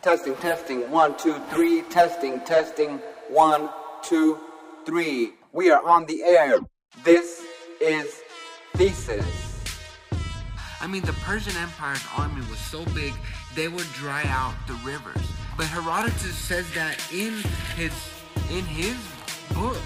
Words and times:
Testing, 0.00 0.36
testing, 0.36 0.88
one, 0.92 1.16
two, 1.18 1.34
three. 1.50 1.82
Testing, 1.82 2.40
testing, 2.42 2.98
one, 3.28 3.68
two, 4.00 4.38
three. 4.86 5.32
We 5.52 5.70
are 5.72 5.84
on 5.84 6.06
the 6.06 6.22
air. 6.22 6.60
This 7.02 7.44
is 7.80 8.20
Thesis. 8.74 9.58
I 10.80 10.86
mean, 10.86 11.02
the 11.02 11.14
Persian 11.24 11.56
Empire's 11.56 12.04
army 12.16 12.42
was 12.48 12.60
so 12.60 12.84
big, 12.94 13.12
they 13.56 13.66
would 13.66 13.92
dry 13.94 14.22
out 14.26 14.54
the 14.68 14.74
rivers. 14.84 15.20
But 15.56 15.66
Herodotus 15.66 16.36
says 16.36 16.72
that 16.74 16.96
in 17.12 17.34
his 17.74 17.92
in 18.50 18.64
his 18.64 18.96
book. 19.52 19.76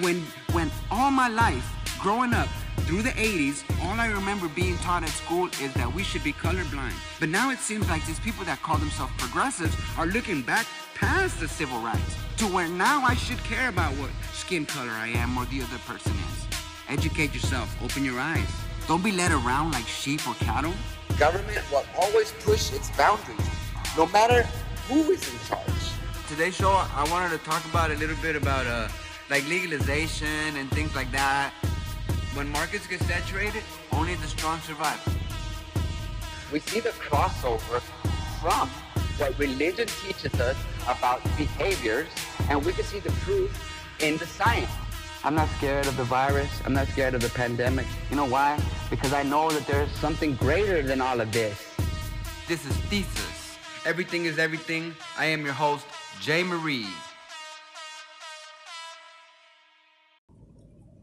When 0.00 0.20
when 0.50 0.68
all 0.90 1.12
my 1.12 1.28
life 1.28 1.64
growing 2.00 2.34
up 2.34 2.48
through 2.86 3.02
the 3.02 3.10
80s, 3.10 3.62
all 3.82 3.98
I 3.98 4.08
remember 4.08 4.48
being 4.48 4.76
taught 4.78 5.02
at 5.02 5.08
school 5.10 5.46
is 5.60 5.72
that 5.74 5.92
we 5.92 6.02
should 6.02 6.24
be 6.24 6.32
colorblind. 6.32 6.94
But 7.18 7.28
now 7.28 7.50
it 7.50 7.58
seems 7.58 7.88
like 7.88 8.04
these 8.06 8.20
people 8.20 8.44
that 8.44 8.62
call 8.62 8.78
themselves 8.78 9.12
progressives 9.18 9.76
are 9.98 10.06
looking 10.06 10.42
back 10.42 10.66
past 10.94 11.40
the 11.40 11.48
civil 11.48 11.78
rights 11.80 12.16
to 12.38 12.46
where 12.46 12.68
now 12.68 13.02
I 13.02 13.14
should 13.14 13.38
care 13.44 13.68
about 13.68 13.92
what 13.94 14.10
skin 14.32 14.66
color 14.66 14.90
I 14.90 15.08
am 15.08 15.36
or 15.38 15.44
the 15.46 15.62
other 15.62 15.78
person 15.86 16.12
is. 16.12 16.46
Educate 16.88 17.32
yourself, 17.34 17.74
open 17.82 18.04
your 18.04 18.18
eyes. 18.18 18.50
Don't 18.88 19.04
be 19.04 19.12
led 19.12 19.30
around 19.30 19.72
like 19.72 19.86
sheep 19.86 20.26
or 20.26 20.34
cattle. 20.34 20.74
Government 21.18 21.62
will 21.70 21.84
always 21.98 22.32
push 22.40 22.72
its 22.72 22.90
boundaries, 22.96 23.38
no 23.96 24.06
matter 24.06 24.42
who 24.88 25.10
is 25.12 25.22
in 25.32 25.38
charge. 25.46 25.64
Today's 26.28 26.56
show, 26.56 26.70
I 26.70 27.06
wanted 27.10 27.30
to 27.38 27.44
talk 27.44 27.64
about 27.66 27.90
a 27.90 27.94
little 27.94 28.16
bit 28.22 28.36
about 28.36 28.66
uh, 28.66 28.88
like 29.30 29.46
legalization 29.48 30.56
and 30.56 30.70
things 30.70 30.94
like 30.94 31.10
that. 31.12 31.52
When 32.34 32.48
markets 32.48 32.86
get 32.86 33.00
saturated, 33.02 33.64
only 33.92 34.14
the 34.14 34.28
strong 34.28 34.60
survive. 34.60 35.00
We 36.52 36.60
see 36.60 36.78
the 36.78 36.90
crossover 36.90 37.80
from 38.40 38.68
what 39.18 39.36
religion 39.36 39.88
teaches 39.88 40.40
us 40.40 40.56
about 40.84 41.22
behaviors, 41.36 42.06
and 42.48 42.64
we 42.64 42.72
can 42.72 42.84
see 42.84 43.00
the 43.00 43.10
proof 43.24 43.50
in 44.00 44.16
the 44.16 44.26
science. 44.26 44.70
I'm 45.24 45.34
not 45.34 45.48
scared 45.58 45.86
of 45.86 45.96
the 45.96 46.04
virus. 46.04 46.48
I'm 46.64 46.72
not 46.72 46.86
scared 46.88 47.14
of 47.14 47.20
the 47.20 47.28
pandemic. 47.30 47.86
You 48.10 48.16
know 48.16 48.26
why? 48.26 48.58
Because 48.90 49.12
I 49.12 49.24
know 49.24 49.50
that 49.50 49.66
there's 49.66 49.90
something 49.96 50.36
greater 50.36 50.82
than 50.82 51.00
all 51.00 51.20
of 51.20 51.32
this. 51.32 51.74
This 52.46 52.64
is 52.64 52.76
Thesis. 52.88 53.58
Everything 53.84 54.24
is 54.26 54.38
everything. 54.38 54.94
I 55.18 55.26
am 55.26 55.44
your 55.44 55.54
host, 55.54 55.84
Jay 56.20 56.44
Marie. 56.44 56.86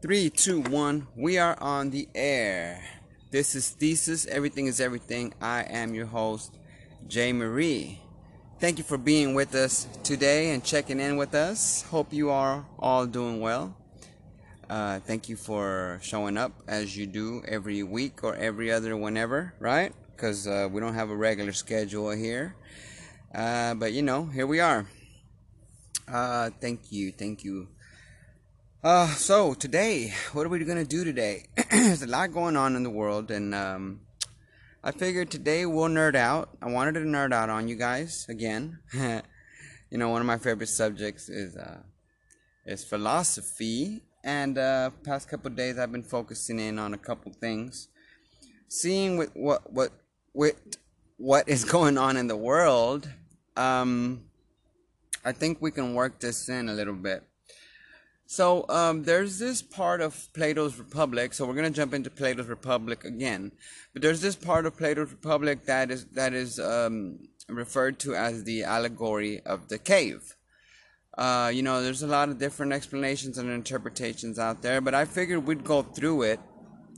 Three, 0.00 0.30
two, 0.30 0.60
one. 0.60 1.08
We 1.16 1.38
are 1.38 1.60
on 1.60 1.90
the 1.90 2.08
air. 2.14 2.84
This 3.32 3.56
is 3.56 3.70
Thesis. 3.70 4.26
Everything 4.26 4.68
is 4.68 4.80
everything. 4.80 5.34
I 5.40 5.62
am 5.62 5.92
your 5.92 6.06
host, 6.06 6.56
Jay 7.08 7.32
Marie. 7.32 7.98
Thank 8.60 8.78
you 8.78 8.84
for 8.84 8.96
being 8.96 9.34
with 9.34 9.56
us 9.56 9.88
today 10.04 10.50
and 10.50 10.62
checking 10.62 11.00
in 11.00 11.16
with 11.16 11.34
us. 11.34 11.82
Hope 11.82 12.12
you 12.12 12.30
are 12.30 12.64
all 12.78 13.06
doing 13.06 13.40
well. 13.40 13.76
Uh, 14.70 15.00
thank 15.00 15.28
you 15.28 15.34
for 15.34 15.98
showing 16.00 16.38
up 16.38 16.52
as 16.68 16.96
you 16.96 17.04
do 17.04 17.42
every 17.48 17.82
week 17.82 18.22
or 18.22 18.36
every 18.36 18.70
other 18.70 18.96
whenever, 18.96 19.52
right? 19.58 19.92
Because 20.14 20.46
uh, 20.46 20.68
we 20.70 20.80
don't 20.80 20.94
have 20.94 21.10
a 21.10 21.16
regular 21.16 21.52
schedule 21.52 22.10
here. 22.10 22.54
Uh, 23.34 23.74
but 23.74 23.92
you 23.92 24.02
know, 24.02 24.26
here 24.26 24.46
we 24.46 24.60
are. 24.60 24.86
Uh, 26.06 26.50
thank 26.60 26.92
you, 26.92 27.10
thank 27.10 27.42
you 27.42 27.66
uh, 28.84 29.08
so 29.08 29.54
today, 29.54 30.14
what 30.32 30.46
are 30.46 30.48
we 30.48 30.64
gonna 30.64 30.84
do 30.84 31.02
today? 31.02 31.46
There's 31.70 32.02
a 32.02 32.06
lot 32.06 32.32
going 32.32 32.56
on 32.56 32.76
in 32.76 32.84
the 32.84 32.90
world, 32.90 33.30
and 33.32 33.52
um, 33.52 34.02
I 34.84 34.92
figured 34.92 35.32
today 35.32 35.66
we'll 35.66 35.88
nerd 35.88 36.14
out. 36.14 36.50
I 36.62 36.70
wanted 36.70 36.94
to 36.94 37.00
nerd 37.00 37.32
out 37.32 37.50
on 37.50 37.66
you 37.66 37.74
guys 37.74 38.24
again. 38.28 38.78
you 38.92 39.98
know, 39.98 40.10
one 40.10 40.20
of 40.20 40.28
my 40.28 40.38
favorite 40.38 40.68
subjects 40.68 41.28
is 41.28 41.56
uh, 41.56 41.82
is 42.66 42.84
philosophy, 42.84 44.02
and 44.22 44.56
uh, 44.56 44.90
past 45.02 45.28
couple 45.28 45.50
days 45.50 45.76
I've 45.76 45.90
been 45.90 46.04
focusing 46.04 46.60
in 46.60 46.78
on 46.78 46.94
a 46.94 46.98
couple 46.98 47.32
things, 47.32 47.88
seeing 48.68 49.16
with 49.16 49.32
what 49.34 49.72
what 49.72 49.90
with 50.34 50.54
what 51.16 51.48
is 51.48 51.64
going 51.76 51.98
on 51.98 52.16
in 52.16 52.28
the 52.28 52.36
world. 52.36 53.08
Um, 53.56 54.26
I 55.24 55.32
think 55.32 55.58
we 55.60 55.72
can 55.72 55.94
work 55.94 56.20
this 56.20 56.48
in 56.48 56.68
a 56.68 56.72
little 56.72 56.94
bit. 56.94 57.27
So 58.30 58.66
um, 58.68 59.04
there's 59.04 59.38
this 59.38 59.62
part 59.62 60.02
of 60.02 60.28
Plato's 60.34 60.78
Republic. 60.78 61.32
So 61.32 61.46
we're 61.46 61.54
gonna 61.54 61.70
jump 61.70 61.94
into 61.94 62.10
Plato's 62.10 62.46
Republic 62.46 63.06
again, 63.06 63.52
but 63.94 64.02
there's 64.02 64.20
this 64.20 64.36
part 64.36 64.66
of 64.66 64.76
Plato's 64.76 65.10
Republic 65.10 65.64
that 65.64 65.90
is 65.90 66.04
that 66.12 66.34
is 66.34 66.60
um, 66.60 67.20
referred 67.48 67.98
to 68.00 68.14
as 68.14 68.44
the 68.44 68.64
allegory 68.64 69.40
of 69.46 69.68
the 69.68 69.78
cave. 69.78 70.36
Uh, 71.16 71.50
you 71.54 71.62
know, 71.62 71.82
there's 71.82 72.02
a 72.02 72.06
lot 72.06 72.28
of 72.28 72.38
different 72.38 72.74
explanations 72.74 73.38
and 73.38 73.48
interpretations 73.50 74.38
out 74.38 74.60
there, 74.60 74.82
but 74.82 74.92
I 74.92 75.06
figured 75.06 75.46
we'd 75.46 75.64
go 75.64 75.80
through 75.80 76.24
it 76.24 76.40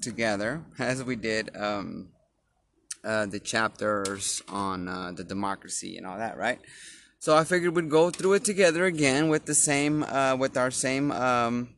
together 0.02 0.64
as 0.80 1.04
we 1.04 1.14
did 1.14 1.56
um, 1.56 2.08
uh, 3.04 3.26
the 3.26 3.38
chapters 3.38 4.42
on 4.48 4.88
uh, 4.88 5.12
the 5.12 5.22
democracy 5.22 5.96
and 5.96 6.08
all 6.08 6.18
that, 6.18 6.36
right? 6.36 6.58
So 7.22 7.36
I 7.36 7.44
figured 7.44 7.76
we'd 7.76 7.90
go 7.90 8.08
through 8.08 8.32
it 8.32 8.44
together 8.44 8.86
again 8.86 9.28
with 9.28 9.44
the 9.44 9.54
same, 9.54 10.04
uh, 10.04 10.36
with 10.36 10.56
our 10.56 10.70
same, 10.70 11.12
um, 11.12 11.68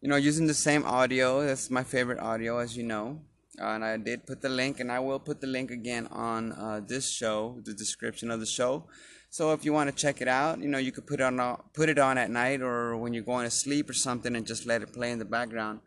you 0.00 0.08
know, 0.08 0.16
using 0.16 0.48
the 0.48 0.52
same 0.68 0.84
audio. 0.84 1.46
That's 1.46 1.70
my 1.70 1.84
favorite 1.84 2.18
audio, 2.18 2.58
as 2.58 2.76
you 2.76 2.82
know. 2.82 3.20
Uh, 3.56 3.66
and 3.66 3.84
I 3.84 3.96
did 3.98 4.26
put 4.26 4.42
the 4.42 4.48
link, 4.48 4.80
and 4.80 4.90
I 4.90 4.98
will 4.98 5.20
put 5.20 5.40
the 5.40 5.46
link 5.46 5.70
again 5.70 6.08
on 6.08 6.50
uh, 6.50 6.80
this 6.84 7.08
show, 7.08 7.60
the 7.64 7.72
description 7.72 8.32
of 8.32 8.40
the 8.40 8.46
show. 8.46 8.88
So 9.30 9.52
if 9.52 9.64
you 9.64 9.72
want 9.72 9.90
to 9.90 9.94
check 9.94 10.20
it 10.20 10.26
out, 10.26 10.58
you 10.58 10.66
know, 10.66 10.78
you 10.78 10.90
could 10.90 11.06
put 11.06 11.20
it 11.20 11.22
on, 11.22 11.62
put 11.72 11.88
it 11.88 12.00
on 12.00 12.18
at 12.18 12.28
night 12.28 12.60
or 12.60 12.96
when 12.96 13.14
you're 13.14 13.22
going 13.22 13.44
to 13.44 13.52
sleep 13.52 13.88
or 13.88 13.94
something, 13.94 14.34
and 14.34 14.44
just 14.44 14.66
let 14.66 14.82
it 14.82 14.92
play 14.92 15.12
in 15.12 15.20
the 15.20 15.24
background. 15.24 15.78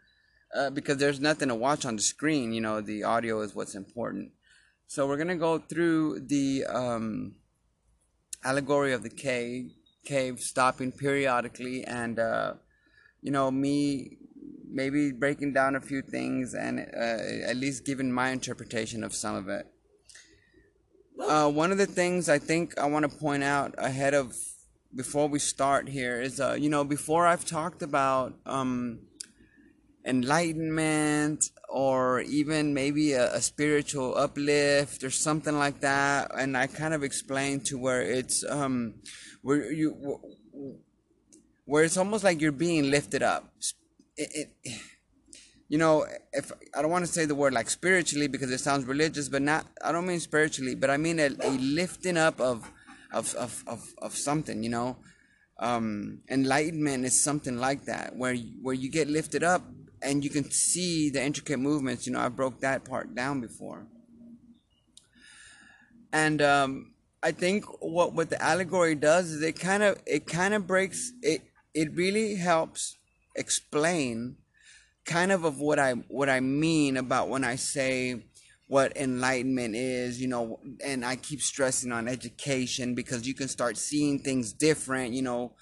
Uh, 0.56 0.70
because 0.70 0.96
there's 0.96 1.20
nothing 1.20 1.50
to 1.50 1.56
watch 1.56 1.86
on 1.86 1.98
the 1.98 2.02
screen. 2.02 2.54
You 2.54 2.62
know, 2.62 2.80
the 2.80 3.04
audio 3.04 3.42
is 3.42 3.54
what's 3.54 3.76
important. 3.76 4.32
So 4.88 5.08
we're 5.08 5.18
gonna 5.18 5.36
go 5.36 5.58
through 5.58 6.22
the. 6.22 6.64
Um, 6.68 7.36
allegory 8.44 8.94
of 8.94 9.04
the 9.04 9.10
cave, 9.10 9.72
cave 10.06 10.40
stopping 10.40 10.92
periodically, 10.92 11.84
and 11.84 12.20
uh, 12.20 12.54
you 13.22 13.32
know 13.32 13.52
me 13.52 14.18
maybe 14.72 15.12
breaking 15.12 15.54
down 15.54 15.76
a 15.76 15.82
few 15.82 16.02
things 16.02 16.54
and 16.54 16.80
uh, 16.80 17.50
at 17.50 17.58
least 17.58 17.86
giving 17.86 18.12
my 18.12 18.30
interpretation 18.30 19.04
of 19.04 19.14
some 19.14 19.36
of 19.36 19.50
it. 19.50 19.68
Uh, 21.20 21.50
one 21.50 21.72
of 21.72 21.78
the 21.78 21.86
things 21.86 22.30
I 22.30 22.40
think 22.40 22.78
I 22.80 22.86
want 22.86 23.10
to 23.10 23.18
point 23.18 23.44
out 23.44 23.76
ahead 23.78 24.14
of 24.14 24.36
before 24.96 25.28
we 25.28 25.40
start 25.40 25.88
here 25.88 26.22
is, 26.22 26.40
uh, 26.40 26.58
you 26.60 26.70
know, 26.70 26.84
before 26.84 27.28
I've 27.28 27.46
talked 27.46 27.82
about 27.82 28.34
um, 28.46 29.00
enlightenment 30.06 31.50
or 31.72 32.20
even 32.22 32.74
maybe 32.74 33.14
a, 33.14 33.34
a, 33.34 33.42
spiritual 33.42 34.18
uplift 34.18 35.06
or 35.06 35.10
something 35.10 35.58
like 35.58 35.80
that. 35.80 36.30
And 36.38 36.58
i 36.58 36.68
kind 36.68 36.94
of 36.94 37.02
explained 37.02 37.66
to 37.68 37.78
where 37.78 38.02
it's 38.02 38.44
um 38.44 38.96
where 39.42 39.72
you 39.72 40.20
where 41.66 41.86
it's 41.86 41.96
almost 41.96 42.26
like 42.26 42.42
you're 42.42 42.52
being 42.52 42.92
lifted 42.92 43.24
up. 43.24 43.54
It, 44.18 44.50
it 44.64 44.82
you 45.70 45.78
know 45.78 46.06
if 46.34 46.52
i 46.76 46.82
don't 46.82 46.92
want 46.92 47.06
to 47.06 47.12
say 47.12 47.24
the 47.24 47.34
word 47.34 47.54
like 47.54 47.70
spiritually 47.70 48.28
because 48.28 48.52
it 48.52 48.58
sounds 48.58 48.84
religious 48.84 49.30
but 49.30 49.42
not 49.42 49.66
i 49.82 49.90
don't 49.94 50.06
mean 50.06 50.20
spiritually 50.20 50.76
but 50.76 50.90
i 50.90 50.98
mean 50.98 51.18
a, 51.18 51.30
a 51.44 51.52
lifting 51.52 52.18
up 52.18 52.42
of 52.42 52.70
of, 53.14 53.34
of 53.36 53.64
of 53.68 53.82
of 54.02 54.16
something 54.16 54.64
you 54.64 54.70
know? 54.70 54.98
Um 55.60 56.20
enlightenment 56.30 57.06
is 57.06 57.24
something 57.24 57.58
like 57.58 57.86
that 57.86 58.16
where 58.18 58.36
where 58.62 58.76
you 58.76 58.90
get 58.90 59.08
lifted 59.08 59.44
up 59.44 59.64
and 60.02 60.24
you 60.24 60.30
can 60.30 60.50
see 60.50 61.10
the 61.10 61.22
intricate 61.22 61.60
movements. 61.60 62.08
You 62.08 62.14
know, 62.14 62.20
I 62.20 62.30
broke 62.30 62.62
that 62.62 62.86
part 62.86 63.16
down 63.16 63.42
before. 63.42 63.86
And 66.14 66.42
um, 66.42 66.94
I 67.24 67.32
think 67.32 67.66
what 67.80 68.14
what 68.14 68.30
the 68.30 68.42
allegory 68.42 68.96
does 68.96 69.32
is 69.32 69.42
it 69.42 69.60
kind 69.60 69.84
of 69.84 70.02
it 70.06 70.28
kind 70.28 70.54
of 70.54 70.68
breaks 70.68 71.12
it. 71.22 71.42
It 71.74 71.96
really 71.96 72.36
helps 72.36 72.98
explain 73.36 74.36
kind 75.06 75.32
of 75.32 75.46
of 75.46 75.60
what 75.60 75.80
I 75.80 75.94
what 75.94 76.30
I 76.30 76.40
mean 76.40 76.98
about 76.98 77.30
when 77.30 77.44
I 77.44 77.56
say 77.56 78.26
what 78.68 78.96
enlightenment 78.96 79.76
is, 79.76 80.22
you 80.22 80.30
know, 80.30 80.60
and 80.82 81.04
I 81.04 81.18
keep 81.18 81.42
stressing 81.42 81.92
on 81.92 82.08
education 82.08 82.96
because 82.96 83.28
you 83.28 83.34
can 83.34 83.50
start 83.50 83.76
seeing 83.78 84.20
things 84.20 84.54
different, 84.54 85.14
you 85.14 85.22
know, 85.22 85.56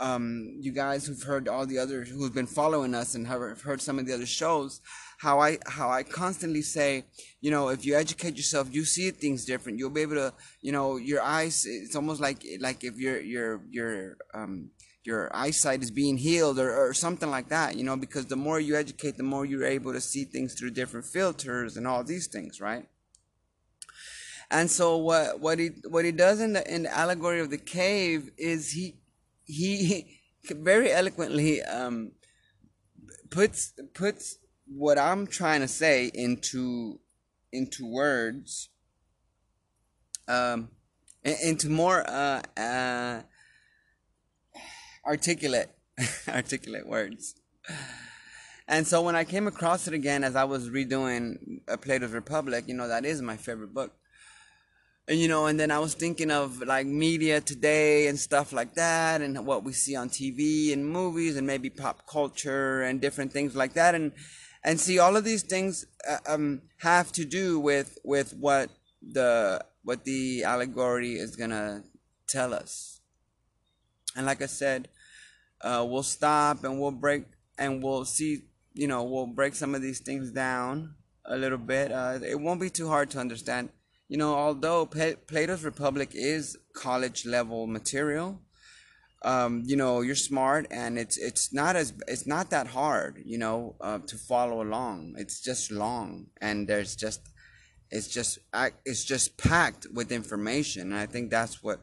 um, 0.00 0.56
you 0.60 0.72
guys 0.72 1.06
who've 1.06 1.22
heard 1.22 1.48
all 1.48 1.66
the 1.66 1.78
other 1.78 2.04
who've 2.04 2.34
been 2.34 2.46
following 2.46 2.94
us 2.94 3.14
and 3.14 3.26
have 3.26 3.60
heard 3.62 3.80
some 3.80 3.98
of 3.98 4.06
the 4.06 4.14
other 4.14 4.26
shows 4.26 4.80
how 5.18 5.40
i 5.40 5.58
how 5.66 5.90
i 5.90 6.02
constantly 6.02 6.62
say 6.62 7.04
you 7.40 7.50
know 7.50 7.68
if 7.68 7.84
you 7.84 7.96
educate 7.96 8.36
yourself 8.36 8.68
you 8.70 8.84
see 8.84 9.10
things 9.10 9.44
different. 9.44 9.78
You'll 9.78 9.90
be 9.90 10.02
able 10.02 10.14
to 10.14 10.32
you 10.60 10.72
know 10.72 10.96
your 10.96 11.22
eyes 11.22 11.64
it's 11.66 11.96
almost 11.96 12.20
like 12.20 12.44
like 12.60 12.84
if 12.84 12.96
your 12.96 13.20
your 13.20 13.60
your 13.70 14.16
um 14.34 14.70
your 15.04 15.34
eyesight 15.34 15.82
is 15.82 15.90
being 15.90 16.18
healed 16.18 16.58
or, 16.58 16.70
or 16.76 16.92
something 16.92 17.30
like 17.30 17.48
that 17.48 17.76
you 17.76 17.84
know 17.84 17.96
because 17.96 18.26
the 18.26 18.36
more 18.36 18.60
you 18.60 18.76
educate 18.76 19.16
the 19.16 19.22
more 19.22 19.44
you're 19.44 19.64
able 19.64 19.92
to 19.92 20.00
see 20.00 20.24
things 20.24 20.54
through 20.54 20.70
different 20.70 21.06
filters 21.06 21.76
and 21.76 21.86
all 21.86 22.04
these 22.04 22.28
things 22.28 22.60
right? 22.60 22.86
And 24.50 24.70
so 24.70 24.96
what 24.96 25.40
what 25.40 25.58
he 25.58 25.70
what 25.88 26.04
he 26.04 26.12
does 26.12 26.40
in 26.40 26.54
the 26.54 26.74
in 26.74 26.84
the 26.84 26.96
allegory 26.96 27.40
of 27.40 27.50
the 27.50 27.58
cave 27.58 28.30
is 28.38 28.70
he 28.70 28.96
he 29.48 30.20
very 30.50 30.92
eloquently 30.92 31.62
um, 31.62 32.12
puts 33.30 33.72
puts 33.94 34.38
what 34.66 34.98
I'm 34.98 35.26
trying 35.26 35.60
to 35.62 35.68
say 35.68 36.10
into 36.14 37.00
into 37.52 37.90
words 37.90 38.68
um, 40.28 40.68
into 41.24 41.68
more 41.68 42.08
uh, 42.08 42.42
uh, 42.56 43.22
articulate 45.04 45.70
articulate 46.28 46.86
words. 46.86 47.34
And 48.70 48.86
so 48.86 49.00
when 49.00 49.16
I 49.16 49.24
came 49.24 49.46
across 49.46 49.88
it 49.88 49.94
again 49.94 50.22
as 50.22 50.36
I 50.36 50.44
was 50.44 50.68
redoing 50.68 51.62
a 51.66 51.78
Plato's 51.78 52.12
Republic, 52.12 52.64
you 52.66 52.74
know, 52.74 52.86
that 52.86 53.06
is 53.06 53.22
my 53.22 53.36
favorite 53.36 53.72
book. 53.72 53.94
And, 55.08 55.18
you 55.18 55.26
know, 55.26 55.46
and 55.46 55.58
then 55.58 55.70
I 55.70 55.78
was 55.78 55.94
thinking 55.94 56.30
of 56.30 56.60
like 56.60 56.86
media 56.86 57.40
today 57.40 58.08
and 58.08 58.18
stuff 58.18 58.52
like 58.52 58.74
that 58.74 59.22
and 59.22 59.46
what 59.46 59.64
we 59.64 59.72
see 59.72 59.96
on 59.96 60.10
TV 60.10 60.72
and 60.72 60.86
movies 60.86 61.36
and 61.36 61.46
maybe 61.46 61.70
pop 61.70 62.06
culture 62.06 62.82
and 62.82 63.00
different 63.00 63.32
things 63.32 63.56
like 63.56 63.72
that. 63.72 63.94
And, 63.94 64.12
and 64.62 64.78
see 64.78 64.98
all 64.98 65.16
of 65.16 65.24
these 65.24 65.42
things 65.42 65.86
uh, 66.08 66.18
um, 66.28 66.60
have 66.80 67.10
to 67.12 67.24
do 67.24 67.58
with, 67.58 67.96
with 68.04 68.34
what 68.34 68.70
the, 69.00 69.64
what 69.82 70.04
the 70.04 70.44
allegory 70.44 71.14
is 71.14 71.36
to 71.36 71.82
tell 72.26 72.52
us. 72.52 73.00
And 74.14 74.26
like 74.26 74.42
I 74.42 74.46
said, 74.46 74.88
uh, 75.62 75.86
we'll 75.88 76.02
stop 76.02 76.64
and 76.64 76.78
we'll 76.78 76.90
break 76.90 77.24
and 77.58 77.82
we'll 77.82 78.04
see 78.04 78.42
you 78.78 78.86
know, 78.86 79.02
we'll 79.02 79.26
break 79.26 79.56
some 79.56 79.74
of 79.74 79.82
these 79.82 79.98
things 79.98 80.30
down 80.30 80.94
a 81.24 81.36
little 81.36 81.58
bit. 81.58 81.90
Uh, 81.90 82.20
it 82.24 82.38
won't 82.38 82.60
be 82.60 82.70
too 82.70 82.86
hard 82.86 83.10
to 83.10 83.18
understand. 83.18 83.70
You 84.08 84.16
know, 84.16 84.34
although 84.34 84.86
Plato's 84.86 85.64
Republic 85.64 86.10
is 86.14 86.56
college 86.72 87.26
level 87.26 87.66
material, 87.66 88.40
um, 89.22 89.62
you 89.66 89.76
know, 89.76 90.00
you're 90.00 90.14
smart 90.14 90.66
and 90.70 90.98
it's 90.98 91.16
it's 91.18 91.52
not 91.52 91.76
as 91.76 91.92
it's 92.06 92.26
not 92.26 92.50
that 92.50 92.68
hard, 92.68 93.20
you 93.24 93.36
know, 93.36 93.74
uh, 93.80 93.98
to 94.06 94.16
follow 94.16 94.62
along. 94.62 95.14
It's 95.18 95.40
just 95.40 95.70
long 95.70 96.28
and 96.40 96.68
there's 96.68 96.94
just 96.96 97.28
it's 97.90 98.08
just 98.08 98.38
it's 98.84 99.04
just 99.04 99.36
packed 99.36 99.86
with 99.92 100.12
information. 100.12 100.92
And 100.92 101.00
I 101.00 101.06
think 101.06 101.30
that's 101.30 101.62
what 101.62 101.80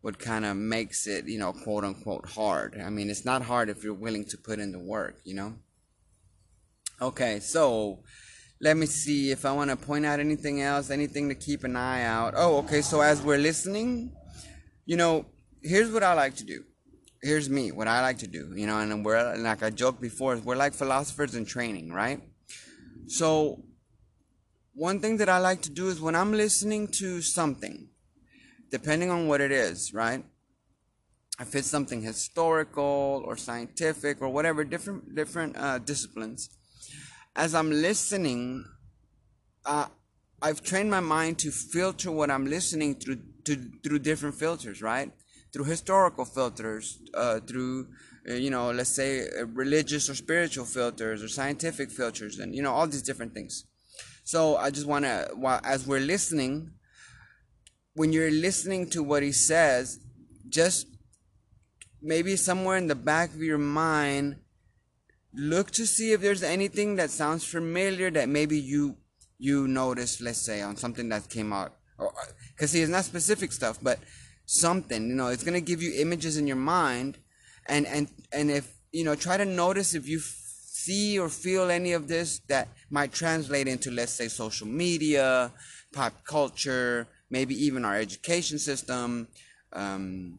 what 0.00 0.18
kind 0.18 0.44
of 0.44 0.56
makes 0.56 1.06
it, 1.06 1.28
you 1.28 1.38
know, 1.38 1.52
quote 1.52 1.84
unquote 1.84 2.30
hard. 2.30 2.80
I 2.82 2.88
mean, 2.88 3.10
it's 3.10 3.24
not 3.24 3.42
hard 3.42 3.68
if 3.68 3.84
you're 3.84 3.94
willing 3.94 4.24
to 4.26 4.38
put 4.38 4.58
in 4.58 4.72
the 4.72 4.78
work, 4.78 5.20
you 5.24 5.34
know. 5.34 5.54
Okay, 7.00 7.40
so 7.40 8.02
let 8.60 8.76
me 8.76 8.86
see 8.86 9.30
if 9.30 9.44
I 9.44 9.52
want 9.52 9.70
to 9.70 9.76
point 9.76 10.04
out 10.04 10.18
anything 10.18 10.60
else, 10.62 10.90
anything 10.90 11.28
to 11.28 11.34
keep 11.34 11.64
an 11.64 11.76
eye 11.76 12.02
out. 12.02 12.34
Oh, 12.36 12.58
okay, 12.58 12.82
so 12.82 13.00
as 13.00 13.22
we're 13.22 13.38
listening, 13.38 14.12
you 14.84 14.96
know, 14.96 15.26
here's 15.62 15.92
what 15.92 16.02
I 16.02 16.14
like 16.14 16.34
to 16.36 16.44
do. 16.44 16.64
Here's 17.22 17.48
me, 17.48 17.72
what 17.72 17.88
I 17.88 18.00
like 18.00 18.18
to 18.18 18.26
do, 18.26 18.52
you 18.54 18.66
know, 18.66 18.78
and 18.78 19.04
we're 19.04 19.36
like 19.36 19.62
I 19.62 19.70
joked 19.70 20.00
before, 20.00 20.36
we're 20.36 20.56
like 20.56 20.74
philosophers 20.74 21.34
in 21.34 21.44
training, 21.46 21.92
right? 21.92 22.20
So, 23.06 23.64
one 24.74 25.00
thing 25.00 25.16
that 25.16 25.28
I 25.28 25.38
like 25.38 25.62
to 25.62 25.70
do 25.70 25.88
is 25.88 26.00
when 26.00 26.14
I'm 26.14 26.32
listening 26.32 26.86
to 26.98 27.20
something, 27.20 27.88
depending 28.70 29.10
on 29.10 29.26
what 29.26 29.40
it 29.40 29.50
is, 29.50 29.92
right? 29.92 30.24
If 31.40 31.54
it's 31.54 31.68
something 31.68 32.02
historical 32.02 33.22
or 33.24 33.36
scientific 33.36 34.20
or 34.20 34.28
whatever, 34.28 34.62
different 34.62 35.16
different 35.16 35.56
uh, 35.56 35.78
disciplines, 35.78 36.57
as 37.38 37.54
I'm 37.54 37.70
listening, 37.70 38.64
uh, 39.64 39.86
I've 40.42 40.60
trained 40.62 40.90
my 40.90 41.00
mind 41.00 41.38
to 41.38 41.52
filter 41.52 42.10
what 42.10 42.30
I'm 42.30 42.46
listening 42.46 42.96
through 42.96 43.20
to, 43.44 43.56
through 43.82 44.00
different 44.00 44.34
filters, 44.34 44.82
right? 44.82 45.10
Through 45.52 45.64
historical 45.64 46.24
filters, 46.24 46.98
uh, 47.14 47.40
through 47.40 47.88
uh, 48.28 48.34
you 48.34 48.50
know, 48.50 48.72
let's 48.72 48.90
say 48.90 49.28
uh, 49.28 49.46
religious 49.46 50.10
or 50.10 50.14
spiritual 50.14 50.64
filters 50.64 51.22
or 51.22 51.28
scientific 51.28 51.90
filters, 51.90 52.40
and 52.40 52.54
you 52.54 52.62
know 52.62 52.72
all 52.72 52.88
these 52.88 53.02
different 53.02 53.32
things. 53.34 53.64
So 54.24 54.56
I 54.56 54.70
just 54.70 54.86
want 54.86 55.04
to, 55.04 55.30
while 55.34 55.60
as 55.64 55.86
we're 55.86 56.00
listening, 56.00 56.72
when 57.94 58.12
you're 58.12 58.32
listening 58.32 58.90
to 58.90 59.02
what 59.02 59.22
he 59.22 59.32
says, 59.32 60.00
just 60.48 60.88
maybe 62.02 62.34
somewhere 62.36 62.76
in 62.76 62.88
the 62.88 62.96
back 62.96 63.32
of 63.32 63.42
your 63.42 63.58
mind 63.58 64.36
look 65.34 65.70
to 65.72 65.86
see 65.86 66.12
if 66.12 66.20
there's 66.20 66.42
anything 66.42 66.96
that 66.96 67.10
sounds 67.10 67.44
familiar 67.44 68.10
that 68.10 68.28
maybe 68.28 68.58
you 68.58 68.96
you 69.38 69.68
noticed 69.68 70.20
let's 70.20 70.40
say 70.40 70.62
on 70.62 70.76
something 70.76 71.08
that 71.08 71.28
came 71.28 71.52
out. 71.52 71.74
Because 72.54 72.70
see 72.70 72.80
it's 72.80 72.90
not 72.90 73.04
specific 73.04 73.52
stuff 73.52 73.78
but 73.82 73.98
something 74.46 75.08
you 75.08 75.14
know 75.14 75.28
it's 75.28 75.44
going 75.44 75.54
to 75.54 75.60
give 75.60 75.82
you 75.82 76.00
images 76.00 76.36
in 76.36 76.46
your 76.46 76.56
mind. 76.56 77.18
And 77.66 77.86
and 77.86 78.08
and 78.32 78.50
if 78.50 78.78
you 78.92 79.04
know 79.04 79.14
try 79.14 79.36
to 79.36 79.44
notice 79.44 79.94
if 79.94 80.08
you 80.08 80.20
see 80.20 81.18
or 81.18 81.28
feel 81.28 81.70
any 81.70 81.92
of 81.92 82.08
this 82.08 82.40
that 82.48 82.68
might 82.90 83.12
translate 83.12 83.68
into 83.68 83.90
let's 83.90 84.12
say 84.12 84.28
social 84.28 84.66
media 84.66 85.52
pop 85.92 86.24
culture 86.24 87.06
maybe 87.30 87.54
even 87.54 87.84
our 87.84 87.96
education 87.96 88.58
system 88.58 89.28
um, 89.74 90.38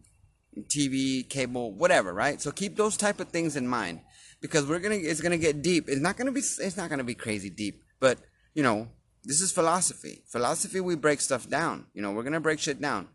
tv 0.62 1.28
cable 1.30 1.72
whatever 1.74 2.14
right? 2.14 2.42
So 2.42 2.52
keep 2.52 2.76
those 2.76 2.98
type 2.98 3.20
of 3.20 3.28
things 3.30 3.56
in 3.56 3.68
mind 3.68 4.00
because 4.42 4.66
we're 4.66 4.80
gonna 4.80 4.96
it's 4.96 5.22
gonna 5.22 5.38
get 5.38 5.62
deep. 5.62 5.90
It's 5.90 6.02
not 6.02 6.18
gonna 6.18 6.32
be 6.32 6.42
it's 6.42 6.78
not 6.78 6.90
gonna 6.90 7.04
be 7.04 7.16
crazy 7.16 7.50
deep, 7.50 7.84
but 8.00 8.20
you 8.54 8.64
know 8.64 8.88
this 9.24 9.42
is 9.42 9.52
philosophy. 9.52 10.24
Philosophy 10.28 10.80
we 10.80 10.96
break 10.96 11.22
stuff 11.22 11.50
down. 11.50 11.86
You 11.94 12.02
know 12.02 12.12
we're 12.12 12.24
gonna 12.24 12.40
break 12.40 12.60
shit 12.60 12.82
down. 12.82 13.08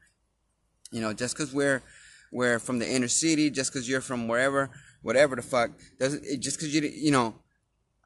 You 0.90 1.00
know 1.00 1.12
just 1.12 1.36
because 1.36 1.52
we're 1.52 1.82
we're 2.32 2.58
from 2.58 2.78
the 2.78 2.90
inner 2.90 3.08
city, 3.08 3.50
just 3.50 3.72
because 3.72 3.88
you're 3.88 4.00
from 4.00 4.26
wherever, 4.26 4.70
whatever 5.02 5.36
the 5.36 5.42
fuck 5.42 5.70
doesn't 5.98 6.24
it, 6.24 6.40
just 6.40 6.58
because 6.58 6.74
you 6.74 6.82
you 6.82 7.10
know 7.10 7.34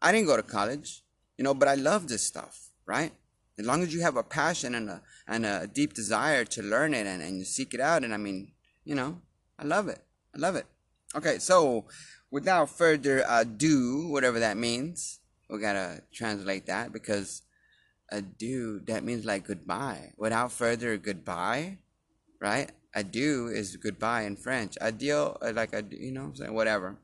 I 0.00 0.12
didn't 0.12 0.26
go 0.26 0.36
to 0.36 0.42
college, 0.42 1.02
you 1.36 1.44
know, 1.44 1.54
but 1.54 1.68
I 1.68 1.74
love 1.74 2.08
this 2.08 2.22
stuff, 2.22 2.70
right? 2.86 3.12
As 3.58 3.66
long 3.66 3.82
as 3.82 3.92
you 3.92 4.02
have 4.02 4.16
a 4.16 4.22
passion 4.22 4.74
and 4.74 4.88
a 4.88 5.02
and 5.26 5.44
a 5.44 5.66
deep 5.66 5.94
desire 5.94 6.44
to 6.44 6.62
learn 6.62 6.94
it 6.94 7.06
and, 7.06 7.22
and 7.22 7.38
you 7.38 7.44
seek 7.44 7.74
it 7.74 7.80
out, 7.80 8.04
and 8.04 8.14
I 8.14 8.16
mean, 8.16 8.52
you 8.84 8.94
know, 8.94 9.20
I 9.58 9.64
love 9.64 9.88
it. 9.88 10.00
I 10.34 10.38
love 10.38 10.54
it. 10.54 10.66
Okay, 11.16 11.38
so 11.38 11.86
without 12.30 12.70
further 12.70 13.24
ado, 13.28 14.08
whatever 14.08 14.38
that 14.40 14.56
means, 14.56 15.20
we 15.48 15.58
gotta 15.58 16.02
translate 16.12 16.66
that 16.66 16.92
because 16.92 17.42
adieu, 18.10 18.80
that 18.86 19.04
means 19.04 19.24
like 19.24 19.46
goodbye. 19.46 20.12
Without 20.16 20.52
further 20.52 20.96
goodbye, 20.96 21.78
right? 22.40 22.70
Adieu 22.94 23.48
is 23.48 23.76
goodbye 23.76 24.22
in 24.22 24.36
French. 24.36 24.76
Adieu, 24.80 25.36
uh, 25.40 25.52
like, 25.54 25.72
adieu, 25.72 25.98
you 25.98 26.12
know 26.12 26.24
I'm 26.24 26.36
saying? 26.36 26.54
Whatever. 26.54 26.98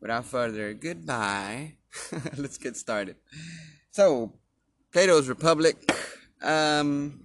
Without 0.00 0.24
further 0.24 0.74
goodbye, 0.74 1.74
let's 2.36 2.58
get 2.58 2.76
started. 2.76 3.16
So, 3.90 4.32
Plato's 4.92 5.28
Republic, 5.28 5.76
um, 6.42 7.20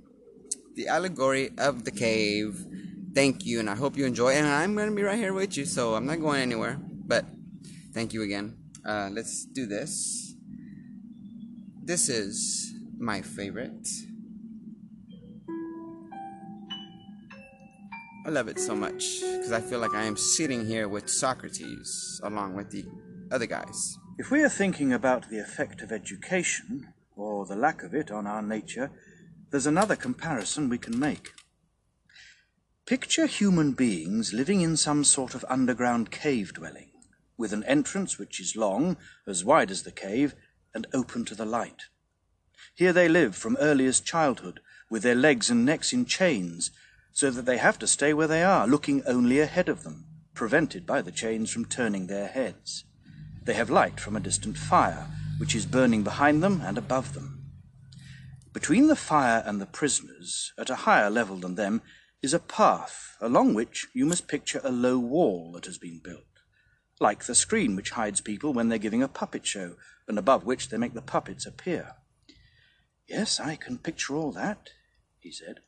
the 0.75 0.88
allegory 0.88 1.51
of 1.58 1.86
the 1.86 1.91
cave. 1.91 2.65
Thank 3.13 3.46
you, 3.46 3.60
and 3.60 3.70
I 3.70 3.75
hope 3.75 3.98
you 3.98 4.06
enjoy. 4.06 4.34
And 4.34 4.46
I'm 4.46 4.75
gonna 4.75 4.91
be 4.91 5.01
right 5.01 5.17
here 5.17 5.34
with 5.34 5.58
you, 5.58 5.65
so 5.65 5.96
I'm 5.96 6.06
not 6.06 6.22
going 6.22 6.41
anywhere. 6.41 6.79
But 7.08 7.26
thank 7.94 8.14
you 8.14 8.22
again. 8.22 8.58
Uh, 8.86 9.10
let's 9.12 9.46
do 9.46 9.66
this. 9.66 10.36
This 11.84 12.10
is 12.10 12.74
my 13.00 13.22
favorite. 13.22 13.88
I 18.26 18.30
love 18.30 18.50
it 18.50 18.60
so 18.60 18.76
much 18.76 19.22
because 19.22 19.54
I 19.54 19.62
feel 19.62 19.80
like 19.80 19.94
I 19.94 20.04
am 20.04 20.18
sitting 20.18 20.66
here 20.66 20.90
with 20.90 21.10
Socrates 21.10 22.20
along 22.24 22.56
with 22.56 22.72
the 22.72 22.84
other 23.32 23.46
guys. 23.46 23.98
If 24.18 24.32
we 24.32 24.44
are 24.44 24.50
thinking 24.50 24.92
about 24.92 25.30
the 25.30 25.40
effect 25.40 25.82
of 25.82 25.94
education, 25.94 26.94
or 27.16 27.46
the 27.46 27.56
lack 27.56 27.84
of 27.84 27.94
it, 27.94 28.12
on 28.12 28.28
our 28.28 28.42
nature, 28.42 28.92
there's 29.50 29.66
another 29.66 29.96
comparison 29.96 30.70
we 30.70 30.78
can 30.78 31.00
make. 31.00 31.32
Picture 32.86 33.28
human 33.28 33.72
beings 33.72 34.34
living 34.34 34.62
in 34.62 34.76
some 34.76 35.04
sort 35.04 35.34
of 35.36 35.46
underground 35.50 36.12
cave 36.12 36.54
dwelling 36.54 36.87
with 37.38 37.53
an 37.53 37.63
entrance 37.65 38.17
which 38.17 38.39
is 38.39 38.56
long, 38.56 38.98
as 39.27 39.46
wide 39.46 39.70
as 39.70 39.84
the 39.84 39.91
cave, 39.91 40.34
and 40.74 40.88
open 40.94 41.24
to 41.25 41.36
the 41.36 41.46
light. 41.46 41.84
Here 42.74 42.94
they 42.94 43.08
live 43.08 43.36
from 43.36 43.58
earliest 43.60 44.06
childhood, 44.06 44.60
with 44.89 45.03
their 45.03 45.15
legs 45.15 45.50
and 45.50 45.65
necks 45.65 45.94
in 45.94 46.06
chains, 46.06 46.72
so 47.12 47.29
that 47.32 47.46
they 47.46 47.58
have 47.58 47.79
to 47.79 47.88
stay 47.88 48.13
where 48.13 48.27
they 48.27 48.44
are, 48.44 48.67
looking 48.67 49.03
only 49.06 49.39
ahead 49.39 49.70
of 49.70 49.84
them, 49.84 50.06
prevented 50.34 50.86
by 50.86 51.01
the 51.01 51.12
chains 51.12 51.51
from 51.51 51.65
turning 51.65 52.08
their 52.08 52.27
heads. 52.27 52.84
They 53.44 53.53
have 53.53 53.70
light 53.70 54.00
from 54.00 54.15
a 54.15 54.20
distant 54.20 54.58
fire, 54.58 55.08
which 55.38 55.56
is 55.56 55.65
burning 55.65 56.03
behind 56.03 56.44
them 56.44 56.62
and 56.63 56.77
above 56.77 57.13
them. 57.13 57.46
Between 58.53 58.88
the 58.88 58.96
fire 58.96 59.44
and 59.46 59.62
the 59.62 59.65
prisoners, 59.65 60.53
at 60.58 60.70
a 60.70 60.75
higher 60.75 61.10
level 61.10 61.38
than 61.38 61.56
them, 61.56 61.82
is 62.22 62.34
a 62.34 62.39
path, 62.39 63.15
along 63.22 63.53
which 63.53 63.88
you 63.94 64.06
must 64.06 64.27
picture 64.27 64.62
a 64.63 64.72
low 64.72 64.98
wall 64.98 65.51
that 65.53 65.65
has 65.65 65.77
been 65.77 66.00
built 66.03 66.37
like 67.00 67.25
the 67.25 67.36
screen 67.36 67.75
which 67.75 67.92
hides 67.92 68.22
people 68.22 68.54
when 68.54 68.70
they're 68.70 68.77
giving 68.77 69.04
a 69.04 69.08
puppet 69.08 69.46
show, 69.46 69.75
and 70.08 70.18
above 70.18 70.46
which 70.46 70.70
they 70.70 70.77
make 70.77 70.94
the 70.94 71.01
puppets 71.01 71.46
appear. 71.46 71.96
Yes, 73.08 73.39
I 73.39 73.56
can 73.56 73.77
picture 73.77 74.16
all 74.16 74.32
that. 74.34 74.72
he 75.20 75.32
said. 75.32 75.60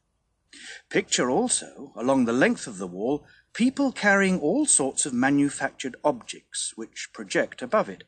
Picture 0.90 1.30
also, 1.30 1.94
along 1.96 2.26
the 2.26 2.34
length 2.34 2.66
of 2.66 2.80
the 2.80 2.88
wall, 2.88 3.26
people 3.54 3.92
carrying 3.92 4.40
all 4.40 4.66
sorts 4.66 5.06
of 5.06 5.14
manufactured 5.14 5.96
objects 6.04 6.74
which 6.76 7.10
project 7.14 7.62
above 7.62 7.90
it 7.90 8.04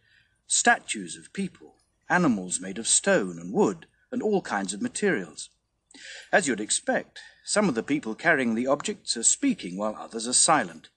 statues 0.47 1.15
of 1.15 1.31
people, 1.31 1.75
animals 2.09 2.59
made 2.59 2.77
of 2.77 2.87
stone 2.87 3.39
and 3.39 3.53
wood, 3.53 3.85
and 4.11 4.21
all 4.21 4.41
kinds 4.41 4.73
of 4.73 4.81
materials. 4.81 5.49
As 6.31 6.47
you'd 6.47 6.59
expect, 6.59 7.19
some 7.45 7.69
of 7.69 7.75
the 7.75 7.83
people 7.83 8.15
carrying 8.15 8.53
the 8.55 8.67
objects 8.67 9.15
are 9.15 9.23
speaking 9.23 9.77
while 9.77 9.95
others 9.95 10.27
are 10.27 10.33
silent. 10.33 10.89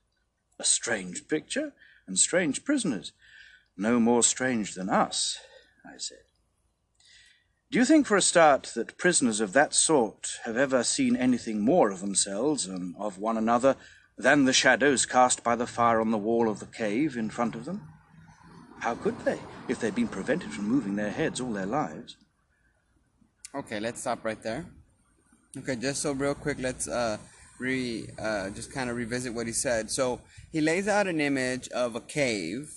A 0.58 0.64
strange 0.64 1.28
picture 1.28 1.72
and 2.06 2.18
strange 2.18 2.64
prisoners. 2.64 3.12
No 3.76 3.98
more 3.98 4.22
strange 4.22 4.74
than 4.74 4.88
us, 4.88 5.38
I 5.84 5.98
said. 5.98 6.18
Do 7.70 7.78
you 7.78 7.84
think, 7.84 8.06
for 8.06 8.16
a 8.16 8.22
start, 8.22 8.70
that 8.76 8.98
prisoners 8.98 9.40
of 9.40 9.52
that 9.54 9.74
sort 9.74 10.38
have 10.44 10.56
ever 10.56 10.84
seen 10.84 11.16
anything 11.16 11.60
more 11.60 11.90
of 11.90 12.00
themselves 12.00 12.66
and 12.66 12.94
of 12.96 13.18
one 13.18 13.36
another 13.36 13.76
than 14.16 14.44
the 14.44 14.52
shadows 14.52 15.06
cast 15.06 15.42
by 15.42 15.56
the 15.56 15.66
fire 15.66 16.00
on 16.00 16.12
the 16.12 16.18
wall 16.18 16.48
of 16.48 16.60
the 16.60 16.66
cave 16.66 17.16
in 17.16 17.30
front 17.30 17.56
of 17.56 17.64
them? 17.64 17.82
How 18.80 18.94
could 18.94 19.18
they, 19.24 19.40
if 19.66 19.80
they'd 19.80 19.94
been 19.94 20.08
prevented 20.08 20.52
from 20.52 20.68
moving 20.68 20.94
their 20.94 21.10
heads 21.10 21.40
all 21.40 21.52
their 21.52 21.66
lives? 21.66 22.16
Okay, 23.54 23.80
let's 23.80 24.00
stop 24.00 24.24
right 24.24 24.40
there. 24.42 24.66
Okay, 25.56 25.76
just 25.76 26.02
so 26.02 26.12
real 26.12 26.34
quick, 26.34 26.58
let's 26.60 26.86
uh, 26.86 27.18
re 27.58 28.08
uh, 28.18 28.50
just 28.50 28.72
kind 28.72 28.90
of 28.90 28.96
revisit 28.96 29.34
what 29.34 29.46
he 29.46 29.52
said. 29.52 29.90
So 29.90 30.20
he 30.50 30.60
lays 30.60 30.88
out 30.88 31.06
an 31.06 31.20
image 31.20 31.68
of 31.68 31.96
a 31.96 32.00
cave, 32.00 32.72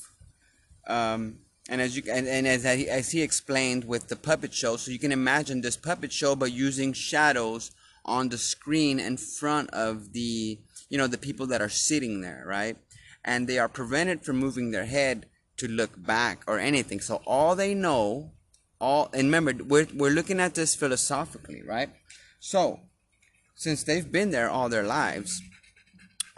um, 0.88 1.40
and 1.70 1.82
as 1.82 1.96
you 1.96 2.04
and, 2.12 2.28
and 2.28 2.48
as 2.48 2.64
he, 2.64 2.90
as 2.90 3.12
he 3.12 3.22
explained 3.22 3.86
with 3.86 4.08
the 4.08 4.16
puppet 4.16 4.54
show, 4.54 4.78
so 4.78 4.92
you 4.92 5.00
can 5.00 5.12
imagine 5.12 5.62
this 5.62 5.78
puppet 5.78 6.12
show, 6.12 6.36
but 6.36 6.52
using 6.52 6.94
shadows 6.94 7.72
on 8.06 8.30
the 8.30 8.38
screen 8.38 9.00
in 9.00 9.18
front 9.18 9.70
of 9.72 10.14
the 10.14 10.60
you 10.90 10.98
know 10.98 11.08
the 11.08 11.18
people 11.18 11.48
that 11.48 11.62
are 11.62 11.70
sitting 11.70 12.22
there, 12.22 12.44
right? 12.48 12.78
And 13.26 13.48
they 13.48 13.60
are 13.60 13.68
prevented 13.68 14.24
from 14.24 14.38
moving 14.38 14.72
their 14.72 14.86
head 14.86 15.26
to 15.58 15.68
look 15.68 15.92
back 16.02 16.44
or 16.48 16.60
anything. 16.60 17.02
So 17.02 17.22
all 17.26 17.56
they 17.56 17.74
know, 17.74 18.32
all 18.80 19.10
and 19.14 19.26
remember, 19.26 19.54
we're 19.64 19.88
we're 19.94 20.12
looking 20.12 20.40
at 20.40 20.56
this 20.56 20.76
philosophically, 20.76 21.62
right? 21.64 21.90
So, 22.40 22.80
since 23.58 23.84
they've 23.84 24.10
been 24.10 24.30
there 24.30 24.50
all 24.50 24.70
their 24.70 24.84
lives, 24.84 25.42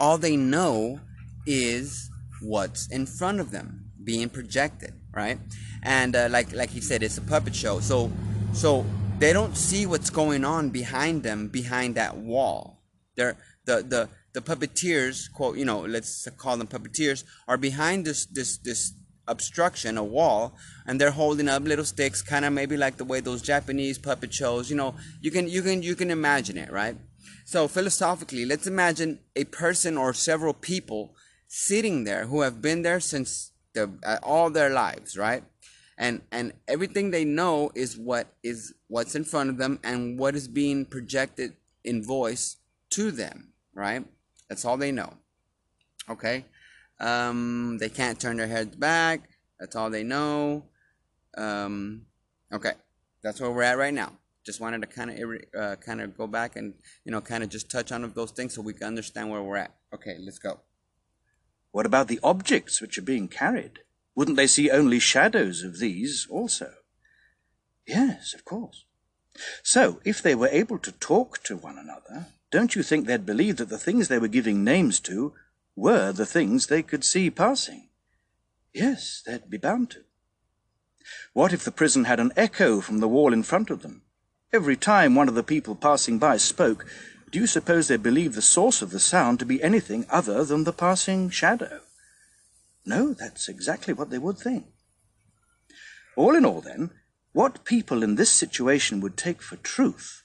all 0.00 0.16
they 0.16 0.36
know 0.36 1.00
is 1.46 2.10
what's 2.40 2.88
in 2.88 3.04
front 3.04 3.40
of 3.40 3.50
them 3.50 3.92
being 4.02 4.30
projected, 4.30 4.94
right? 5.14 5.38
And 5.82 6.16
uh, 6.16 6.28
like 6.30 6.52
like 6.52 6.70
he 6.70 6.80
said, 6.80 7.02
it's 7.02 7.18
a 7.18 7.22
puppet 7.22 7.54
show. 7.54 7.80
So 7.80 8.10
so 8.54 8.86
they 9.18 9.34
don't 9.34 9.54
see 9.54 9.84
what's 9.84 10.08
going 10.08 10.44
on 10.44 10.70
behind 10.70 11.22
them, 11.22 11.48
behind 11.48 11.94
that 11.96 12.16
wall. 12.16 12.82
They're 13.16 13.36
the 13.66 13.84
the 13.86 14.08
the 14.32 14.40
puppeteers, 14.40 15.30
quote, 15.30 15.58
you 15.58 15.66
know, 15.66 15.80
let's 15.80 16.26
call 16.38 16.56
them 16.56 16.68
puppeteers, 16.68 17.24
are 17.46 17.58
behind 17.58 18.06
this 18.06 18.24
this 18.24 18.56
this 18.56 18.94
obstruction, 19.28 19.98
a 19.98 20.04
wall, 20.04 20.56
and 20.86 20.98
they're 20.98 21.10
holding 21.10 21.48
up 21.48 21.64
little 21.64 21.84
sticks, 21.84 22.22
kind 22.22 22.46
of 22.46 22.52
maybe 22.54 22.78
like 22.78 22.96
the 22.96 23.04
way 23.04 23.20
those 23.20 23.42
Japanese 23.42 23.98
puppet 23.98 24.32
shows. 24.32 24.70
You 24.70 24.76
know, 24.76 24.94
you 25.20 25.30
can 25.30 25.48
you 25.48 25.60
can 25.60 25.82
you 25.82 25.94
can 25.94 26.10
imagine 26.10 26.56
it, 26.56 26.72
right? 26.72 26.96
So 27.50 27.66
philosophically, 27.66 28.44
let's 28.44 28.68
imagine 28.68 29.18
a 29.34 29.42
person 29.42 29.96
or 29.96 30.14
several 30.14 30.54
people 30.54 31.16
sitting 31.48 32.04
there 32.04 32.26
who 32.26 32.42
have 32.42 32.62
been 32.62 32.82
there 32.82 33.00
since 33.00 33.50
the, 33.72 33.90
uh, 34.06 34.18
all 34.22 34.50
their 34.50 34.70
lives, 34.70 35.18
right? 35.18 35.42
And 35.98 36.22
and 36.30 36.52
everything 36.68 37.10
they 37.10 37.24
know 37.24 37.72
is 37.74 37.96
what 37.96 38.28
is 38.44 38.72
what's 38.86 39.16
in 39.16 39.24
front 39.24 39.50
of 39.50 39.56
them 39.56 39.80
and 39.82 40.16
what 40.16 40.36
is 40.36 40.46
being 40.46 40.84
projected 40.84 41.56
in 41.82 42.04
voice 42.04 42.58
to 42.90 43.10
them, 43.10 43.52
right? 43.74 44.04
That's 44.48 44.64
all 44.64 44.76
they 44.76 44.92
know. 44.92 45.14
Okay? 46.08 46.44
Um, 47.00 47.78
they 47.78 47.88
can't 47.88 48.20
turn 48.20 48.36
their 48.36 48.46
heads 48.46 48.76
back. 48.76 49.28
That's 49.58 49.74
all 49.74 49.90
they 49.90 50.04
know. 50.04 50.66
Um, 51.36 52.02
okay, 52.52 52.74
that's 53.24 53.40
where 53.40 53.50
we're 53.50 53.64
at 53.64 53.76
right 53.76 53.92
now. 53.92 54.19
Just 54.44 54.60
wanted 54.60 54.80
to 54.80 54.86
kind 54.86 55.10
of 55.10 55.60
uh, 55.60 55.76
kind 55.76 56.00
of 56.00 56.16
go 56.16 56.26
back 56.26 56.56
and 56.56 56.74
you 57.04 57.12
know 57.12 57.20
kind 57.20 57.42
of 57.42 57.50
just 57.50 57.70
touch 57.70 57.92
on 57.92 58.10
those 58.14 58.30
things 58.30 58.54
so 58.54 58.62
we 58.62 58.72
can 58.72 58.86
understand 58.86 59.30
where 59.30 59.42
we're 59.42 59.56
at. 59.56 59.74
Okay, 59.92 60.16
let's 60.18 60.38
go. 60.38 60.60
What 61.72 61.86
about 61.86 62.08
the 62.08 62.20
objects 62.22 62.80
which 62.80 62.98
are 62.98 63.02
being 63.02 63.28
carried? 63.28 63.80
Wouldn't 64.14 64.36
they 64.36 64.46
see 64.46 64.70
only 64.70 64.98
shadows 64.98 65.62
of 65.62 65.78
these 65.78 66.26
also? 66.28 66.72
Yes, 67.86 68.34
of 68.34 68.44
course. 68.44 68.84
So, 69.62 70.00
if 70.04 70.20
they 70.20 70.34
were 70.34 70.48
able 70.48 70.78
to 70.78 70.92
talk 70.92 71.42
to 71.44 71.56
one 71.56 71.78
another, 71.78 72.26
don't 72.50 72.74
you 72.74 72.82
think 72.82 73.06
they'd 73.06 73.24
believe 73.24 73.56
that 73.56 73.68
the 73.68 73.78
things 73.78 74.08
they 74.08 74.18
were 74.18 74.28
giving 74.28 74.64
names 74.64 74.98
to 75.00 75.34
were 75.76 76.12
the 76.12 76.26
things 76.26 76.66
they 76.66 76.82
could 76.82 77.04
see 77.04 77.30
passing. 77.30 77.88
Yes, 78.74 79.22
they'd 79.24 79.48
be 79.48 79.56
bound 79.56 79.90
to. 79.90 80.04
What 81.32 81.52
if 81.52 81.64
the 81.64 81.72
prison 81.72 82.04
had 82.04 82.20
an 82.20 82.32
echo 82.36 82.80
from 82.80 82.98
the 82.98 83.08
wall 83.08 83.32
in 83.32 83.42
front 83.42 83.70
of 83.70 83.82
them? 83.82 84.02
Every 84.52 84.76
time 84.76 85.14
one 85.14 85.28
of 85.28 85.36
the 85.36 85.44
people 85.44 85.76
passing 85.76 86.18
by 86.18 86.36
spoke, 86.36 86.84
do 87.30 87.38
you 87.38 87.46
suppose 87.46 87.86
they 87.86 87.96
believed 87.96 88.34
the 88.34 88.42
source 88.42 88.82
of 88.82 88.90
the 88.90 88.98
sound 88.98 89.38
to 89.38 89.46
be 89.46 89.62
anything 89.62 90.06
other 90.10 90.44
than 90.44 90.64
the 90.64 90.72
passing 90.72 91.30
shadow? 91.30 91.80
No, 92.84 93.12
that's 93.12 93.48
exactly 93.48 93.94
what 93.94 94.10
they 94.10 94.18
would 94.18 94.38
think. 94.38 94.66
All 96.16 96.34
in 96.34 96.44
all, 96.44 96.60
then, 96.60 96.90
what 97.32 97.64
people 97.64 98.02
in 98.02 98.16
this 98.16 98.30
situation 98.30 99.00
would 99.00 99.16
take 99.16 99.40
for 99.40 99.56
truth 99.56 100.24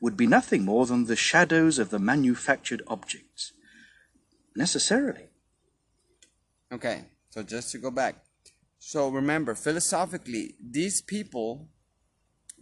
would 0.00 0.16
be 0.16 0.26
nothing 0.26 0.66
more 0.66 0.84
than 0.84 1.06
the 1.06 1.16
shadows 1.16 1.78
of 1.78 1.88
the 1.88 1.98
manufactured 1.98 2.82
objects 2.86 3.52
necessarily. 4.54 5.28
Okay, 6.70 7.06
so 7.30 7.42
just 7.42 7.72
to 7.72 7.78
go 7.78 7.90
back. 7.90 8.16
So 8.78 9.08
remember, 9.08 9.54
philosophically, 9.54 10.56
these 10.60 11.00
people, 11.00 11.68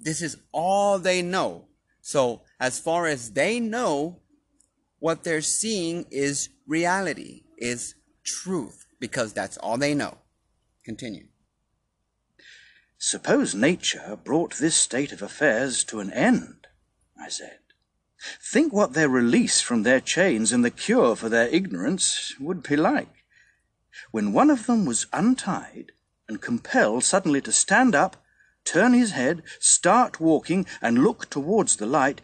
this 0.02 0.23
is 0.23 0.37
all 0.52 0.99
they 0.99 1.23
know. 1.23 1.66
So 2.00 2.42
as 2.59 2.78
far 2.78 3.06
as 3.06 3.32
they 3.32 3.61
know, 3.61 4.21
what 4.99 5.25
they're 5.25 5.40
seeing 5.40 6.06
is 6.11 6.49
reality, 6.66 7.42
is 7.59 7.94
truth, 8.25 8.87
because 9.00 9.32
that's 9.32 9.56
all 9.56 9.76
they 9.76 9.94
know. 9.94 10.18
Continue. 10.85 11.26
Suppose 12.99 13.54
nature 13.54 14.18
brought 14.23 14.59
this 14.59 14.76
state 14.76 15.11
of 15.12 15.23
affairs 15.23 15.82
to 15.85 16.00
an 16.00 16.12
end, 16.12 16.68
I 17.21 17.28
said. 17.28 17.59
Think 18.40 18.73
what 18.73 18.92
their 18.92 19.09
release 19.09 19.61
from 19.61 19.82
their 19.82 20.00
chains 20.00 20.52
and 20.52 20.64
the 20.64 20.71
cure 20.71 21.16
for 21.16 21.28
their 21.28 21.49
ignorance 21.49 22.35
would 22.38 22.62
be 22.62 22.76
like. 22.76 23.25
When 24.12 24.32
one 24.32 24.50
of 24.50 24.66
them 24.66 24.85
was 24.85 25.06
untied 25.12 25.90
and 26.28 26.40
compelled 26.40 27.02
suddenly 27.02 27.40
to 27.40 27.50
stand 27.50 27.97
up, 27.97 28.22
turn 28.64 28.92
his 28.92 29.12
head, 29.12 29.42
start 29.59 30.21
walking, 30.21 30.66
and 30.81 31.02
look 31.02 31.28
towards 31.31 31.76
the 31.76 31.87
light, 31.87 32.21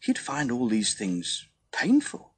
he'd 0.00 0.18
find 0.18 0.50
all 0.50 0.68
these 0.68 0.94
things 0.94 1.46
painful. 1.72 2.32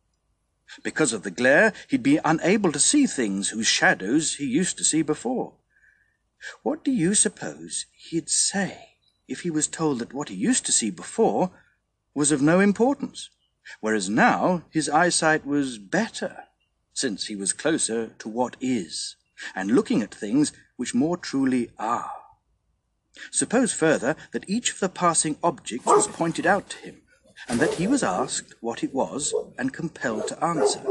Because 0.83 1.13
of 1.13 1.23
the 1.23 1.31
glare, 1.31 1.73
he'd 1.89 2.03
be 2.03 2.19
unable 2.25 2.73
to 2.73 2.81
see 2.81 3.07
things 3.07 3.51
whose 3.51 3.67
shadows 3.67 4.37
he 4.37 4.47
used 4.47 4.79
to 4.79 4.85
see 4.85 5.03
before. 5.03 5.55
What 6.63 6.83
do 6.83 6.91
you 6.91 7.15
suppose 7.15 7.87
he'd 7.93 8.31
say 8.31 8.97
if 9.29 9.41
he 9.41 9.51
was 9.51 9.69
told 9.69 9.99
that 9.99 10.15
what 10.15 10.29
he 10.29 10.35
used 10.35 10.67
to 10.67 10.73
see 10.73 10.91
before 10.91 11.51
was 12.15 12.33
of 12.33 12.43
no 12.43 12.61
importance, 12.61 13.31
whereas 13.81 14.09
now 14.09 14.65
his 14.71 14.89
eyesight 14.89 15.47
was 15.47 15.79
better, 15.79 16.45
since 16.93 17.27
he 17.27 17.37
was 17.37 17.53
closer 17.53 18.09
to 18.19 18.29
what 18.29 18.57
is, 18.61 19.17
and 19.55 19.71
looking 19.71 20.03
at 20.03 20.15
things 20.15 20.53
which 20.77 20.95
more 20.95 21.17
truly 21.17 21.71
are. 21.79 22.11
Suppose 23.31 23.73
further 23.73 24.17
that 24.33 24.49
each 24.49 24.73
of 24.73 24.81
the 24.81 24.89
passing 24.89 25.37
objects 25.43 25.87
was 25.87 26.07
pointed 26.07 26.47
out 26.47 26.71
to 26.71 26.79
him, 26.79 27.03
and 27.49 27.61
that 27.61 27.75
he 27.75 27.87
was 27.87 28.03
asked 28.03 28.55
what 28.61 28.83
it 28.83 28.95
was 28.95 29.35
and 29.59 29.73
compelled 29.73 30.29
to 30.29 30.45
answer. 30.45 30.83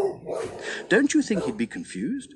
Don't 0.89 1.13
you 1.13 1.21
think 1.21 1.43
he'd 1.43 1.57
be 1.57 1.67
confused? 1.67 2.33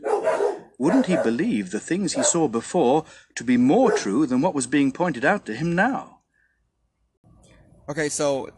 Wouldn't 0.77 1.05
he 1.05 1.15
believe 1.17 1.71
the 1.71 1.79
things 1.79 2.13
he 2.13 2.23
saw 2.23 2.47
before 2.47 3.05
to 3.35 3.43
be 3.43 3.57
more 3.57 3.91
true 3.91 4.25
than 4.25 4.41
what 4.41 4.53
was 4.53 4.67
being 4.67 4.91
pointed 4.91 5.23
out 5.23 5.45
to 5.45 5.55
him 5.55 5.73
now? 5.73 6.19
Okay, 7.87 8.09
so 8.09 8.49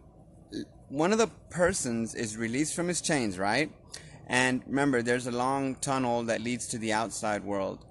one 0.90 1.12
of 1.12 1.18
the 1.18 1.28
persons 1.50 2.16
is 2.16 2.38
released 2.38 2.74
from 2.74 2.88
his 2.88 3.02
chains, 3.02 3.38
right? 3.38 3.72
And 4.26 4.64
remember, 4.66 5.02
there's 5.02 5.28
a 5.28 5.32
long 5.32 5.76
tunnel 5.76 6.24
that 6.24 6.42
leads 6.42 6.68
to 6.68 6.78
the 6.78 6.94
outside 6.94 7.44
world. 7.44 7.86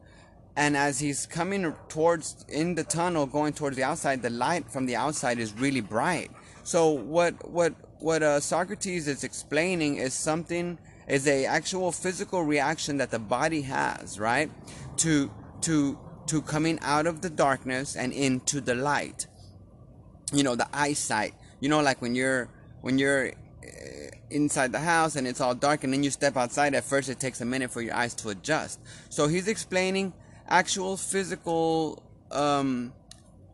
And 0.57 0.75
as 0.75 0.99
he's 0.99 1.27
coming 1.27 1.75
towards 1.89 2.45
in 2.49 2.75
the 2.75 2.85
tunnel, 2.85 3.27
going 3.27 3.53
towards 3.53 3.77
the 3.77 3.85
outside, 3.85 4.23
the 4.23 4.31
light 4.31 4.71
from 4.71 4.87
the 4.87 4.97
outside 4.97 5.39
is 5.39 5.53
really 5.53 5.83
bright. 5.83 6.31
So 6.63 6.91
what 6.91 7.51
what 7.51 7.75
what 8.01 8.23
uh, 8.23 8.41
Socrates 8.41 9.07
is 9.07 9.23
explaining 9.23 9.97
is 9.97 10.15
something 10.15 10.79
is 11.07 11.27
a 11.29 11.45
actual 11.45 11.93
physical 11.93 12.43
reaction 12.43 12.97
that 12.97 13.11
the 13.11 13.19
body 13.19 13.63
has, 13.63 14.19
right? 14.19 14.51
To 14.99 15.31
to 15.63 15.99
to 16.27 16.43
coming 16.43 16.79
out 16.81 17.07
of 17.07 17.21
the 17.21 17.31
darkness 17.31 17.95
and 17.95 18.13
into 18.13 18.61
the 18.61 18.75
light. 18.75 19.27
You 20.33 20.43
know, 20.43 20.57
the 20.57 20.69
eyesight. 20.73 21.35
You 21.61 21.69
know, 21.69 21.81
like 21.81 22.01
when 22.01 22.15
you're 22.15 22.49
when 22.81 22.99
you're 22.99 23.29
uh, 23.29 24.11
inside 24.31 24.73
the 24.73 24.81
house 24.81 25.17
and 25.17 25.27
it's 25.27 25.41
all 25.41 25.55
dark 25.55 25.85
and 25.85 25.93
then 25.93 26.03
you 26.03 26.11
step 26.11 26.37
outside 26.37 26.75
at 26.75 26.85
first 26.85 27.09
it 27.09 27.21
takes 27.21 27.41
a 27.41 27.45
minute 27.45 27.71
for 27.71 27.81
your 27.81 27.95
eyes 27.95 28.13
to 28.13 28.29
adjust 28.29 28.81
so 29.09 29.29
he's 29.29 29.47
explaining 29.47 30.13
actual 30.49 30.97
physical 30.97 32.03
um, 32.31 32.93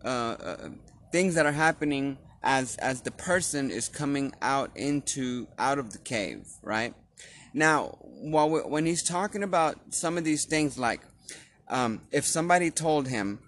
uh, 0.05 0.09
uh, 0.09 0.69
things 1.11 1.35
that 1.35 1.47
are 1.47 1.53
happening 1.53 2.19
as 2.43 2.77
as 2.77 3.03
the 3.03 3.11
person 3.11 3.71
is 3.71 3.89
coming 3.89 4.33
out 4.43 4.71
into 4.75 5.47
out 5.59 5.79
of 5.79 5.93
the 5.93 5.99
cave 5.99 6.47
right? 6.63 6.95
Now 7.55 7.99
while 8.01 8.51
we, 8.51 8.61
when 8.61 8.87
he's 8.87 9.03
talking 9.03 9.43
about 9.43 9.95
some 9.95 10.19
of 10.19 10.25
these 10.25 10.45
things 10.45 10.79
like 10.79 11.01
um, 11.69 12.03
if 12.11 12.27
somebody 12.27 12.71
told 12.71 13.09
him 13.09 13.41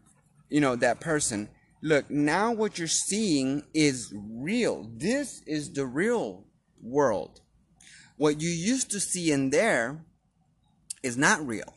you 0.48 0.60
know 0.60 0.76
that 0.76 1.00
person 1.00 1.48
look 1.82 2.08
now 2.10 2.52
what 2.52 2.78
you're 2.78 2.88
seeing 2.88 3.64
is 3.74 4.12
real. 4.14 4.90
This 4.96 5.42
is 5.46 5.72
the 5.72 5.86
real 5.86 6.44
world. 6.80 7.40
What 8.16 8.40
you 8.40 8.48
used 8.48 8.90
to 8.92 9.00
see 9.00 9.32
in 9.32 9.50
there 9.50 10.04
is 11.02 11.16
not 11.16 11.46
real 11.46 11.74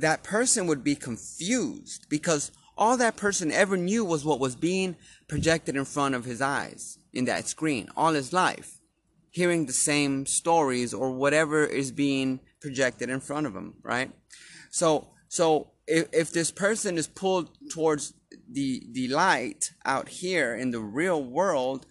that 0.00 0.22
person 0.22 0.66
would 0.66 0.84
be 0.84 0.94
confused 0.94 2.06
because 2.08 2.50
all 2.76 2.96
that 2.96 3.16
person 3.16 3.50
ever 3.50 3.76
knew 3.76 4.04
was 4.04 4.24
what 4.24 4.40
was 4.40 4.54
being 4.54 4.96
projected 5.28 5.76
in 5.76 5.84
front 5.84 6.14
of 6.14 6.24
his 6.24 6.40
eyes 6.40 6.98
in 7.12 7.24
that 7.24 7.48
screen 7.48 7.88
all 7.96 8.12
his 8.12 8.32
life, 8.32 8.78
hearing 9.30 9.66
the 9.66 9.72
same 9.72 10.24
stories 10.24 10.94
or 10.94 11.10
whatever 11.10 11.64
is 11.64 11.90
being 11.90 12.40
projected 12.60 13.10
in 13.10 13.20
front 13.20 13.46
of 13.46 13.54
him, 13.54 13.74
right? 13.82 14.12
So, 14.70 15.08
so 15.28 15.72
if, 15.86 16.08
if 16.12 16.32
this 16.32 16.50
person 16.50 16.96
is 16.96 17.08
pulled 17.08 17.50
towards 17.70 18.14
the 18.50 18.82
the 18.92 19.08
light 19.08 19.72
out 19.84 20.08
here 20.08 20.54
in 20.54 20.70
the 20.70 20.80
real 20.80 21.22
world, 21.22 21.86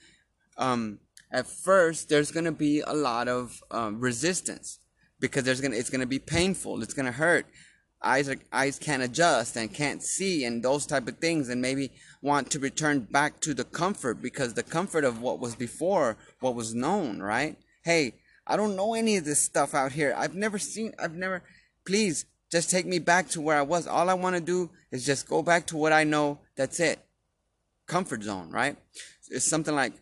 um, 0.58 1.00
at 1.32 1.48
first 1.48 2.10
there's 2.10 2.32
gonna 2.32 2.52
be 2.52 2.82
a 2.82 2.94
lot 2.94 3.28
of 3.28 3.62
um, 3.72 4.00
resistance 4.00 4.80
because 5.20 5.44
there's 5.44 5.62
gonna 5.62 5.76
it's 5.76 5.90
gonna 5.90 6.06
be 6.06 6.20
painful, 6.20 6.82
it's 6.82 6.94
gonna 6.94 7.12
hurt 7.12 7.46
eyes 8.01 8.30
are, 8.30 8.38
eyes 8.51 8.77
can't 8.77 9.04
adjust 9.04 9.56
and 9.56 9.74
can't 9.74 10.04
see 10.04 10.46
and 10.46 10.63
those 10.63 10.86
type 10.86 11.08
of 11.08 11.18
things 11.18 11.50
and 11.50 11.62
maybe 11.62 11.92
want 12.22 12.50
to 12.51 12.60
return 12.60 13.00
back 13.00 13.39
to 13.42 13.54
the 13.54 13.63
comfort 13.63 14.22
because 14.22 14.54
the 14.54 14.63
comfort 14.63 15.04
of 15.04 15.22
what 15.22 15.39
was 15.39 15.56
before 15.56 16.18
what 16.39 16.56
was 16.56 16.75
known 16.75 17.20
right? 17.20 17.58
Hey 17.84 18.16
i 18.46 18.56
don't 18.56 18.75
know 18.75 18.94
any 18.94 19.18
of 19.18 19.25
this 19.25 19.44
stuff 19.44 19.74
out 19.74 19.92
here. 19.92 20.13
I've 20.16 20.36
never 20.36 20.60
seen 20.60 20.94
i've 21.00 21.16
never 21.16 21.44
please 21.86 22.25
just 22.51 22.70
take 22.70 22.86
me 22.86 23.00
back 23.00 23.30
to 23.30 23.42
where 23.42 23.58
i 23.58 23.62
was. 23.62 23.88
All 23.88 24.10
i 24.10 24.13
want 24.13 24.36
to 24.36 24.42
do 24.42 24.70
is 24.92 25.06
just 25.06 25.27
go 25.27 25.42
back 25.42 25.66
to 25.68 25.77
what 25.77 25.94
i 25.94 26.04
know. 26.04 26.39
That's 26.56 26.80
it. 26.80 27.00
Comfort 27.88 28.24
zone 28.24 28.51
right? 28.51 28.77
It's 29.30 29.50
something 29.50 29.75
like 29.75 29.94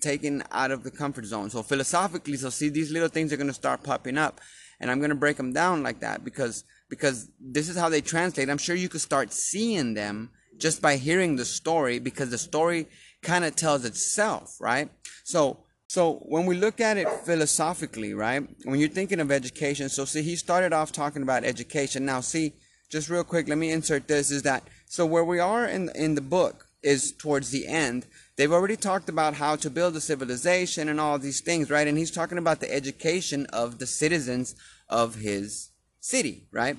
taken 0.00 0.42
out 0.50 0.72
of 0.72 0.82
the 0.82 0.90
comfort 0.90 1.26
zone. 1.26 1.50
So 1.50 1.62
philosophically 1.62 2.36
so 2.36 2.48
see 2.50 2.70
these 2.70 2.90
little 2.90 3.08
things 3.08 3.32
are 3.32 3.36
going 3.36 3.46
to 3.46 3.52
start 3.52 3.82
popping 3.82 4.16
up 4.16 4.40
and 4.80 4.90
i'm 4.90 4.98
going 4.98 5.10
to 5.10 5.16
break 5.16 5.36
them 5.36 5.52
down 5.52 5.82
like 5.82 6.00
that 6.00 6.24
because 6.24 6.64
because 6.88 7.28
this 7.40 7.68
is 7.68 7.76
how 7.76 7.88
they 7.88 8.00
translate. 8.00 8.48
I'm 8.48 8.58
sure 8.58 8.76
you 8.76 8.88
could 8.88 9.00
start 9.00 9.32
seeing 9.32 9.94
them 9.94 10.30
just 10.58 10.80
by 10.80 10.96
hearing 10.96 11.36
the 11.36 11.44
story 11.44 11.98
because 11.98 12.30
the 12.30 12.38
story 12.38 12.86
kind 13.22 13.44
of 13.44 13.56
tells 13.56 13.84
itself, 13.84 14.56
right? 14.60 14.88
So, 15.24 15.58
so 15.88 16.14
when 16.26 16.46
we 16.46 16.56
look 16.56 16.80
at 16.80 16.96
it 16.96 17.08
philosophically, 17.24 18.14
right? 18.14 18.48
When 18.64 18.80
you're 18.80 18.88
thinking 18.88 19.20
of 19.20 19.30
education, 19.30 19.88
so 19.88 20.04
see, 20.04 20.22
he 20.22 20.36
started 20.36 20.72
off 20.72 20.92
talking 20.92 21.22
about 21.22 21.44
education. 21.44 22.04
Now, 22.04 22.20
see, 22.20 22.52
just 22.88 23.10
real 23.10 23.24
quick, 23.24 23.48
let 23.48 23.58
me 23.58 23.70
insert 23.70 24.08
this 24.08 24.30
is 24.30 24.42
that 24.42 24.62
so 24.86 25.04
where 25.04 25.24
we 25.24 25.40
are 25.40 25.66
in 25.66 25.90
in 25.94 26.14
the 26.14 26.20
book 26.20 26.66
is 26.82 27.12
towards 27.12 27.50
the 27.50 27.66
end. 27.66 28.06
They've 28.36 28.52
already 28.52 28.76
talked 28.76 29.08
about 29.08 29.34
how 29.34 29.56
to 29.56 29.70
build 29.70 29.96
a 29.96 30.00
civilization 30.00 30.88
and 30.88 31.00
all 31.00 31.18
these 31.18 31.40
things, 31.40 31.68
right? 31.68 31.88
And 31.88 31.98
he's 31.98 32.12
talking 32.12 32.38
about 32.38 32.60
the 32.60 32.72
education 32.72 33.46
of 33.46 33.78
the 33.78 33.86
citizens 33.86 34.54
of 34.88 35.16
his 35.16 35.70
city, 36.06 36.46
right? 36.52 36.78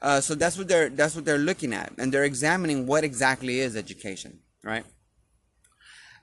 Uh, 0.00 0.20
so 0.20 0.34
that's 0.34 0.56
what 0.56 0.68
they're 0.68 0.88
that's 0.88 1.14
what 1.14 1.24
they're 1.24 1.46
looking 1.50 1.74
at, 1.74 1.92
and 1.98 2.12
they're 2.12 2.24
examining 2.24 2.86
what 2.86 3.04
exactly 3.04 3.60
is 3.60 3.76
education, 3.76 4.38
right? 4.64 4.84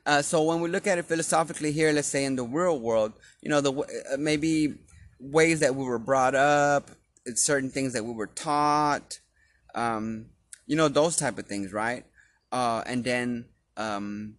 Uh, 0.05 0.21
so 0.21 0.41
when 0.43 0.61
we 0.61 0.69
look 0.69 0.87
at 0.87 0.97
it 0.97 1.05
philosophically 1.05 1.71
here, 1.71 1.91
let's 1.91 2.07
say 2.07 2.23
in 2.23 2.35
the 2.37 2.43
real 2.43 2.79
world, 2.79 3.13
you 3.41 3.49
know, 3.49 3.61
the 3.61 3.73
uh, 3.73 4.17
maybe 4.17 4.75
ways 5.19 5.59
that 5.59 5.75
we 5.75 5.83
were 5.83 5.99
brought 5.99 6.33
up, 6.33 6.89
certain 7.35 7.69
things 7.69 7.93
that 7.93 8.05
we 8.05 8.13
were 8.13 8.27
taught, 8.27 9.19
um, 9.75 10.27
you 10.65 10.75
know, 10.75 10.87
those 10.87 11.17
type 11.17 11.37
of 11.37 11.45
things, 11.45 11.73
right? 11.73 12.05
Uh, 12.51 12.81
and 12.85 13.03
then 13.03 13.45
um, 13.75 14.35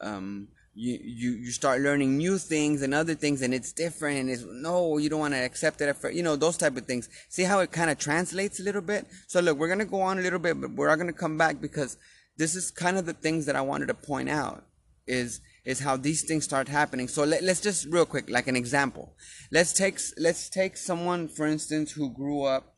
um, 0.00 0.48
you, 0.74 0.98
you 1.02 1.30
you 1.32 1.50
start 1.50 1.80
learning 1.80 2.16
new 2.16 2.36
things 2.36 2.82
and 2.82 2.92
other 2.92 3.14
things 3.14 3.42
and 3.42 3.54
it's 3.54 3.72
different 3.72 4.18
and 4.18 4.30
it's 4.30 4.44
no 4.44 4.98
you 4.98 5.08
don't 5.08 5.20
want 5.20 5.34
to 5.34 5.38
accept 5.38 5.80
it 5.80 5.96
you 6.12 6.22
know 6.22 6.36
those 6.36 6.56
type 6.56 6.76
of 6.76 6.86
things. 6.86 7.08
See 7.28 7.44
how 7.44 7.60
it 7.60 7.70
kind 7.70 7.90
of 7.90 7.98
translates 7.98 8.60
a 8.60 8.62
little 8.62 8.82
bit? 8.82 9.06
So 9.26 9.40
look 9.40 9.58
we're 9.58 9.68
gonna 9.68 9.84
go 9.84 10.00
on 10.00 10.18
a 10.18 10.22
little 10.22 10.38
bit 10.38 10.60
but 10.60 10.72
we're 10.72 10.88
not 10.88 10.98
gonna 10.98 11.12
come 11.12 11.38
back 11.38 11.60
because 11.60 11.96
this 12.36 12.54
is 12.54 12.70
kind 12.70 12.98
of 12.98 13.06
the 13.06 13.12
things 13.12 13.46
that 13.46 13.54
i 13.54 13.60
wanted 13.60 13.86
to 13.86 13.94
point 13.94 14.28
out 14.28 14.64
is 15.06 15.40
is 15.64 15.80
how 15.80 15.96
these 15.96 16.22
things 16.22 16.44
start 16.44 16.68
happening. 16.68 17.08
So 17.08 17.24
let, 17.24 17.42
let's 17.42 17.60
just 17.60 17.86
real 17.86 18.06
quick 18.06 18.28
like 18.28 18.48
an 18.48 18.56
example. 18.56 19.14
Let's 19.50 19.72
take 19.72 19.98
let's 20.18 20.48
take 20.48 20.76
someone 20.76 21.28
for 21.28 21.46
instance 21.46 21.92
who 21.92 22.12
grew 22.12 22.42
up 22.42 22.74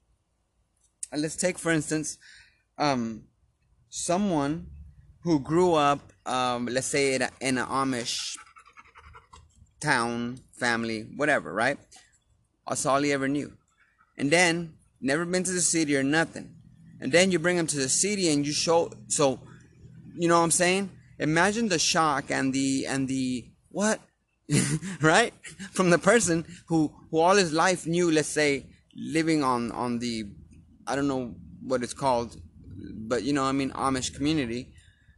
let's 1.16 1.37
take 1.37 1.59
for 1.59 1.70
instance 1.70 2.18
um 2.78 3.22
someone 3.88 4.66
who 5.22 5.38
grew 5.40 5.74
up 5.74 6.12
um, 6.26 6.66
let's 6.66 6.88
say 6.88 7.14
in, 7.14 7.22
a, 7.22 7.30
in 7.40 7.58
an 7.58 7.66
Amish 7.66 8.36
town, 9.80 10.38
family, 10.58 11.02
whatever, 11.16 11.52
right? 11.52 11.78
That's 12.68 12.84
all 12.84 13.02
he 13.02 13.12
ever 13.12 13.28
knew. 13.28 13.52
And 14.18 14.30
then, 14.30 14.74
never 15.00 15.24
been 15.24 15.44
to 15.44 15.52
the 15.52 15.60
city 15.60 15.96
or 15.96 16.02
nothing. 16.02 16.54
And 17.00 17.12
then 17.12 17.30
you 17.30 17.38
bring 17.38 17.56
him 17.56 17.66
to 17.68 17.76
the 17.76 17.88
city 17.88 18.28
and 18.30 18.46
you 18.46 18.52
show, 18.52 18.90
so, 19.08 19.40
you 20.16 20.28
know 20.28 20.38
what 20.38 20.44
I'm 20.44 20.50
saying? 20.50 20.90
Imagine 21.18 21.68
the 21.68 21.78
shock 21.78 22.30
and 22.30 22.52
the, 22.52 22.86
and 22.86 23.06
the, 23.06 23.46
what? 23.70 24.00
right? 25.02 25.34
From 25.72 25.90
the 25.90 25.98
person 25.98 26.44
who, 26.68 26.92
who 27.10 27.18
all 27.18 27.36
his 27.36 27.52
life 27.52 27.86
knew, 27.86 28.10
let's 28.10 28.28
say, 28.28 28.66
living 28.94 29.44
on, 29.44 29.70
on 29.72 29.98
the, 29.98 30.24
I 30.86 30.96
don't 30.96 31.08
know 31.08 31.34
what 31.62 31.82
it's 31.82 31.94
called, 31.94 32.40
but 32.76 33.22
you 33.22 33.32
know, 33.32 33.44
I 33.44 33.52
mean, 33.52 33.70
Amish 33.72 34.14
community 34.14 34.72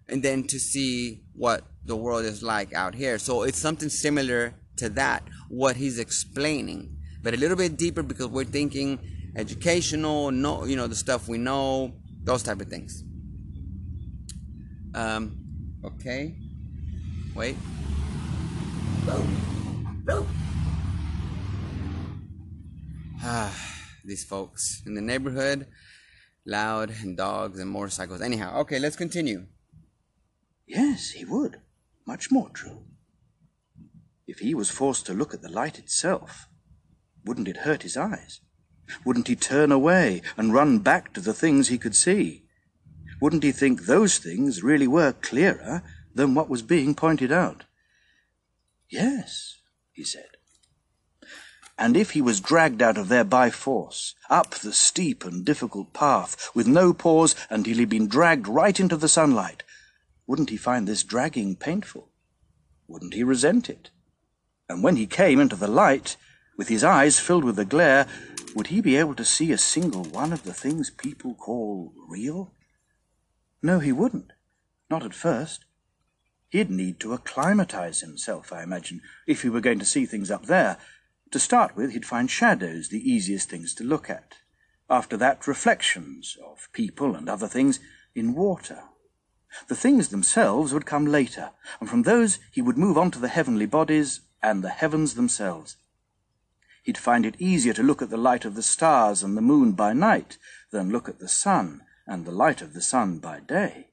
and 0.09 0.23
then 0.23 0.45
to 0.45 0.59
see 0.59 1.23
what 1.35 1.65
the 1.85 1.97
world 1.97 2.25
is 2.25 2.43
like 2.43 2.73
out 2.73 2.95
here. 2.95 3.19
So 3.19 3.43
it's 3.43 3.59
something 3.59 3.89
similar 3.89 4.55
to 4.77 4.89
that, 4.91 5.23
what 5.49 5.77
he's 5.77 5.99
explaining, 5.99 6.97
but 7.23 7.35
a 7.35 7.37
little 7.37 7.57
bit 7.57 7.77
deeper 7.77 8.03
because 8.03 8.29
we're 8.29 8.45
thinking 8.45 8.99
educational, 9.37 10.31
no, 10.31 10.65
you 10.65 10.77
know, 10.77 10.87
the 10.87 10.97
stuff 10.97 11.29
we 11.29 11.39
know, 11.39 11.95
those 12.25 12.43
type 12.43 12.61
of 12.61 12.69
things. 12.69 13.03
Um, 14.95 15.37
okay, 15.85 16.37
wait. 17.35 17.57
Ah, 23.23 23.53
these 24.05 24.25
folks 24.25 24.83
in 24.87 24.95
the 24.95 25.01
neighborhood, 25.01 25.67
loud 26.47 26.91
and 27.03 27.17
dogs 27.17 27.59
and 27.59 27.71
motorcycles. 27.71 28.23
Anyhow, 28.23 28.61
okay, 28.61 28.79
let's 28.79 28.97
continue. 28.97 29.47
Yes, 30.69 31.11
he 31.11 31.25
would. 31.25 31.61
Much 32.07 32.31
more 32.31 32.51
true. 32.51 32.85
If 34.27 34.41
he 34.41 34.55
was 34.55 34.71
forced 34.71 35.07
to 35.07 35.15
look 35.15 35.33
at 35.33 35.41
the 35.41 35.49
light 35.49 35.79
itself, 35.79 36.47
wouldn't 37.25 37.49
it 37.49 37.59
hurt 37.59 37.83
his 37.83 37.97
eyes? 37.97 38.41
Wouldn't 39.05 39.29
he 39.29 39.37
turn 39.37 39.73
away 39.73 40.23
and 40.37 40.53
run 40.53 40.79
back 40.81 41.15
to 41.15 41.21
the 41.21 41.33
things 41.33 41.69
he 41.69 41.79
could 41.79 41.97
see? 41.97 42.45
Wouldn't 43.21 43.43
he 43.43 43.53
think 43.53 43.83
those 43.83 44.19
things 44.19 44.63
really 44.63 44.87
were 44.87 45.13
clearer 45.13 45.83
than 46.15 46.35
what 46.35 46.51
was 46.51 46.63
being 46.63 46.95
pointed 46.95 47.33
out? 47.33 47.65
Yes, 48.91 49.57
he 49.93 50.05
said. 50.05 50.37
And 51.79 51.97
if 51.97 52.11
he 52.11 52.21
was 52.21 52.41
dragged 52.41 52.83
out 52.83 52.99
of 52.99 53.09
there 53.09 53.25
by 53.25 53.51
force, 53.51 54.15
up 54.29 54.51
the 54.51 54.73
steep 54.73 55.25
and 55.25 55.45
difficult 55.45 55.93
path, 55.93 56.51
with 56.55 56.67
no 56.67 56.93
pause 56.93 57.35
until 57.49 57.79
he'd 57.79 57.89
been 57.89 58.09
dragged 58.09 58.49
right 58.49 58.79
into 58.79 58.97
the 58.97 59.09
sunlight, 59.09 59.63
wouldn't 60.29 60.51
he 60.51 60.59
find 60.59 60.87
this 60.87 61.03
dragging 61.03 61.57
painful? 61.57 62.11
Wouldn't 62.87 63.15
he 63.15 63.25
resent 63.25 63.71
it? 63.71 63.91
And 64.69 64.83
when 64.83 64.97
he 64.97 65.07
came 65.07 65.41
into 65.41 65.57
the 65.57 65.67
light, 65.67 66.19
with 66.59 66.69
his 66.69 66.85
eyes 66.85 67.19
filled 67.19 67.45
with 67.45 67.57
the 67.57 67.65
glare, 67.65 68.07
would 68.55 68.67
he 68.67 68.83
be 68.83 68.97
able 68.97 69.15
to 69.15 69.25
see 69.25 69.53
a 69.53 69.59
single 69.59 70.05
one 70.05 70.35
of 70.35 70.45
the 70.45 70.53
things 70.53 70.91
people 70.91 71.35
call 71.35 71.95
real? 72.07 72.53
No, 73.63 73.79
he 73.79 73.91
wouldn't. 73.91 74.35
Not 74.91 75.03
at 75.03 75.15
first. 75.15 75.65
He'd 76.51 76.71
need 76.71 77.01
to 77.01 77.15
acclimatize 77.15 78.01
himself, 78.01 78.53
I 78.53 78.63
imagine, 78.63 79.01
if 79.27 79.41
he 79.43 79.49
were 79.49 79.63
going 79.63 79.79
to 79.79 79.87
see 79.87 80.05
things 80.05 80.31
up 80.31 80.45
there. 80.45 80.77
To 81.31 81.39
start 81.39 81.75
with, 81.75 81.93
he'd 81.93 82.05
find 82.05 82.31
shadows 82.31 82.91
the 82.91 83.11
easiest 83.11 83.49
things 83.49 83.75
to 83.77 83.85
look 83.85 84.11
at. 84.11 84.35
After 84.91 85.17
that, 85.17 85.47
reflections 85.47 86.37
of 86.45 86.69
people 86.73 87.15
and 87.17 87.31
other 87.31 87.49
things 87.49 87.81
in 88.15 88.35
water 88.35 88.83
The 89.69 89.77
things 89.77 90.09
themselves 90.09 90.73
would 90.73 90.87
come 90.87 91.07
later, 91.07 91.51
and 91.81 91.89
from 91.89 92.03
those 92.03 92.39
he 92.51 92.63
would 92.63 92.79
move 92.79 92.97
on 92.97 93.11
to 93.13 93.19
the 93.19 93.29
heavenly 93.29 93.67
bodies 93.67 94.21
and 94.43 94.63
the 94.63 94.71
heavens 94.71 95.15
themselves. 95.15 95.77
He'd 96.83 96.97
find 96.97 97.27
it 97.27 97.41
easier 97.41 97.75
to 97.75 97.83
look 97.83 98.01
at 98.01 98.09
the 98.09 98.17
light 98.17 98.45
of 98.45 98.55
the 98.55 98.63
stars 98.63 99.23
and 99.23 99.37
the 99.37 99.43
moon 99.43 99.73
by 99.73 99.93
night 99.93 100.39
than 100.71 100.91
look 100.91 101.09
at 101.09 101.19
the 101.19 101.29
sun 101.29 101.83
and 102.07 102.25
the 102.25 102.33
light 102.33 102.63
of 102.63 102.73
the 102.73 102.81
sun 102.81 103.19
by 103.19 103.41
day. 103.41 103.89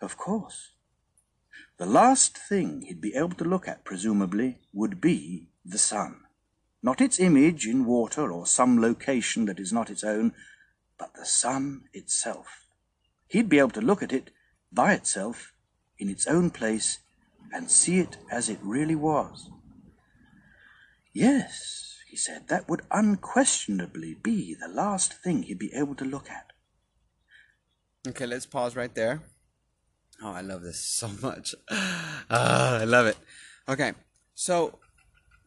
Of 0.00 0.16
course. 0.16 0.70
The 1.76 1.86
last 1.86 2.36
thing 2.36 2.82
he'd 2.82 3.00
be 3.00 3.14
able 3.14 3.36
to 3.36 3.44
look 3.44 3.68
at, 3.68 3.84
presumably, 3.84 4.58
would 4.72 5.00
be 5.00 5.48
the 5.64 5.78
sun. 5.78 6.22
Not 6.82 7.00
its 7.00 7.20
image 7.20 7.66
in 7.66 7.84
water 7.84 8.32
or 8.32 8.46
some 8.46 8.80
location 8.80 9.44
that 9.46 9.60
is 9.60 9.72
not 9.72 9.90
its 9.90 10.02
own, 10.02 10.34
but 10.98 11.14
the 11.14 11.26
sun 11.26 11.84
itself. 11.92 12.66
He'd 13.28 13.48
be 13.48 13.60
able 13.60 13.70
to 13.70 13.80
look 13.80 14.02
at 14.02 14.12
it 14.12 14.30
by 14.72 14.94
itself 14.94 15.52
in 15.98 16.08
its 16.08 16.26
own 16.26 16.50
place 16.50 16.98
and 17.52 17.70
see 17.70 17.98
it 18.00 18.16
as 18.30 18.48
it 18.48 18.58
really 18.62 18.94
was. 18.94 19.50
Yes, 21.12 21.98
he 22.08 22.16
said, 22.16 22.48
that 22.48 22.68
would 22.68 22.82
unquestionably 22.90 24.14
be 24.14 24.54
the 24.54 24.68
last 24.68 25.12
thing 25.12 25.42
he'd 25.42 25.58
be 25.58 25.72
able 25.74 25.94
to 25.96 26.04
look 26.04 26.30
at. 26.30 26.52
Okay, 28.08 28.26
let's 28.26 28.46
pause 28.46 28.74
right 28.74 28.94
there. 28.94 29.22
Oh, 30.22 30.32
I 30.32 30.40
love 30.40 30.62
this 30.62 30.78
so 30.84 31.10
much. 31.22 31.54
Ah, 31.70 32.78
I 32.80 32.84
love 32.84 33.06
it. 33.06 33.16
Okay, 33.68 33.92
so, 34.34 34.78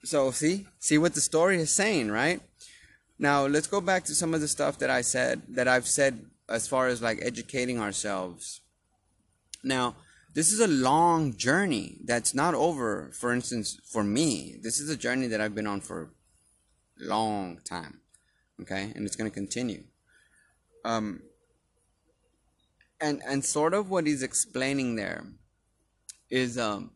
so 0.04 0.32
see, 0.32 0.68
see 0.80 0.98
what 0.98 1.14
the 1.14 1.22
story 1.22 1.58
is 1.58 1.72
saying, 1.72 2.12
right? 2.12 2.42
Now 3.18 3.46
let's 3.46 3.68
go 3.68 3.82
back 3.82 4.04
to 4.06 4.16
some 4.16 4.34
of 4.34 4.42
the 4.42 4.48
stuff 4.48 4.78
that 4.80 4.90
I 4.90 5.02
said 5.02 5.42
that 5.50 5.68
I've 5.68 5.88
said 5.88 6.26
as 6.50 6.68
far 6.68 6.88
as 6.88 7.02
like 7.02 7.20
educating 7.22 7.80
ourselves. 7.80 8.62
Now, 9.66 9.96
this 10.34 10.52
is 10.52 10.60
a 10.60 10.68
long 10.68 11.36
journey 11.36 11.98
that's 12.06 12.34
not 12.34 12.54
over. 12.54 13.10
For 13.14 13.34
instance, 13.34 13.80
for 13.84 14.04
me, 14.04 14.58
this 14.62 14.80
is 14.80 14.90
a 14.90 14.96
journey 14.96 15.28
that 15.28 15.42
I've 15.42 15.56
been 15.56 15.68
on 15.68 15.82
for 15.82 16.12
a 17.02 17.04
long 17.04 17.60
time. 17.66 18.02
Okay, 18.62 18.94
and 18.96 19.06
it's 19.06 19.16
going 19.16 19.30
to 19.30 19.34
continue. 19.34 19.84
Um, 20.86 21.24
and 23.02 23.22
and 23.28 23.44
sort 23.44 23.74
of 23.74 23.90
what 23.90 24.08
he's 24.08 24.24
explaining 24.24 24.96
there 24.96 25.26
is 26.30 26.58
um 26.58 26.92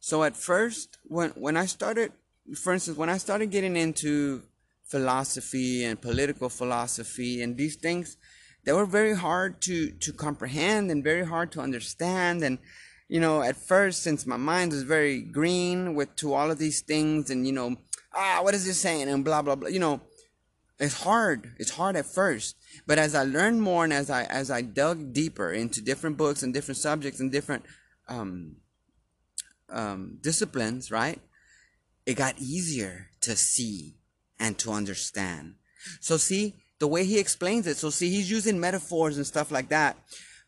so 0.00 0.22
at 0.22 0.36
first 0.36 0.98
when 1.04 1.30
when 1.30 1.56
I 1.56 1.66
started 1.66 2.12
for 2.56 2.72
instance 2.72 2.96
when 2.96 3.08
I 3.10 3.18
started 3.18 3.50
getting 3.50 3.76
into 3.76 4.42
philosophy 4.84 5.84
and 5.84 6.00
political 6.00 6.48
philosophy 6.48 7.42
and 7.42 7.56
these 7.56 7.76
things 7.76 8.16
they 8.64 8.72
were 8.72 8.86
very 8.86 9.14
hard 9.16 9.60
to 9.62 9.90
to 9.90 10.12
comprehend 10.12 10.90
and 10.90 11.04
very 11.04 11.24
hard 11.24 11.52
to 11.52 11.60
understand. 11.60 12.42
And 12.42 12.58
you 13.08 13.20
know 13.20 13.42
at 13.42 13.56
first 13.56 14.02
since 14.02 14.26
my 14.26 14.36
mind 14.36 14.72
was 14.72 14.82
very 14.82 15.20
green 15.20 15.94
with 15.94 16.14
to 16.16 16.32
all 16.34 16.50
of 16.50 16.58
these 16.58 16.80
things 16.80 17.30
and 17.30 17.46
you 17.46 17.52
know 17.52 17.76
ah 18.14 18.40
what 18.42 18.54
is 18.54 18.64
this 18.64 18.80
saying? 18.80 19.08
and 19.08 19.24
blah 19.24 19.42
blah 19.42 19.54
blah 19.54 19.68
you 19.68 19.80
know 19.80 20.00
it's 20.80 21.02
hard. 21.02 21.54
It's 21.58 21.70
hard 21.70 21.94
at 21.94 22.06
first. 22.06 22.56
But 22.86 22.98
as 22.98 23.14
i 23.14 23.22
learned 23.22 23.62
more 23.62 23.84
and 23.84 23.92
as 23.92 24.10
i 24.10 24.24
as 24.24 24.50
i 24.50 24.60
dug 24.62 25.12
deeper 25.12 25.52
into 25.52 25.80
different 25.80 26.16
books 26.16 26.42
and 26.42 26.52
different 26.52 26.78
subjects 26.78 27.20
and 27.20 27.30
different 27.30 27.64
um, 28.08 28.56
um, 29.70 30.18
disciplines 30.20 30.90
right 30.90 31.20
it 32.06 32.14
got 32.14 32.38
easier 32.38 33.08
to 33.22 33.34
see 33.34 33.94
and 34.38 34.58
to 34.58 34.72
understand. 34.72 35.54
So 36.00 36.16
see 36.16 36.54
the 36.84 36.88
way 36.88 37.06
he 37.06 37.18
explains 37.18 37.66
it. 37.66 37.78
So 37.78 37.88
see 37.88 38.10
he's 38.10 38.30
using 38.30 38.60
metaphors 38.60 39.16
and 39.16 39.26
stuff 39.26 39.50
like 39.50 39.70
that. 39.70 39.96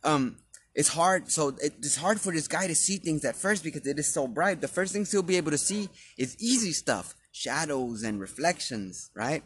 Um, 0.05 0.37
it's 0.75 0.90
hard 0.90 1.31
so 1.33 1.57
it, 1.62 1.72
it's 1.79 1.96
hard 1.96 2.20
for 2.20 2.31
this 2.31 2.46
guy 2.46 2.66
to 2.66 2.75
see 2.75 2.99
things 2.99 3.25
at 3.25 3.37
first 3.37 3.64
because 3.64 3.87
it 3.87 3.99
is 3.99 4.12
so 4.12 4.29
bright. 4.29 4.61
The 4.61 4.68
first 4.68 4.92
things 4.92 5.11
he'll 5.11 5.22
be 5.22 5.38
able 5.38 5.53
to 5.53 5.57
see 5.70 5.88
is 6.18 6.37
easy 6.38 6.72
stuff 6.72 7.14
shadows 7.33 8.03
and 8.03 8.20
reflections 8.20 9.11
right? 9.14 9.42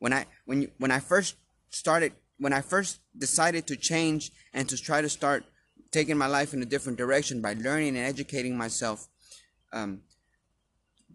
When 0.00 0.12
I 0.12 0.26
when 0.46 0.62
you, 0.62 0.72
when 0.78 0.90
I 0.90 0.98
first 0.98 1.36
started 1.70 2.12
when 2.38 2.52
I 2.52 2.60
first 2.60 2.98
decided 3.16 3.68
to 3.68 3.76
change 3.76 4.32
and 4.52 4.68
to 4.68 4.76
try 4.76 5.00
to 5.02 5.08
start 5.08 5.44
taking 5.92 6.18
my 6.18 6.26
life 6.26 6.52
in 6.52 6.60
a 6.60 6.66
different 6.66 6.98
direction 6.98 7.40
by 7.40 7.52
learning 7.52 7.96
and 7.96 8.04
educating 8.04 8.58
myself, 8.58 9.06
um, 9.72 10.00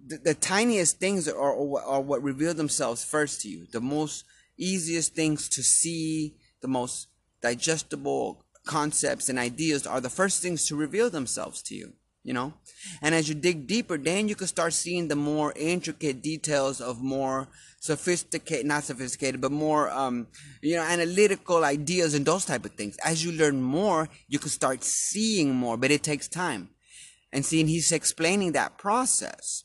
the, 0.08 0.20
the 0.20 0.34
tiniest 0.36 1.00
things 1.02 1.28
are, 1.28 1.38
are, 1.38 1.82
are 1.82 2.02
what 2.02 2.24
reveal 2.24 2.54
themselves 2.54 3.04
first 3.04 3.42
to 3.42 3.50
you. 3.50 3.68
The 3.74 3.82
most 3.82 4.24
easiest 4.64 5.16
things 5.16 5.50
to 5.50 5.64
see, 5.64 6.36
the 6.62 6.68
most 6.68 7.08
digestible 7.42 8.46
concepts 8.66 9.30
and 9.30 9.40
ideas 9.40 9.88
are 9.88 10.00
the 10.00 10.10
first 10.10 10.42
things 10.42 10.68
to 10.68 10.76
reveal 10.76 11.10
themselves 11.10 11.62
to 11.64 11.76
you 11.76 11.94
you 12.24 12.34
know? 12.34 12.54
And 13.02 13.16
as 13.16 13.28
you 13.30 13.36
dig 13.36 13.68
deeper 13.68 13.98
then 13.98 14.28
you 14.28 14.36
can 14.36 14.48
start 14.48 14.74
seeing 14.74 15.08
the 15.08 15.16
more 15.16 15.54
intricate 15.56 16.22
details 16.22 16.82
of 16.82 17.02
more 17.02 17.48
sophisticated 17.80 18.66
not 18.66 18.84
sophisticated 18.84 19.42
but 19.42 19.52
more 19.52 19.90
um 19.90 20.28
you 20.62 20.76
know 20.76 20.84
analytical 20.84 21.64
ideas 21.64 22.14
and 22.14 22.26
those 22.26 22.46
type 22.46 22.66
of 22.66 22.72
things. 22.72 22.98
As 23.04 23.24
you 23.24 23.32
learn 23.32 23.62
more 23.62 24.10
you 24.28 24.40
can 24.40 24.50
start 24.50 24.84
seeing 24.84 25.54
more 25.54 25.78
but 25.78 25.92
it 25.92 26.04
takes 26.04 26.28
time. 26.28 26.70
And 27.34 27.46
seeing 27.46 27.68
he's 27.68 27.92
explaining 27.92 28.52
that 28.52 28.78
process 28.78 29.64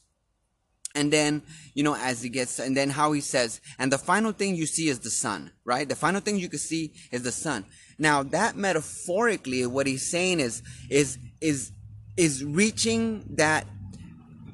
and 0.96 1.12
then 1.12 1.42
you 1.74 1.82
know 1.82 1.94
as 1.94 2.22
he 2.22 2.28
gets 2.28 2.58
and 2.58 2.76
then 2.76 2.90
how 2.90 3.12
he 3.12 3.20
says 3.20 3.60
and 3.78 3.92
the 3.92 3.98
final 3.98 4.32
thing 4.32 4.56
you 4.56 4.66
see 4.66 4.88
is 4.88 4.98
the 5.00 5.10
sun 5.10 5.52
right? 5.64 5.88
The 5.88 5.96
final 5.96 6.20
thing 6.20 6.38
you 6.38 6.48
can 6.48 6.58
see 6.58 6.92
is 7.12 7.22
the 7.22 7.32
sun. 7.32 7.64
Now 7.98 8.22
that 8.22 8.56
metaphorically 8.56 9.66
what 9.66 9.86
he's 9.86 10.10
saying 10.10 10.40
is 10.40 10.62
is 10.90 11.18
is 11.40 11.72
is 12.16 12.44
reaching 12.44 13.24
that 13.36 13.66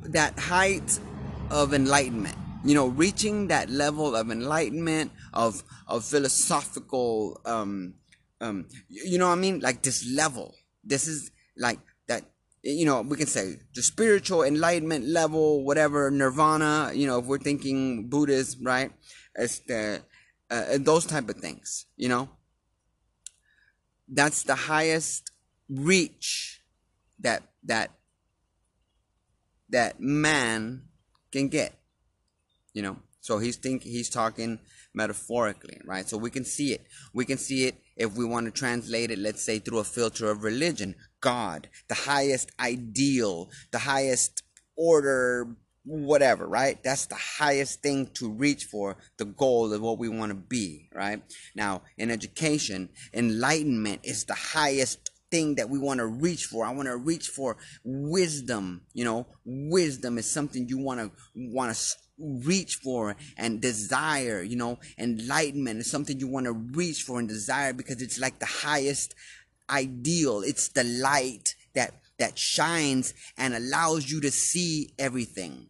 that 0.04 0.38
height 0.38 0.98
of 1.50 1.72
enlightenment 1.72 2.36
you 2.64 2.74
know 2.74 2.88
reaching 2.88 3.48
that 3.48 3.70
level 3.70 4.16
of 4.16 4.30
enlightenment 4.30 5.12
of 5.32 5.62
of 5.86 6.04
philosophical 6.04 7.40
um 7.44 7.94
um 8.40 8.66
you 8.88 9.18
know 9.18 9.28
what 9.28 9.38
i 9.38 9.40
mean? 9.40 9.60
Like 9.60 9.82
this 9.82 10.06
level. 10.10 10.54
This 10.84 11.06
is 11.06 11.30
like 11.56 11.78
you 12.62 12.86
know 12.86 13.02
we 13.02 13.16
can 13.16 13.26
say 13.26 13.56
the 13.74 13.82
spiritual 13.82 14.42
enlightenment 14.44 15.04
level 15.04 15.64
whatever 15.64 16.10
nirvana 16.10 16.92
you 16.94 17.06
know 17.06 17.18
if 17.18 17.24
we're 17.24 17.38
thinking 17.38 18.08
buddhist 18.08 18.58
right? 18.62 18.92
It's 19.34 19.60
the 19.60 20.02
uh, 20.50 20.78
those 20.78 21.06
type 21.06 21.28
of 21.28 21.36
things 21.36 21.86
you 21.96 22.08
know? 22.08 22.28
That's 24.08 24.42
the 24.42 24.54
highest 24.54 25.30
reach 25.68 26.62
that 27.20 27.42
that 27.64 27.90
that 29.70 30.00
man 30.00 30.82
can 31.32 31.48
get 31.48 31.74
you 32.74 32.82
know? 32.82 32.98
So 33.20 33.38
he's 33.38 33.56
think 33.56 33.82
he's 33.82 34.10
talking 34.10 34.60
metaphorically 34.94 35.80
right? 35.84 36.08
So 36.08 36.16
we 36.16 36.30
can 36.30 36.44
see 36.44 36.72
it. 36.72 36.86
We 37.12 37.24
can 37.24 37.38
see 37.38 37.64
it 37.64 37.76
if 37.96 38.16
we 38.16 38.24
want 38.24 38.46
to 38.46 38.52
translate 38.52 39.10
it 39.10 39.18
let's 39.18 39.42
say 39.42 39.58
through 39.58 39.78
a 39.78 39.84
filter 39.84 40.30
of 40.30 40.44
religion 40.44 40.94
god 41.22 41.68
the 41.88 41.94
highest 41.94 42.52
ideal 42.60 43.48
the 43.70 43.78
highest 43.78 44.42
order 44.76 45.56
whatever 45.84 46.46
right 46.46 46.82
that's 46.84 47.06
the 47.06 47.14
highest 47.38 47.82
thing 47.82 48.06
to 48.14 48.30
reach 48.30 48.64
for 48.66 48.96
the 49.16 49.24
goal 49.24 49.72
of 49.72 49.80
what 49.80 49.98
we 49.98 50.08
want 50.08 50.30
to 50.30 50.36
be 50.36 50.88
right 50.94 51.22
now 51.56 51.82
in 51.96 52.10
education 52.10 52.88
enlightenment 53.14 54.00
is 54.04 54.24
the 54.24 54.34
highest 54.34 55.12
thing 55.32 55.54
that 55.56 55.68
we 55.68 55.78
want 55.78 55.98
to 55.98 56.06
reach 56.06 56.44
for. 56.44 56.64
I 56.64 56.70
want 56.72 56.86
to 56.86 56.96
reach 56.96 57.28
for 57.28 57.56
wisdom. 57.82 58.82
You 58.92 59.04
know, 59.04 59.26
wisdom 59.44 60.18
is 60.18 60.30
something 60.30 60.68
you 60.68 60.78
want 60.78 61.00
to 61.00 61.10
want 61.34 61.74
to 61.74 61.96
reach 62.18 62.76
for 62.76 63.16
and 63.36 63.60
desire. 63.60 64.42
You 64.42 64.56
know, 64.56 64.78
enlightenment 64.98 65.80
is 65.80 65.90
something 65.90 66.20
you 66.20 66.28
want 66.28 66.46
to 66.46 66.52
reach 66.52 67.02
for 67.02 67.18
and 67.18 67.28
desire 67.28 67.72
because 67.72 68.00
it's 68.02 68.20
like 68.20 68.38
the 68.38 68.46
highest 68.46 69.14
ideal. 69.70 70.42
It's 70.42 70.68
the 70.68 70.84
light 70.84 71.54
that 71.74 71.94
that 72.18 72.38
shines 72.38 73.14
and 73.36 73.54
allows 73.54 74.10
you 74.10 74.20
to 74.20 74.30
see 74.30 74.92
everything. 74.98 75.66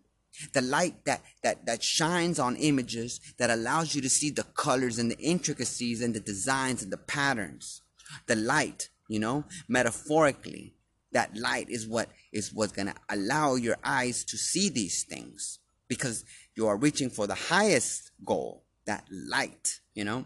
The 0.52 0.60
light 0.60 1.04
that 1.04 1.22
that 1.42 1.66
that 1.66 1.82
shines 1.82 2.38
on 2.38 2.56
images 2.56 3.20
that 3.38 3.50
allows 3.50 3.94
you 3.94 4.02
to 4.02 4.08
see 4.08 4.30
the 4.30 4.42
colors 4.42 4.98
and 4.98 5.10
the 5.10 5.18
intricacies 5.18 6.02
and 6.02 6.14
the 6.14 6.20
designs 6.20 6.82
and 6.82 6.92
the 6.92 6.98
patterns. 6.98 7.82
The 8.26 8.36
light 8.36 8.90
you 9.08 9.18
know 9.18 9.44
metaphorically 9.68 10.74
that 11.12 11.36
light 11.36 11.68
is 11.68 11.86
what 11.86 12.08
is 12.32 12.52
what's 12.52 12.72
going 12.72 12.86
to 12.86 12.94
allow 13.08 13.54
your 13.54 13.76
eyes 13.84 14.24
to 14.24 14.36
see 14.36 14.68
these 14.68 15.04
things 15.04 15.58
because 15.88 16.24
you 16.56 16.66
are 16.66 16.76
reaching 16.76 17.10
for 17.10 17.26
the 17.26 17.34
highest 17.34 18.10
goal 18.24 18.64
that 18.86 19.06
light 19.10 19.80
you 19.94 20.04
know? 20.04 20.24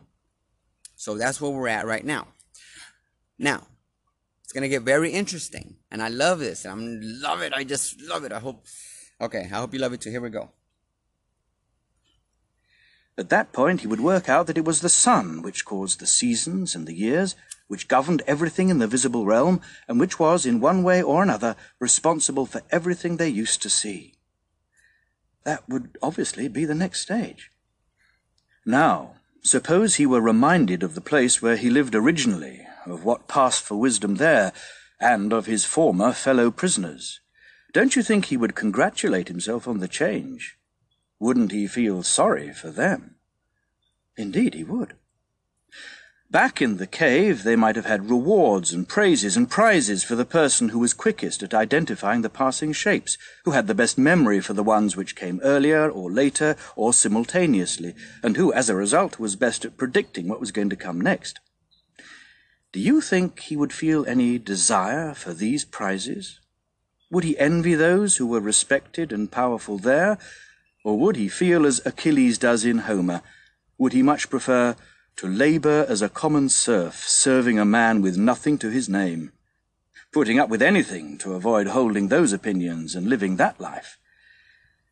So 0.94 1.18
that's 1.18 1.40
where 1.40 1.50
we're 1.50 1.68
at 1.68 1.86
right 1.86 2.04
now 2.04 2.28
now 3.38 3.66
it's 4.42 4.52
going 4.52 4.62
to 4.62 4.68
get 4.68 4.82
very 4.82 5.10
interesting 5.10 5.76
and 5.90 6.02
i 6.02 6.08
love 6.08 6.38
this 6.38 6.64
and 6.64 6.72
I'm 6.72 7.00
love 7.02 7.42
it 7.42 7.52
i 7.52 7.64
just 7.64 8.00
love 8.00 8.24
it 8.24 8.32
i 8.32 8.38
hope 8.38 8.66
okay 9.20 9.48
i 9.52 9.56
hope 9.56 9.72
you 9.72 9.80
love 9.80 9.92
it 9.92 10.00
too 10.00 10.10
here 10.10 10.20
we 10.20 10.30
go 10.30 10.50
at 13.18 13.30
that 13.30 13.52
point 13.52 13.80
he 13.80 13.86
would 13.86 14.00
work 14.00 14.28
out 14.28 14.46
that 14.46 14.58
it 14.58 14.64
was 14.64 14.80
the 14.80 14.88
sun 14.88 15.42
which 15.42 15.64
caused 15.64 16.00
the 16.00 16.06
seasons 16.06 16.74
and 16.74 16.86
the 16.86 16.94
years 16.94 17.34
which 17.68 17.88
governed 17.88 18.22
everything 18.26 18.68
in 18.68 18.78
the 18.78 18.86
visible 18.86 19.26
realm, 19.26 19.60
and 19.88 19.98
which 19.98 20.18
was, 20.18 20.46
in 20.46 20.60
one 20.60 20.82
way 20.82 21.02
or 21.02 21.22
another, 21.22 21.56
responsible 21.78 22.46
for 22.46 22.62
everything 22.70 23.16
they 23.16 23.28
used 23.28 23.62
to 23.62 23.70
see. 23.70 24.14
That 25.44 25.68
would 25.68 25.96
obviously 26.02 26.48
be 26.48 26.64
the 26.64 26.74
next 26.74 27.00
stage. 27.00 27.50
Now, 28.64 29.14
suppose 29.42 29.94
he 29.96 30.06
were 30.06 30.20
reminded 30.20 30.82
of 30.82 30.94
the 30.94 31.00
place 31.00 31.40
where 31.40 31.56
he 31.56 31.70
lived 31.70 31.94
originally, 31.94 32.65
of 32.90 33.04
what 33.04 33.28
passed 33.28 33.62
for 33.62 33.76
wisdom 33.76 34.16
there, 34.16 34.52
and 35.00 35.32
of 35.32 35.46
his 35.46 35.64
former 35.64 36.12
fellow 36.12 36.50
prisoners. 36.50 37.20
Don't 37.72 37.96
you 37.96 38.02
think 38.02 38.26
he 38.26 38.36
would 38.36 38.54
congratulate 38.54 39.28
himself 39.28 39.68
on 39.68 39.80
the 39.80 39.88
change? 39.88 40.56
Wouldn't 41.18 41.52
he 41.52 41.66
feel 41.66 42.02
sorry 42.02 42.52
for 42.52 42.70
them? 42.70 43.16
Indeed 44.16 44.54
he 44.54 44.64
would. 44.64 44.94
Back 46.30 46.60
in 46.60 46.78
the 46.78 46.88
cave, 46.88 47.44
they 47.44 47.54
might 47.54 47.76
have 47.76 47.86
had 47.86 48.10
rewards 48.10 48.72
and 48.72 48.88
praises 48.88 49.36
and 49.36 49.48
prizes 49.48 50.02
for 50.02 50.16
the 50.16 50.24
person 50.24 50.70
who 50.70 50.80
was 50.80 50.92
quickest 50.92 51.42
at 51.42 51.54
identifying 51.54 52.22
the 52.22 52.28
passing 52.28 52.72
shapes, 52.72 53.16
who 53.44 53.52
had 53.52 53.68
the 53.68 53.76
best 53.76 53.96
memory 53.96 54.40
for 54.40 54.52
the 54.52 54.64
ones 54.64 54.96
which 54.96 55.14
came 55.14 55.40
earlier 55.44 55.88
or 55.88 56.10
later 56.10 56.56
or 56.74 56.92
simultaneously, 56.92 57.94
and 58.24 58.36
who, 58.36 58.52
as 58.52 58.68
a 58.68 58.74
result, 58.74 59.20
was 59.20 59.36
best 59.36 59.64
at 59.64 59.76
predicting 59.76 60.28
what 60.28 60.40
was 60.40 60.50
going 60.50 60.68
to 60.68 60.76
come 60.76 61.00
next. 61.00 61.38
Do 62.76 62.82
you 62.82 63.00
think 63.00 63.40
he 63.40 63.56
would 63.56 63.72
feel 63.72 64.04
any 64.04 64.38
desire 64.38 65.14
for 65.14 65.32
these 65.32 65.64
prizes? 65.64 66.40
Would 67.10 67.24
he 67.24 67.38
envy 67.38 67.74
those 67.74 68.18
who 68.18 68.26
were 68.26 68.38
respected 68.38 69.14
and 69.14 69.32
powerful 69.32 69.78
there? 69.78 70.18
Or 70.84 70.98
would 70.98 71.16
he 71.16 71.30
feel 71.30 71.64
as 71.64 71.80
Achilles 71.86 72.36
does 72.36 72.66
in 72.66 72.80
Homer? 72.80 73.22
Would 73.78 73.94
he 73.94 74.02
much 74.02 74.28
prefer 74.28 74.76
to 75.16 75.26
labour 75.26 75.86
as 75.88 76.02
a 76.02 76.10
common 76.10 76.50
serf, 76.50 76.96
serving 77.08 77.58
a 77.58 77.64
man 77.64 78.02
with 78.02 78.18
nothing 78.18 78.58
to 78.58 78.68
his 78.68 78.90
name, 78.90 79.32
putting 80.12 80.38
up 80.38 80.50
with 80.50 80.60
anything 80.60 81.16
to 81.16 81.32
avoid 81.32 81.68
holding 81.68 82.08
those 82.08 82.34
opinions 82.34 82.94
and 82.94 83.08
living 83.08 83.36
that 83.36 83.58
life. 83.58 83.96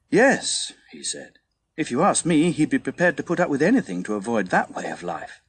Yes, 0.09 0.73
he 0.91 1.03
said, 1.03 1.35
if 1.77 1.91
you 1.91 2.03
ask 2.03 2.25
me, 2.25 2.51
he'd 2.51 2.71
be 2.71 2.79
prepared 2.79 3.19
to 3.19 3.23
put 3.23 3.41
up 3.41 3.51
with 3.51 3.61
anything 3.61 4.03
to 4.05 4.15
avoid 4.15 4.47
that 4.47 4.75
way 4.75 4.87
of 4.87 5.03
life. 5.03 5.43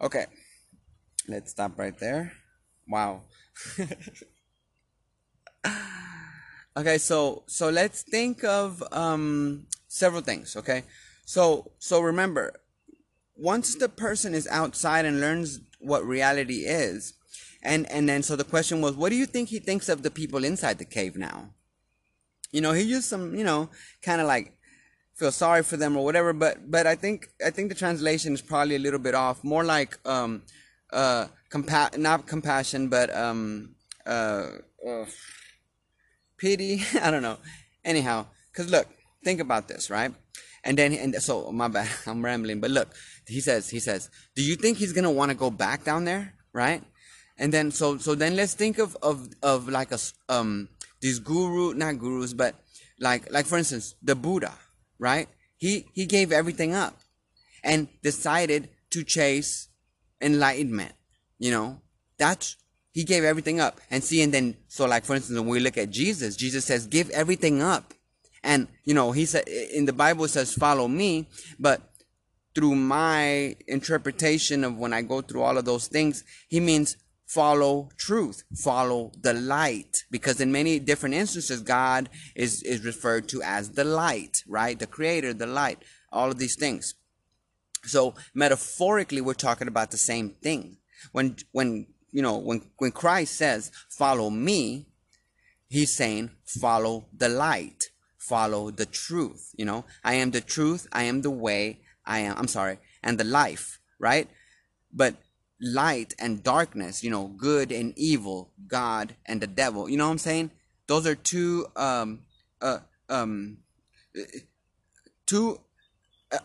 Okay, 0.00 0.24
let's 1.30 1.52
stop 1.52 1.78
right 1.78 1.98
there. 1.98 2.32
Wow. 2.88 3.22
okay, 6.76 6.98
so 6.98 7.44
so 7.46 7.70
let's 7.70 8.02
think 8.02 8.44
of 8.44 8.82
um, 8.92 9.66
several 9.88 10.22
things. 10.22 10.56
Okay, 10.56 10.84
so 11.24 11.70
so 11.78 12.00
remember, 12.00 12.60
once 13.36 13.74
the 13.76 13.88
person 13.88 14.34
is 14.34 14.48
outside 14.48 15.04
and 15.04 15.20
learns 15.20 15.60
what 15.78 16.04
reality 16.04 16.64
is, 16.66 17.14
and 17.62 17.90
and 17.90 18.08
then 18.08 18.22
so 18.22 18.36
the 18.36 18.44
question 18.44 18.80
was, 18.80 18.94
what 18.94 19.10
do 19.10 19.16
you 19.16 19.26
think 19.26 19.48
he 19.48 19.58
thinks 19.58 19.88
of 19.88 20.02
the 20.02 20.10
people 20.10 20.44
inside 20.44 20.78
the 20.78 20.84
cave 20.84 21.16
now? 21.16 21.50
You 22.52 22.60
know, 22.60 22.72
he 22.72 22.82
used 22.82 23.04
some, 23.04 23.36
you 23.36 23.44
know, 23.44 23.70
kind 24.02 24.20
of 24.20 24.26
like 24.26 24.56
feel 25.14 25.30
sorry 25.30 25.62
for 25.62 25.76
them 25.76 25.96
or 25.96 26.04
whatever, 26.04 26.32
but 26.32 26.70
but 26.70 26.86
I 26.86 26.96
think 26.96 27.28
I 27.44 27.50
think 27.50 27.68
the 27.68 27.74
translation 27.74 28.32
is 28.32 28.42
probably 28.42 28.76
a 28.76 28.80
little 28.80 28.98
bit 28.98 29.14
off. 29.14 29.44
More 29.44 29.64
like 29.64 29.98
um 30.04 30.42
uh 30.92 31.26
compa- 31.50 31.96
not 31.98 32.26
compassion, 32.26 32.88
but 32.88 33.14
um 33.14 33.74
uh, 34.06 34.46
uh 34.86 35.04
pity. 36.38 36.82
I 37.02 37.10
don't 37.10 37.22
know. 37.22 37.38
Anyhow, 37.84 38.26
because 38.50 38.70
look, 38.70 38.86
think 39.24 39.40
about 39.40 39.68
this, 39.68 39.90
right? 39.90 40.12
And 40.64 40.76
then, 40.76 40.92
and 40.92 41.14
so 41.16 41.50
my 41.52 41.68
bad, 41.68 41.88
I'm 42.06 42.24
rambling. 42.24 42.60
But 42.60 42.70
look, 42.70 42.88
he 43.26 43.40
says, 43.40 43.70
he 43.70 43.80
says, 43.80 44.10
do 44.34 44.42
you 44.42 44.56
think 44.56 44.78
he's 44.78 44.92
gonna 44.92 45.10
want 45.10 45.30
to 45.30 45.36
go 45.36 45.50
back 45.50 45.84
down 45.84 46.04
there, 46.04 46.34
right? 46.52 46.82
And 47.38 47.52
then, 47.52 47.70
so, 47.70 47.96
so 47.96 48.14
then 48.14 48.36
let's 48.36 48.54
think 48.54 48.78
of 48.78 48.96
of 49.02 49.28
of 49.42 49.68
like 49.68 49.92
a 49.92 49.98
um 50.28 50.68
these 51.00 51.18
guru, 51.18 51.72
not 51.74 51.98
gurus, 51.98 52.34
but 52.34 52.54
like 52.98 53.30
like 53.32 53.46
for 53.46 53.56
instance, 53.56 53.94
the 54.02 54.14
Buddha, 54.14 54.52
right? 54.98 55.28
He 55.56 55.86
he 55.94 56.04
gave 56.04 56.32
everything 56.32 56.74
up, 56.74 56.98
and 57.64 57.88
decided 58.02 58.68
to 58.90 59.04
chase 59.04 59.68
enlightenment. 60.20 60.92
You 61.38 61.50
know, 61.50 61.80
that's 62.18 62.56
he 62.92 63.04
gave 63.04 63.24
everything 63.24 63.60
up. 63.60 63.80
And 63.90 64.02
see, 64.02 64.22
and 64.22 64.32
then 64.32 64.56
so 64.68 64.86
like 64.86 65.04
for 65.04 65.14
instance, 65.14 65.38
when 65.38 65.48
we 65.48 65.60
look 65.60 65.78
at 65.78 65.90
Jesus, 65.90 66.36
Jesus 66.36 66.64
says, 66.64 66.86
"Give 66.86 67.10
everything 67.10 67.62
up." 67.62 67.94
And 68.42 68.68
you 68.84 68.94
know, 68.94 69.12
he 69.12 69.26
said 69.26 69.48
in 69.48 69.84
the 69.84 69.92
Bible 69.92 70.28
says, 70.28 70.54
"Follow 70.54 70.88
me," 70.88 71.28
but 71.58 71.82
through 72.54 72.74
my 72.74 73.56
interpretation 73.68 74.64
of 74.64 74.76
when 74.76 74.92
I 74.92 75.02
go 75.02 75.20
through 75.20 75.42
all 75.42 75.56
of 75.56 75.64
those 75.64 75.86
things, 75.86 76.24
he 76.48 76.60
means 76.60 76.96
follow 77.26 77.88
truth, 77.96 78.42
follow 78.56 79.12
the 79.20 79.32
light. 79.32 80.04
Because 80.10 80.40
in 80.40 80.50
many 80.50 80.78
different 80.78 81.14
instances, 81.14 81.62
God 81.62 82.08
is, 82.34 82.62
is 82.62 82.84
referred 82.84 83.28
to 83.28 83.42
as 83.42 83.70
the 83.70 83.84
light, 83.84 84.42
right? 84.48 84.78
The 84.78 84.86
creator, 84.86 85.32
the 85.32 85.46
light, 85.46 85.78
all 86.10 86.30
of 86.30 86.38
these 86.38 86.56
things. 86.56 86.94
So 87.84 88.14
metaphorically, 88.34 89.20
we're 89.20 89.34
talking 89.34 89.68
about 89.68 89.90
the 89.90 89.96
same 89.96 90.30
thing. 90.42 90.78
When, 91.12 91.36
when, 91.52 91.86
you 92.10 92.22
know, 92.22 92.38
when, 92.38 92.62
when 92.78 92.92
Christ 92.92 93.36
says, 93.36 93.70
follow 93.88 94.30
me, 94.30 94.86
he's 95.68 95.94
saying, 95.94 96.30
follow 96.44 97.06
the 97.16 97.28
light 97.28 97.90
follow 98.20 98.70
the 98.70 98.86
truth. 98.86 99.52
You 99.56 99.64
know, 99.64 99.84
I 100.04 100.14
am 100.14 100.30
the 100.30 100.40
truth, 100.40 100.86
I 100.92 101.04
am 101.04 101.22
the 101.22 101.30
way, 101.30 101.80
I 102.04 102.20
am, 102.20 102.36
I'm 102.38 102.46
sorry, 102.46 102.78
and 103.02 103.18
the 103.18 103.24
life, 103.24 103.80
right? 103.98 104.28
But 104.92 105.16
light 105.60 106.14
and 106.18 106.42
darkness, 106.42 107.02
you 107.02 107.10
know, 107.10 107.26
good 107.26 107.72
and 107.72 107.92
evil, 107.96 108.52
God 108.68 109.16
and 109.26 109.40
the 109.40 109.46
devil, 109.48 109.88
you 109.88 109.96
know 109.96 110.06
what 110.06 110.12
I'm 110.12 110.18
saying? 110.18 110.50
Those 110.86 111.06
are 111.06 111.14
two, 111.14 111.66
um, 111.74 112.20
uh, 112.60 112.78
um, 113.08 113.58
two 115.26 115.60
uh, 116.30 116.38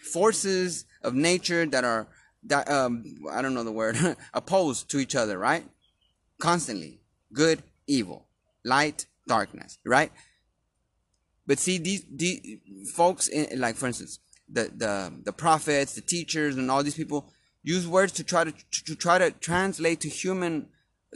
forces 0.00 0.84
of 1.02 1.14
nature 1.14 1.66
that 1.66 1.84
are, 1.84 2.08
that, 2.44 2.70
um, 2.70 3.04
I 3.30 3.42
don't 3.42 3.54
know 3.54 3.64
the 3.64 3.72
word, 3.72 3.96
opposed 4.34 4.90
to 4.90 4.98
each 4.98 5.14
other, 5.14 5.38
right? 5.38 5.64
Constantly. 6.40 7.00
Good, 7.32 7.62
evil. 7.86 8.26
Light, 8.64 9.06
darkness, 9.26 9.78
right? 9.84 10.10
But 11.46 11.58
see, 11.58 11.78
these, 11.78 12.04
these 12.10 12.58
folks, 12.94 13.28
in, 13.28 13.60
like 13.60 13.76
for 13.76 13.86
instance, 13.86 14.20
the, 14.48 14.70
the, 14.74 15.12
the 15.24 15.32
prophets, 15.32 15.94
the 15.94 16.00
teachers, 16.00 16.56
and 16.56 16.70
all 16.70 16.82
these 16.82 16.94
people 16.94 17.28
use 17.62 17.86
words 17.86 18.12
to 18.12 18.24
try 18.24 18.44
to, 18.44 18.52
to, 18.52 18.84
to 18.84 18.94
try 18.94 19.18
to 19.18 19.30
translate 19.30 20.00
to 20.00 20.08
human, 20.08 20.68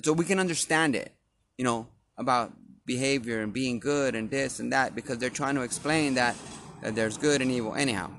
so 0.03 0.13
we 0.13 0.25
can 0.25 0.39
understand 0.39 0.95
it, 0.95 1.13
you 1.57 1.65
know, 1.65 1.87
about 2.17 2.53
behavior 2.87 3.41
and 3.41 3.53
being 3.53 3.79
good 3.81 4.15
and 4.15 4.31
this 4.31 4.61
and 4.61 4.73
that, 4.73 4.95
because 4.95 5.19
they're 5.19 5.31
trying 5.31 5.55
to 5.55 5.63
explain 5.63 6.15
that, 6.15 6.37
that 6.83 6.95
there's 6.95 7.17
good 7.17 7.41
and 7.41 7.51
evil. 7.51 7.75
Anyhow, 7.75 8.11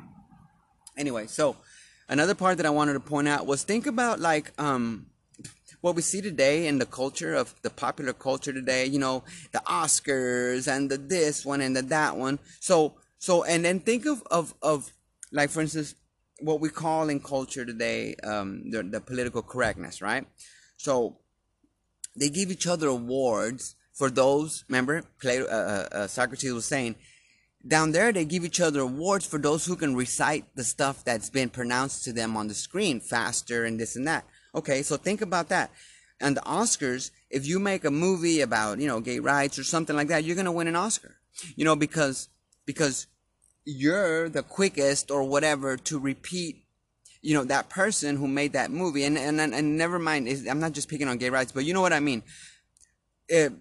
anyway, 0.97 1.27
so 1.27 1.57
another 2.09 2.35
part 2.35 2.57
that 2.57 2.65
I 2.65 2.69
wanted 2.69 2.93
to 2.93 2.99
point 2.99 3.27
out 3.27 3.45
was 3.45 3.63
think 3.63 3.87
about 3.87 4.19
like 4.19 4.51
um 4.59 5.07
what 5.81 5.95
we 5.95 6.01
see 6.01 6.21
today 6.21 6.67
in 6.67 6.79
the 6.79 6.85
culture 6.85 7.35
of 7.35 7.53
the 7.61 7.69
popular 7.69 8.13
culture 8.13 8.51
today, 8.51 8.85
you 8.85 8.97
know, 8.97 9.23
the 9.51 9.61
Oscars 9.67 10.67
and 10.67 10.89
the 10.89 10.97
this 10.97 11.45
one 11.45 11.61
and 11.61 11.75
the 11.75 11.81
that 11.83 12.17
one. 12.17 12.39
So 12.59 12.95
so 13.19 13.43
and 13.43 13.63
then 13.63 13.79
think 13.79 14.05
of 14.05 14.23
of 14.31 14.53
of 14.61 14.91
like 15.31 15.49
for 15.49 15.61
instance 15.61 15.95
what 16.39 16.59
we 16.59 16.69
call 16.69 17.09
in 17.09 17.19
culture 17.19 17.65
today 17.65 18.15
um 18.23 18.69
the, 18.71 18.83
the 18.83 19.01
political 19.01 19.41
correctness, 19.41 20.01
right? 20.01 20.25
So 20.77 21.19
they 22.17 22.29
give 22.29 22.51
each 22.51 22.67
other 22.67 22.87
awards 22.87 23.75
for 23.93 24.09
those. 24.09 24.63
Remember, 24.67 25.03
Plato, 25.19 25.45
uh, 25.45 25.87
uh, 25.91 26.07
Socrates 26.07 26.53
was 26.53 26.65
saying 26.65 26.95
down 27.67 27.91
there 27.91 28.11
they 28.11 28.25
give 28.25 28.45
each 28.45 28.61
other 28.61 28.81
awards 28.81 29.25
for 29.25 29.39
those 29.39 29.65
who 29.65 29.75
can 29.75 29.95
recite 29.95 30.45
the 30.55 30.63
stuff 30.63 31.03
that's 31.03 31.29
been 31.29 31.49
pronounced 31.49 32.03
to 32.03 32.13
them 32.13 32.37
on 32.37 32.47
the 32.47 32.53
screen 32.53 32.99
faster 32.99 33.65
and 33.65 33.79
this 33.79 33.95
and 33.95 34.07
that. 34.07 34.25
Okay, 34.53 34.83
so 34.83 34.97
think 34.97 35.21
about 35.21 35.49
that. 35.49 35.71
And 36.21 36.37
the 36.37 36.41
Oscars, 36.41 37.11
if 37.29 37.45
you 37.45 37.59
make 37.59 37.83
a 37.83 37.91
movie 37.91 38.41
about, 38.41 38.79
you 38.79 38.87
know, 38.87 38.99
gay 38.99 39.19
rights 39.19 39.59
or 39.59 39.63
something 39.63 39.95
like 39.95 40.07
that, 40.07 40.23
you're 40.23 40.35
going 40.35 40.45
to 40.45 40.51
win 40.51 40.67
an 40.67 40.75
Oscar. 40.75 41.17
You 41.55 41.65
know, 41.65 41.75
because, 41.75 42.29
because 42.65 43.07
you're 43.65 44.29
the 44.29 44.43
quickest 44.43 45.11
or 45.11 45.23
whatever 45.23 45.75
to 45.75 45.99
repeat, 45.99 46.63
you 47.21 47.33
know, 47.33 47.43
that 47.43 47.67
person 47.67 48.15
who 48.15 48.27
made 48.27 48.53
that 48.53 48.71
movie. 48.71 49.03
And, 49.03 49.17
and, 49.17 49.41
and 49.41 49.77
never 49.77 49.99
mind, 49.99 50.29
I'm 50.49 50.59
not 50.59 50.71
just 50.71 50.87
picking 50.87 51.09
on 51.09 51.17
gay 51.17 51.29
rights, 51.29 51.51
but 51.51 51.65
you 51.65 51.73
know 51.73 51.81
what 51.81 51.91
I 51.91 51.99
mean? 51.99 52.23
It, 53.27 53.51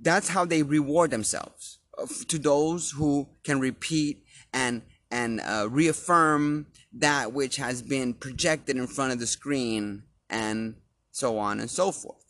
that's 0.00 0.28
how 0.28 0.44
they 0.44 0.62
reward 0.62 1.10
themselves 1.10 1.78
to 2.28 2.38
those 2.38 2.90
who 2.90 3.28
can 3.44 3.60
repeat 3.60 4.24
and, 4.52 4.82
and 5.10 5.40
uh, 5.40 5.68
reaffirm 5.70 6.66
that 6.92 7.32
which 7.32 7.56
has 7.56 7.82
been 7.82 8.14
projected 8.14 8.76
in 8.76 8.86
front 8.86 9.12
of 9.12 9.18
the 9.20 9.26
screen 9.26 10.02
and 10.28 10.76
so 11.10 11.38
on 11.38 11.60
and 11.60 11.70
so 11.70 11.92
forth. 11.92 12.24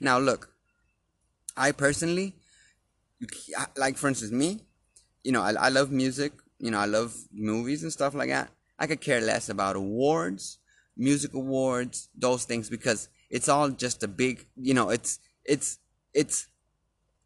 Now, 0.00 0.18
look, 0.18 0.50
I 1.56 1.72
personally, 1.72 2.36
like 3.76 3.96
for 3.96 4.08
instance, 4.08 4.32
me, 4.32 4.60
you 5.22 5.32
know, 5.32 5.42
I, 5.42 5.52
I 5.52 5.68
love 5.68 5.90
music, 5.90 6.32
you 6.58 6.70
know, 6.70 6.78
I 6.78 6.86
love 6.86 7.14
movies 7.32 7.82
and 7.82 7.92
stuff 7.92 8.14
like 8.14 8.30
that. 8.30 8.50
I 8.78 8.86
could 8.86 9.00
care 9.00 9.20
less 9.20 9.48
about 9.48 9.76
awards, 9.76 10.58
music 10.96 11.34
awards, 11.34 12.08
those 12.16 12.44
things, 12.44 12.68
because 12.68 13.08
it's 13.30 13.48
all 13.48 13.70
just 13.70 14.02
a 14.02 14.08
big, 14.08 14.46
you 14.56 14.74
know, 14.74 14.90
it's 14.90 15.18
it's 15.44 15.78
it's 16.14 16.46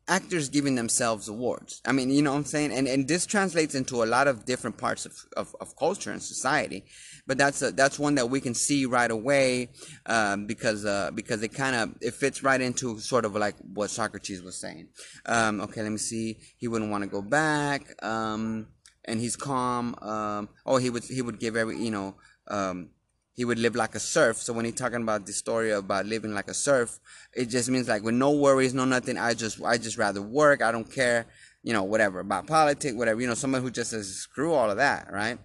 actors 0.08 0.48
giving 0.48 0.74
themselves 0.74 1.28
awards. 1.28 1.80
I 1.84 1.92
mean, 1.92 2.10
you 2.10 2.22
know 2.22 2.32
what 2.32 2.38
I'm 2.38 2.44
saying? 2.44 2.72
And 2.72 2.86
and 2.86 3.08
this 3.08 3.26
translates 3.26 3.74
into 3.74 4.02
a 4.02 4.06
lot 4.06 4.28
of 4.28 4.44
different 4.44 4.76
parts 4.76 5.06
of, 5.06 5.12
of, 5.36 5.54
of 5.60 5.76
culture 5.76 6.10
and 6.10 6.22
society. 6.22 6.84
But 7.26 7.38
that's 7.38 7.60
a, 7.62 7.72
that's 7.72 7.98
one 7.98 8.14
that 8.16 8.30
we 8.30 8.40
can 8.40 8.54
see 8.54 8.86
right 8.86 9.10
away 9.10 9.70
um, 10.06 10.46
because 10.46 10.84
uh, 10.84 11.10
because 11.14 11.42
it 11.42 11.52
kind 11.54 11.74
of 11.74 11.94
it 12.00 12.14
fits 12.14 12.42
right 12.42 12.60
into 12.60 12.98
sort 12.98 13.24
of 13.24 13.34
like 13.34 13.56
what 13.74 13.90
Socrates 13.90 14.42
was 14.42 14.56
saying. 14.56 14.88
Um, 15.26 15.60
okay, 15.62 15.82
let 15.82 15.90
me 15.90 15.98
see. 15.98 16.38
He 16.56 16.68
wouldn't 16.68 16.90
want 16.90 17.02
to 17.02 17.10
go 17.10 17.22
back. 17.22 18.02
Um, 18.04 18.68
and 19.06 19.20
he's 19.20 19.36
calm. 19.36 19.94
Um, 20.02 20.48
oh, 20.64 20.76
he 20.76 20.90
would 20.90 21.04
he 21.04 21.22
would 21.22 21.38
give 21.38 21.56
every 21.56 21.78
you 21.78 21.90
know 21.90 22.16
um, 22.48 22.90
he 23.36 23.44
would 23.44 23.58
live 23.58 23.76
like 23.76 23.94
a 23.94 24.00
serf. 24.00 24.38
So 24.38 24.54
when 24.54 24.64
he's 24.64 24.74
talking 24.74 25.02
about 25.02 25.26
the 25.26 25.32
story 25.32 25.70
about 25.70 26.06
living 26.06 26.32
like 26.32 26.48
a 26.48 26.54
serf, 26.54 26.98
it 27.34 27.46
just 27.46 27.68
means 27.68 27.86
like 27.86 28.02
with 28.02 28.14
no 28.14 28.32
worries, 28.32 28.72
no 28.72 28.86
nothing. 28.86 29.18
I 29.18 29.34
just 29.34 29.62
I 29.62 29.76
just 29.76 29.98
rather 29.98 30.22
work. 30.22 30.62
I 30.62 30.72
don't 30.72 30.90
care, 30.90 31.26
you 31.62 31.74
know, 31.74 31.84
whatever 31.84 32.20
about 32.20 32.46
politics, 32.46 32.94
whatever. 32.94 33.20
You 33.20 33.26
know, 33.26 33.34
someone 33.34 33.60
who 33.60 33.70
just 33.70 33.90
says 33.90 34.08
screw 34.08 34.54
all 34.54 34.70
of 34.70 34.78
that, 34.78 35.12
right? 35.12 35.38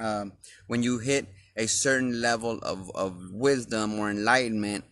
Um, 0.00 0.32
when 0.66 0.82
you 0.82 0.98
hit 0.98 1.28
a 1.56 1.68
certain 1.68 2.20
level 2.20 2.58
of, 2.62 2.90
of 2.94 3.16
wisdom 3.30 3.98
or 3.98 4.10
enlightenment, 4.10 4.84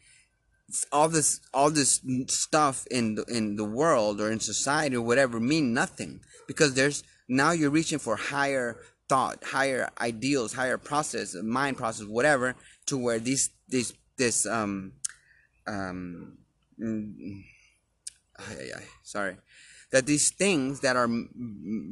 all 0.93 1.09
this 1.09 1.41
all 1.53 1.71
this 1.71 2.01
stuff 2.29 2.87
in 2.91 3.17
the, 3.17 3.25
in 3.25 3.57
the 3.57 3.65
world 3.65 4.21
or 4.21 4.31
in 4.31 4.39
society 4.39 4.95
or 4.95 5.03
whatever 5.03 5.41
mean 5.41 5.75
nothing 5.75 6.21
because 6.47 6.75
there's 6.75 7.03
now 7.27 7.51
you're 7.51 7.71
reaching 7.71 7.99
for 7.99 8.17
higher 8.17 8.79
thought, 9.09 9.43
higher 9.45 9.89
ideals, 10.01 10.53
higher 10.53 10.79
process, 10.79 11.35
mind 11.43 11.77
process, 11.77 12.07
whatever, 12.07 12.57
to 12.87 12.97
where 12.97 13.19
these 13.19 13.51
these 13.69 13.93
this 14.17 14.47
um 14.47 14.93
um 15.67 16.39
mm, 16.81 17.43
sorry 19.03 19.37
that 19.91 20.07
these 20.07 20.31
things 20.31 20.81
that 20.81 20.97
are 20.97 21.09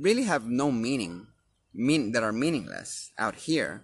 really 0.01 0.25
have 0.25 0.47
no 0.47 0.71
meaning 0.71 1.27
mean 1.73 2.13
that 2.13 2.23
are 2.23 2.33
meaningless 2.33 3.13
out 3.19 3.35
here 3.35 3.83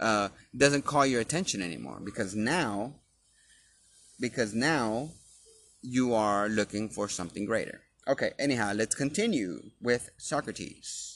uh, 0.00 0.28
doesn't 0.56 0.84
call 0.84 1.04
your 1.04 1.20
attention 1.20 1.60
anymore 1.62 2.00
because 2.04 2.34
now 2.34 2.94
because 4.18 4.54
now 4.54 5.10
you 5.82 6.12
are 6.14 6.48
looking 6.48 6.88
for 6.88 7.08
something 7.08 7.44
greater. 7.44 7.82
Okay 8.06 8.32
anyhow 8.38 8.72
let's 8.74 8.94
continue 8.94 9.70
with 9.80 10.10
socrates 10.16 11.09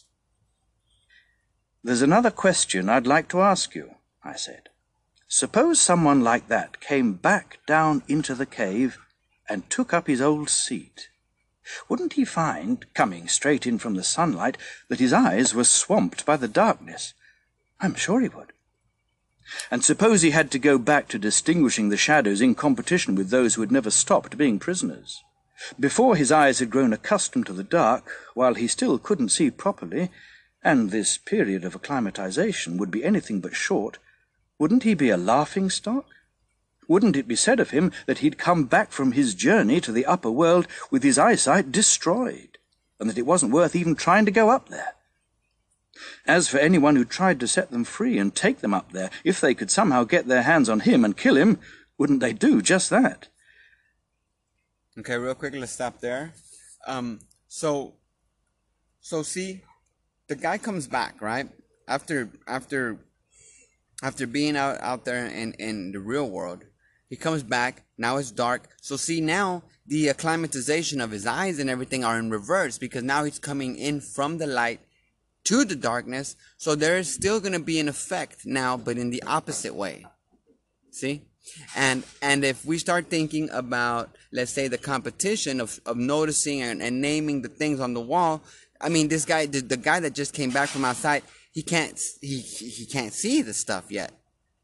there's 1.85 2.03
another 2.03 2.31
question 2.31 2.89
I'd 2.89 3.07
like 3.07 3.29
to 3.29 3.43
ask 3.43 3.75
you, 3.75 3.95
I 4.25 4.37
said. 4.37 4.71
Suppose 5.29 5.79
someone 5.79 6.25
like 6.25 6.49
that 6.49 6.81
came 6.81 7.13
back 7.13 7.59
down 7.67 8.03
into 8.09 8.35
the 8.35 8.47
cave 8.47 8.99
and 9.49 9.69
took 9.69 9.93
up 9.93 10.07
his 10.07 10.23
old 10.23 10.49
seat. 10.49 11.09
Wouldn't 11.89 12.15
he 12.15 12.25
find, 12.25 12.87
coming 12.95 13.29
straight 13.29 13.67
in 13.67 13.79
from 13.79 13.95
the 13.95 14.03
sunlight, 14.03 14.57
that 14.89 14.99
his 14.99 15.13
eyes 15.13 15.55
were 15.55 15.65
swamped 15.65 16.25
by 16.25 16.39
the 16.39 16.49
darkness? 16.49 17.13
I'm 17.81 17.95
sure 17.95 18.21
he 18.21 18.29
would. 18.29 18.53
And 19.71 19.85
suppose 19.85 20.23
he 20.23 20.31
had 20.31 20.51
to 20.53 20.59
go 20.59 20.79
back 20.79 21.09
to 21.09 21.19
distinguishing 21.19 21.91
the 21.91 21.99
shadows 21.99 22.41
in 22.41 22.55
competition 22.55 23.15
with 23.15 23.29
those 23.29 23.55
who 23.55 23.61
had 23.61 23.73
never 23.73 23.91
stopped 23.91 24.39
being 24.39 24.59
prisoners. 24.59 25.23
Before 25.79 26.17
his 26.17 26.33
eyes 26.33 26.61
had 26.61 26.71
grown 26.71 26.95
accustomed 26.95 27.47
to 27.47 27.53
the 27.53 27.63
dark, 27.63 28.11
while 28.33 28.55
he 28.55 28.67
still 28.67 28.99
couldn't 28.99 29.29
see 29.31 29.51
properly, 29.51 30.11
and 30.65 30.91
this 30.91 31.19
period 31.19 31.65
of 31.65 31.75
acclimatization 31.75 32.79
would 32.79 32.91
be 32.91 33.05
anything 33.05 33.41
but 33.41 33.55
short, 33.55 33.99
wouldn't 34.59 34.83
he 34.83 34.95
be 34.95 35.11
a 35.11 35.17
laughing 35.17 35.69
stock? 35.69 36.07
Wouldn't 36.89 37.17
it 37.17 37.29
be 37.29 37.37
said 37.37 37.61
of 37.61 37.71
him 37.71 37.93
that 38.07 38.19
he'd 38.19 38.39
come 38.39 38.65
back 38.65 38.91
from 38.91 39.13
his 39.13 39.35
journey 39.35 39.81
to 39.83 39.93
the 39.93 40.07
upper 40.07 40.31
world 40.31 40.67
with 40.91 41.03
his 41.03 41.19
eyesight 41.19 41.71
destroyed, 41.71 42.59
and 42.99 43.09
that 43.09 43.19
it 43.19 43.27
wasn't 43.27 43.53
worth 43.53 43.77
even 43.77 43.95
trying 43.95 44.25
to 44.25 44.31
go 44.31 44.51
up 44.51 44.69
there? 44.69 44.95
As 46.27 46.49
for 46.49 46.59
anyone 46.59 46.97
who 46.97 47.05
tried 47.05 47.41
to 47.41 47.49
set 47.49 47.71
them 47.71 47.85
free 47.85 48.19
and 48.19 48.35
take 48.35 48.61
them 48.61 48.75
up 48.75 48.93
there, 48.93 49.11
if 49.23 49.41
they 49.41 49.55
could 49.55 49.71
somehow 49.71 50.05
get 50.05 50.27
their 50.27 50.43
hands 50.43 50.69
on 50.69 50.81
him 50.81 51.05
and 51.05 51.17
kill 51.17 51.37
him, 51.37 51.59
wouldn't 51.99 52.21
they 52.21 52.33
do 52.33 52.61
just 52.61 52.91
that? 52.91 53.29
Okay, 54.99 55.17
real 55.17 55.35
quick, 55.35 55.55
let's 55.55 55.73
stop 55.73 56.01
there. 56.01 56.35
Um, 56.87 57.21
so, 57.49 57.95
so 59.01 59.23
see, 59.23 59.63
the 60.29 60.37
guy 60.37 60.59
comes 60.59 60.87
back 60.87 61.21
right? 61.21 61.49
After 61.87 62.31
after 62.47 62.99
after 64.03 64.27
being 64.27 64.57
out 64.57 64.81
out 64.81 65.05
there 65.05 65.27
in 65.27 65.53
in 65.55 65.93
the 65.93 66.01
real 66.01 66.29
world 66.29 66.65
he 67.09 67.17
comes 67.17 67.43
back. 67.43 67.85
Now 67.97 68.17
it's 68.17 68.31
dark. 68.33 68.69
So 68.81 68.97
see 68.97 69.21
now 69.21 69.63
the 69.87 70.09
acclimatization 70.09 71.01
of 71.01 71.11
his 71.11 71.27
eyes 71.27 71.59
and 71.59 71.71
everything 71.71 72.05
are 72.05 72.19
in 72.19 72.31
reverse 72.31 72.79
because 72.79 73.03
now 73.03 73.25
he's 73.25 73.39
coming 73.39 73.77
in 73.77 74.01
from 74.01 74.39
the 74.39 74.49
light 74.49 74.81
to 75.45 75.65
the 75.65 75.77
darkness. 75.77 76.35
So 76.57 76.75
there 76.75 76.97
is 76.97 77.15
still 77.15 77.39
going 77.39 77.53
to 77.53 77.61
be 77.61 77.79
an 77.79 77.89
effect 77.89 78.47
now 78.47 78.77
but 78.77 78.99
in 78.99 79.11
the 79.11 79.23
opposite 79.25 79.75
way. 79.75 80.07
See? 80.91 81.23
And 81.77 82.03
and 82.23 82.43
if 82.45 82.65
we 82.65 82.79
start 82.79 83.11
thinking 83.11 83.51
about 83.51 84.17
let's 84.33 84.51
say 84.51 84.67
the 84.67 84.79
competition 84.79 85.61
of, 85.61 85.79
of 85.85 85.97
noticing 85.97 86.63
and, 86.63 86.83
and 86.83 87.01
naming 87.01 87.43
the 87.43 87.49
things 87.49 87.81
on 87.81 87.93
the 87.93 88.01
wall 88.01 88.43
I 88.85 88.91
mean, 88.91 89.09
this 89.09 89.25
guy, 89.25 89.47
the, 89.47 89.61
the 89.61 89.79
guy 89.79 89.99
that 90.01 90.15
just 90.15 90.35
came 90.35 90.51
back 90.51 90.69
from 90.69 90.85
outside, 90.85 91.23
he 91.53 91.63
can't 91.63 91.99
he 92.21 92.41
he 92.41 92.85
can't 92.85 93.13
see 93.13 93.41
the 93.41 93.55
stuff 93.55 93.91
yet, 93.91 94.13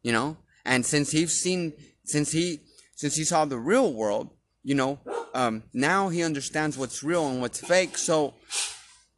you 0.03 0.13
know. 0.13 0.37
And 0.65 0.85
since 0.85 1.11
he's 1.11 1.33
seen, 1.33 1.73
since 2.05 2.31
he 2.31 2.61
since 2.95 3.17
he 3.17 3.25
saw 3.25 3.47
the 3.47 3.59
real 3.59 3.95
world, 3.95 4.29
you 4.63 4.75
know, 4.75 4.99
um, 5.33 5.63
now 5.73 6.11
he 6.11 6.23
understands 6.23 6.77
what's 6.77 7.03
real 7.03 7.27
and 7.29 7.41
what's 7.41 7.61
fake. 7.61 7.97
So, 7.97 8.35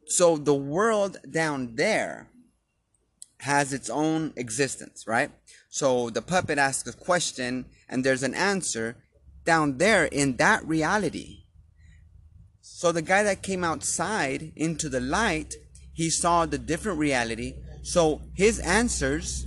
so 0.07 0.37
the 0.37 0.55
world 0.55 1.17
down 1.29 1.75
there 1.75 2.29
has 3.41 3.73
its 3.73 3.91
own 3.91 4.33
existence, 4.37 5.05
right? 5.09 5.33
So 5.69 6.11
the 6.11 6.23
puppet 6.23 6.59
asks 6.59 6.89
a 6.89 6.97
question 6.97 7.67
and 7.89 8.05
there's 8.05 8.23
an 8.23 8.35
answer 8.35 8.99
down 9.45 9.79
there 9.79 10.05
in 10.05 10.37
that 10.37 10.65
reality. 10.65 11.42
So 12.83 12.91
the 12.91 13.01
guy 13.01 13.23
that 13.23 13.43
came 13.43 13.63
outside 13.63 14.51
into 14.57 14.89
the 14.89 14.99
light, 14.99 15.55
he 15.93 16.11
saw 16.11 16.47
the 16.47 16.59
different 16.59 16.99
reality. 16.99 17.55
So 17.85 18.21
his 18.35 18.59
answers 18.59 19.47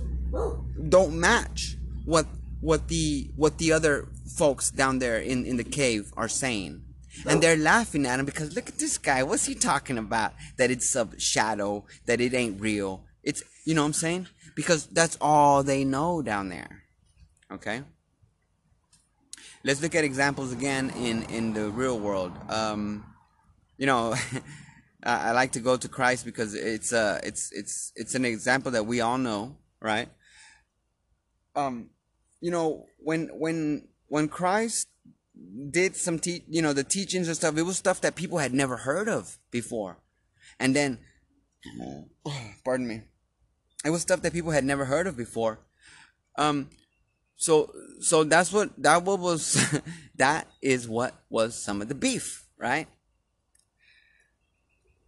don't 0.88 1.20
match 1.20 1.76
what 2.06 2.24
what 2.62 2.88
the 2.88 3.30
what 3.36 3.58
the 3.58 3.72
other 3.72 4.08
folks 4.38 4.70
down 4.70 5.00
there 5.00 5.18
in, 5.18 5.44
in 5.44 5.58
the 5.58 5.64
cave 5.64 6.14
are 6.16 6.28
saying. 6.28 6.80
And 7.26 7.42
they're 7.42 7.58
laughing 7.58 8.06
at 8.06 8.18
him 8.18 8.24
because 8.24 8.56
look 8.56 8.70
at 8.70 8.78
this 8.78 8.96
guy. 8.96 9.22
What's 9.22 9.44
he 9.44 9.54
talking 9.54 9.98
about? 9.98 10.32
That 10.56 10.70
it's 10.70 10.96
a 10.96 11.06
shadow, 11.18 11.84
that 12.06 12.22
it 12.22 12.32
ain't 12.32 12.58
real. 12.58 13.04
It's 13.22 13.42
you 13.66 13.74
know 13.74 13.82
what 13.82 13.88
I'm 13.88 13.92
saying? 13.92 14.28
Because 14.54 14.86
that's 14.86 15.18
all 15.20 15.62
they 15.62 15.84
know 15.84 16.22
down 16.22 16.48
there. 16.48 16.84
Okay? 17.52 17.82
Let's 19.62 19.82
look 19.82 19.94
at 19.94 20.04
examples 20.04 20.54
again 20.54 20.88
in, 20.96 21.24
in 21.24 21.52
the 21.52 21.68
real 21.68 21.98
world. 21.98 22.32
Um, 22.48 23.04
you 23.78 23.86
know, 23.86 24.14
I 25.02 25.32
like 25.32 25.52
to 25.52 25.60
go 25.60 25.76
to 25.76 25.88
Christ 25.88 26.24
because 26.24 26.54
it's 26.54 26.92
uh 26.92 27.20
it's 27.22 27.52
it's 27.52 27.92
it's 27.94 28.14
an 28.14 28.24
example 28.24 28.72
that 28.72 28.86
we 28.86 29.00
all 29.00 29.18
know, 29.18 29.56
right? 29.80 30.08
Um, 31.54 31.90
you 32.40 32.50
know, 32.50 32.86
when 32.98 33.28
when 33.28 33.88
when 34.08 34.28
Christ 34.28 34.88
did 35.70 35.96
some 35.96 36.18
te- 36.18 36.44
you 36.48 36.60
know 36.60 36.72
the 36.72 36.84
teachings 36.84 37.28
and 37.28 37.36
stuff, 37.36 37.56
it 37.56 37.62
was 37.62 37.76
stuff 37.76 38.00
that 38.00 38.16
people 38.16 38.38
had 38.38 38.52
never 38.52 38.78
heard 38.78 39.08
of 39.08 39.38
before, 39.50 39.98
and 40.58 40.74
then, 40.74 40.98
pardon 42.64 42.88
me, 42.88 43.02
it 43.84 43.90
was 43.90 44.02
stuff 44.02 44.22
that 44.22 44.32
people 44.32 44.50
had 44.50 44.64
never 44.64 44.86
heard 44.86 45.06
of 45.06 45.16
before. 45.16 45.60
Um, 46.36 46.70
so 47.36 47.70
so 48.00 48.24
that's 48.24 48.52
what 48.52 48.70
that 48.82 49.04
what 49.04 49.20
was 49.20 49.80
that 50.16 50.48
is 50.60 50.88
what 50.88 51.14
was 51.30 51.62
some 51.62 51.80
of 51.80 51.88
the 51.88 51.94
beef, 51.94 52.46
right? 52.58 52.88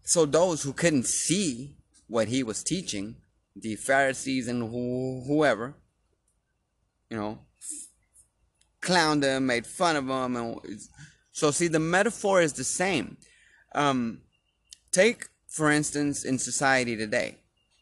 So 0.09 0.25
those 0.25 0.63
who 0.63 0.73
couldn't 0.73 1.05
see 1.05 1.77
what 2.07 2.29
he 2.29 2.43
was 2.43 2.65
teaching, 2.65 3.17
the 3.55 3.77
Pharisees 3.77 4.49
and 4.49 4.63
who, 4.63 5.23
whoever, 5.27 5.75
you 7.11 7.19
know, 7.19 7.41
clowned 8.81 9.23
him, 9.23 9.45
made 9.45 9.67
fun 9.67 9.97
of 9.97 10.09
him, 10.09 10.35
and 10.35 10.81
so 11.31 11.51
see 11.51 11.69
the 11.69 11.79
metaphor 11.79 12.41
is 12.41 12.55
the 12.55 12.65
same. 12.65 13.19
Um, 13.75 14.23
take 14.93 15.27
for 15.47 15.71
instance 15.71 16.25
in 16.25 16.39
society 16.39 16.97
today, 16.97 17.37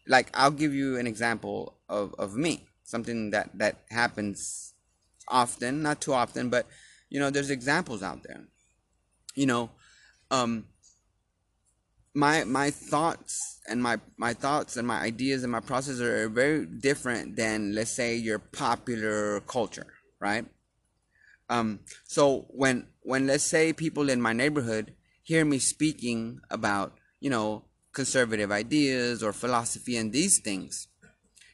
like 0.08 0.28
I'll 0.34 0.50
give 0.50 0.74
you 0.74 0.98
an 0.98 1.06
example 1.06 1.78
of 1.88 2.12
of 2.18 2.34
me, 2.34 2.66
something 2.82 3.30
that 3.30 3.50
that 3.54 3.84
happens 3.90 4.74
often, 5.28 5.80
not 5.80 6.00
too 6.00 6.12
often, 6.12 6.50
but 6.50 6.66
you 7.08 7.20
know, 7.20 7.30
there's 7.30 7.50
examples 7.50 8.02
out 8.02 8.24
there. 8.24 8.48
You 9.36 9.46
know, 9.46 9.70
um, 10.32 10.64
my 12.16 12.44
my 12.44 12.70
thoughts 12.70 13.60
and 13.68 13.82
my 13.82 14.00
my 14.16 14.32
thoughts 14.32 14.78
and 14.78 14.88
my 14.88 14.98
ideas 15.00 15.42
and 15.42 15.52
my 15.52 15.60
process 15.60 16.00
are 16.00 16.30
very 16.30 16.64
different 16.64 17.36
than 17.36 17.74
let's 17.74 17.90
say 17.90 18.16
your 18.16 18.38
popular 18.38 19.40
culture, 19.40 19.86
right? 20.18 20.46
Um, 21.50 21.80
so 22.04 22.46
when 22.48 22.86
when 23.02 23.26
let's 23.26 23.44
say 23.44 23.72
people 23.74 24.08
in 24.08 24.20
my 24.22 24.32
neighborhood 24.32 24.94
hear 25.22 25.44
me 25.44 25.58
speaking 25.58 26.40
about 26.50 26.94
you 27.20 27.28
know 27.28 27.66
conservative 27.92 28.50
ideas 28.50 29.22
or 29.22 29.34
philosophy 29.34 29.98
and 29.98 30.10
these 30.10 30.38
things, 30.38 30.88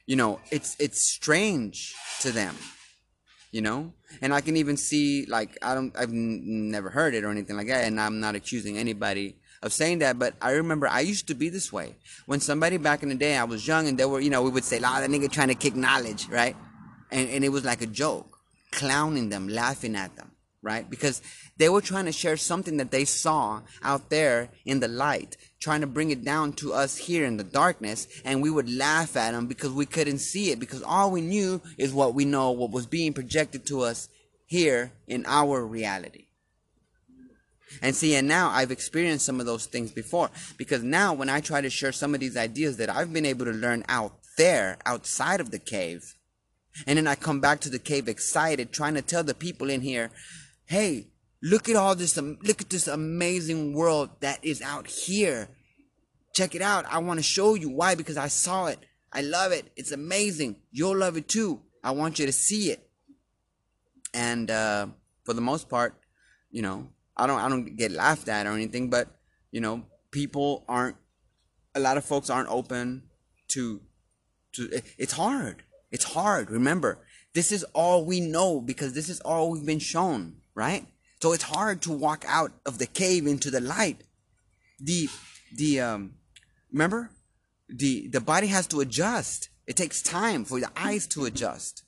you 0.07 0.15
know 0.15 0.39
it's 0.49 0.77
it's 0.79 1.01
strange 1.01 1.93
to 2.21 2.31
them, 2.31 2.55
you 3.51 3.61
know, 3.61 3.91
and 4.21 4.33
I 4.33 4.39
can 4.39 4.55
even 4.55 4.77
see 4.77 5.25
like 5.25 5.57
I 5.61 5.75
don't 5.75 5.93
I've 5.97 6.13
n- 6.13 6.71
never 6.71 6.89
heard 6.89 7.13
it 7.15 7.25
or 7.25 7.31
anything 7.31 7.57
like 7.57 7.67
that, 7.67 7.83
and 7.83 7.99
I'm 7.99 8.21
not 8.21 8.35
accusing 8.35 8.77
anybody 8.77 9.35
of 9.63 9.71
saying 9.71 9.99
that, 9.99 10.19
but 10.19 10.35
I 10.41 10.51
remember 10.51 10.87
I 10.87 10.99
used 10.99 11.27
to 11.27 11.33
be 11.33 11.49
this 11.49 11.71
way. 11.71 11.95
When 12.25 12.41
somebody 12.41 12.77
back 12.77 13.01
in 13.01 13.09
the 13.09 13.15
day, 13.15 13.37
I 13.37 13.45
was 13.45 13.65
young 13.65 13.87
and 13.87 13.97
they 13.97 14.05
were, 14.05 14.19
you 14.19 14.29
know, 14.29 14.43
we 14.43 14.51
would 14.51 14.65
say, 14.65 14.79
"Ah, 14.83 14.99
that 14.99 15.09
nigga 15.09 15.31
trying 15.31 15.47
to 15.47 15.55
kick 15.55 15.73
knowledge," 15.73 16.27
right? 16.27 16.55
And 17.11 17.29
and 17.29 17.43
it 17.45 17.49
was 17.49 17.63
like 17.63 17.81
a 17.81 17.87
joke, 17.87 18.37
clowning 18.71 19.29
them, 19.29 19.47
laughing 19.47 19.95
at 19.95 20.15
them, 20.17 20.31
right? 20.61 20.87
Because 20.87 21.21
they 21.55 21.69
were 21.69 21.81
trying 21.81 22.05
to 22.05 22.11
share 22.11 22.35
something 22.35 22.75
that 22.77 22.91
they 22.91 23.05
saw 23.05 23.61
out 23.81 24.09
there 24.09 24.49
in 24.65 24.81
the 24.81 24.89
light, 24.89 25.37
trying 25.61 25.81
to 25.81 25.87
bring 25.87 26.11
it 26.11 26.25
down 26.25 26.51
to 26.53 26.73
us 26.73 26.97
here 26.97 27.25
in 27.25 27.37
the 27.37 27.43
darkness, 27.45 28.07
and 28.25 28.41
we 28.41 28.49
would 28.49 28.69
laugh 28.69 29.15
at 29.15 29.31
them 29.31 29.47
because 29.47 29.71
we 29.71 29.85
couldn't 29.85 30.19
see 30.19 30.51
it 30.51 30.59
because 30.59 30.83
all 30.83 31.09
we 31.09 31.21
knew 31.21 31.61
is 31.77 31.93
what 31.93 32.13
we 32.13 32.25
know, 32.25 32.51
what 32.51 32.71
was 32.71 32.85
being 32.85 33.13
projected 33.13 33.65
to 33.67 33.81
us 33.81 34.09
here 34.45 34.91
in 35.07 35.23
our 35.25 35.65
reality. 35.65 36.27
And 37.81 37.95
see, 37.95 38.15
and 38.15 38.27
now 38.27 38.49
I've 38.49 38.71
experienced 38.71 39.25
some 39.25 39.39
of 39.39 39.45
those 39.45 39.65
things 39.65 39.91
before 39.91 40.29
because 40.57 40.83
now 40.83 41.13
when 41.13 41.29
I 41.29 41.39
try 41.39 41.61
to 41.61 41.69
share 41.69 41.91
some 41.91 42.13
of 42.13 42.19
these 42.19 42.37
ideas 42.37 42.77
that 42.77 42.89
I've 42.89 43.11
been 43.11 43.25
able 43.25 43.45
to 43.45 43.51
learn 43.51 43.83
out 43.89 44.13
there, 44.37 44.77
outside 44.85 45.39
of 45.39 45.51
the 45.51 45.59
cave, 45.59 46.15
and 46.87 46.97
then 46.97 47.07
I 47.07 47.15
come 47.15 47.39
back 47.39 47.59
to 47.61 47.69
the 47.69 47.79
cave 47.79 48.07
excited, 48.07 48.71
trying 48.71 48.95
to 48.95 49.01
tell 49.01 49.23
the 49.23 49.33
people 49.33 49.69
in 49.69 49.81
here, 49.81 50.11
hey, 50.65 51.07
look 51.41 51.69
at 51.69 51.75
all 51.75 51.95
this, 51.95 52.17
look 52.17 52.61
at 52.61 52.69
this 52.69 52.87
amazing 52.87 53.73
world 53.73 54.09
that 54.21 54.43
is 54.43 54.61
out 54.61 54.87
here. 54.87 55.49
Check 56.33 56.55
it 56.55 56.61
out. 56.61 56.85
I 56.89 56.97
want 56.97 57.19
to 57.19 57.23
show 57.23 57.53
you 57.53 57.69
why 57.69 57.95
because 57.95 58.17
I 58.17 58.27
saw 58.27 58.67
it. 58.67 58.79
I 59.11 59.21
love 59.21 59.51
it. 59.51 59.71
It's 59.75 59.91
amazing. 59.91 60.55
You'll 60.71 60.97
love 60.97 61.15
it 61.17 61.27
too. 61.27 61.61
I 61.83 61.91
want 61.91 62.17
you 62.17 62.25
to 62.25 62.31
see 62.31 62.71
it. 62.71 62.89
And 64.13 64.49
uh, 64.49 64.87
for 65.23 65.33
the 65.33 65.41
most 65.41 65.69
part, 65.69 65.95
you 66.49 66.61
know, 66.61 66.87
I 67.15 67.27
don't 67.27 67.39
I 67.39 67.49
don't 67.49 67.75
get 67.75 67.91
laughed 67.91 68.27
at 68.27 68.47
or 68.47 68.53
anything, 68.53 68.89
but 68.89 69.07
you 69.51 69.61
know, 69.61 69.85
people 70.11 70.65
aren't 70.67 70.97
a 71.75 71.79
lot 71.79 71.97
of 71.97 72.05
folks 72.05 72.29
aren't 72.29 72.49
open 72.49 73.03
to 73.49 73.81
to 74.53 74.81
it's 74.97 75.13
hard. 75.13 75.63
It's 75.91 76.05
hard. 76.05 76.49
Remember, 76.49 76.99
this 77.33 77.51
is 77.51 77.63
all 77.73 78.05
we 78.05 78.19
know 78.19 78.61
because 78.61 78.93
this 78.93 79.09
is 79.09 79.19
all 79.21 79.51
we've 79.51 79.65
been 79.65 79.79
shown, 79.79 80.37
right? 80.55 80.87
So 81.21 81.33
it's 81.33 81.43
hard 81.43 81.81
to 81.83 81.91
walk 81.91 82.25
out 82.27 82.51
of 82.65 82.79
the 82.79 82.85
cave 82.85 83.27
into 83.27 83.49
the 83.49 83.61
light. 83.61 84.01
The 84.79 85.09
the 85.55 85.79
um 85.81 86.15
remember 86.71 87.11
the 87.69 88.07
the 88.07 88.21
body 88.21 88.47
has 88.47 88.67
to 88.67 88.81
adjust. 88.81 89.49
It 89.65 89.75
takes 89.75 90.01
time 90.01 90.43
for 90.45 90.59
the 90.59 90.69
eyes 90.75 91.07
to 91.07 91.25
adjust. 91.25 91.83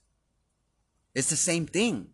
It's 1.14 1.30
the 1.30 1.36
same 1.36 1.66
thing. 1.66 2.10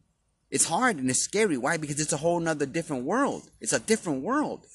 It's 0.51 0.65
hard 0.65 0.97
and 0.97 1.09
it's 1.09 1.21
scary. 1.21 1.57
Why? 1.57 1.77
Because 1.77 1.99
it's 1.99 2.11
a 2.11 2.17
whole 2.17 2.39
nother 2.39 2.65
different 2.65 3.05
world. 3.05 3.49
It's 3.61 3.73
a 3.73 3.79
different 3.79 4.21
world. 4.21 4.67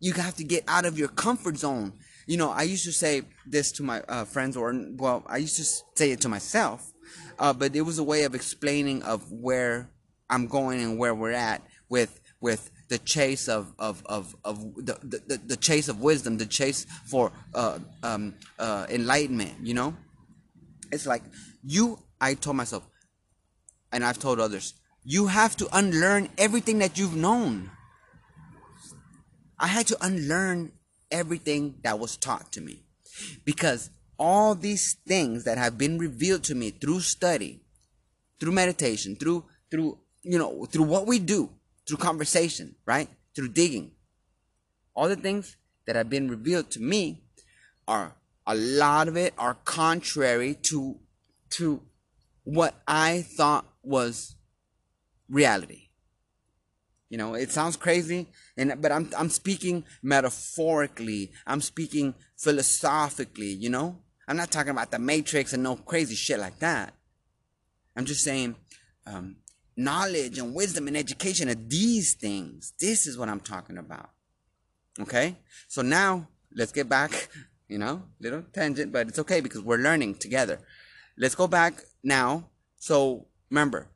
You 0.00 0.14
have 0.14 0.36
to 0.36 0.44
get 0.44 0.64
out 0.66 0.86
of 0.86 0.98
your 0.98 1.08
comfort 1.08 1.58
zone. 1.58 1.92
You 2.26 2.38
know, 2.38 2.50
I 2.50 2.62
used 2.62 2.84
to 2.86 2.92
say 2.92 3.22
this 3.46 3.70
to 3.72 3.82
my 3.82 4.00
uh, 4.08 4.24
friends, 4.24 4.56
or 4.56 4.74
well, 4.96 5.22
I 5.26 5.36
used 5.36 5.56
to 5.56 5.64
say 5.94 6.10
it 6.10 6.22
to 6.22 6.28
myself, 6.30 6.92
uh, 7.38 7.52
but 7.52 7.76
it 7.76 7.82
was 7.82 7.98
a 7.98 8.02
way 8.02 8.24
of 8.24 8.34
explaining 8.34 9.02
of 9.02 9.30
where 9.30 9.90
I'm 10.30 10.46
going 10.46 10.80
and 10.80 10.98
where 10.98 11.14
we're 11.14 11.32
at 11.32 11.62
with 11.90 12.20
with 12.40 12.70
the 12.88 12.98
chase 12.98 13.48
of 13.48 13.74
of 13.78 14.02
of, 14.06 14.34
of 14.44 14.74
the, 14.76 14.98
the, 15.02 15.40
the 15.46 15.56
chase 15.56 15.88
of 15.88 16.00
wisdom, 16.00 16.38
the 16.38 16.46
chase 16.46 16.86
for 17.06 17.30
uh, 17.54 17.78
um, 18.02 18.34
uh, 18.58 18.86
enlightenment. 18.88 19.54
You 19.62 19.74
know, 19.74 19.96
it's 20.90 21.06
like 21.06 21.22
you. 21.62 21.98
I 22.20 22.32
told 22.32 22.56
myself, 22.56 22.88
and 23.94 24.04
I've 24.04 24.18
told 24.18 24.40
others, 24.40 24.74
you 25.04 25.28
have 25.28 25.56
to 25.58 25.68
unlearn 25.72 26.28
everything 26.36 26.80
that 26.80 26.98
you've 26.98 27.14
known. 27.14 27.70
I 29.58 29.68
had 29.68 29.86
to 29.86 29.96
unlearn 30.04 30.72
everything 31.12 31.76
that 31.84 32.00
was 32.00 32.16
taught 32.16 32.50
to 32.52 32.60
me 32.60 32.82
because 33.44 33.90
all 34.18 34.56
these 34.56 34.96
things 35.06 35.44
that 35.44 35.58
have 35.58 35.78
been 35.78 35.98
revealed 35.98 36.42
to 36.44 36.56
me 36.56 36.70
through 36.70 37.00
study, 37.00 37.60
through 38.40 38.50
meditation, 38.52 39.14
through 39.14 39.44
through 39.70 39.98
you 40.24 40.38
know, 40.38 40.64
through 40.64 40.84
what 40.84 41.06
we 41.06 41.20
do, 41.20 41.50
through 41.86 41.98
conversation, 41.98 42.74
right? 42.86 43.08
Through 43.36 43.48
digging. 43.48 43.92
All 44.96 45.08
the 45.08 45.16
things 45.16 45.56
that 45.86 45.94
have 45.94 46.10
been 46.10 46.28
revealed 46.28 46.70
to 46.72 46.80
me 46.80 47.22
are 47.86 48.16
a 48.44 48.56
lot 48.56 49.06
of 49.06 49.16
it 49.16 49.34
are 49.38 49.54
contrary 49.64 50.56
to 50.62 50.96
to 51.50 51.80
what 52.42 52.74
I 52.88 53.22
thought 53.22 53.66
was 53.86 54.36
reality. 55.28 55.88
You 57.10 57.18
know, 57.18 57.34
it 57.34 57.50
sounds 57.50 57.76
crazy, 57.76 58.28
and 58.56 58.80
but 58.80 58.90
I'm 58.90 59.10
I'm 59.16 59.28
speaking 59.28 59.84
metaphorically. 60.02 61.32
I'm 61.46 61.60
speaking 61.60 62.14
philosophically. 62.36 63.52
You 63.52 63.70
know, 63.70 64.00
I'm 64.26 64.36
not 64.36 64.50
talking 64.50 64.70
about 64.70 64.90
the 64.90 64.98
Matrix 64.98 65.52
and 65.52 65.62
no 65.62 65.76
crazy 65.76 66.14
shit 66.14 66.40
like 66.40 66.58
that. 66.58 66.94
I'm 67.96 68.04
just 68.04 68.24
saying, 68.24 68.56
um, 69.06 69.36
knowledge 69.76 70.38
and 70.38 70.54
wisdom 70.54 70.88
and 70.88 70.96
education 70.96 71.48
are 71.48 71.54
these 71.54 72.14
things. 72.14 72.72
This 72.80 73.06
is 73.06 73.16
what 73.16 73.28
I'm 73.28 73.40
talking 73.40 73.78
about. 73.78 74.10
Okay, 74.98 75.36
so 75.68 75.82
now 75.82 76.28
let's 76.54 76.72
get 76.72 76.88
back. 76.88 77.28
You 77.66 77.78
know, 77.78 78.02
little 78.20 78.42
tangent, 78.52 78.92
but 78.92 79.08
it's 79.08 79.18
okay 79.20 79.40
because 79.40 79.62
we're 79.62 79.78
learning 79.78 80.16
together. 80.16 80.60
Let's 81.16 81.34
go 81.34 81.48
back 81.48 81.80
now. 82.04 82.50
So 82.76 83.28
remember, 83.54 83.86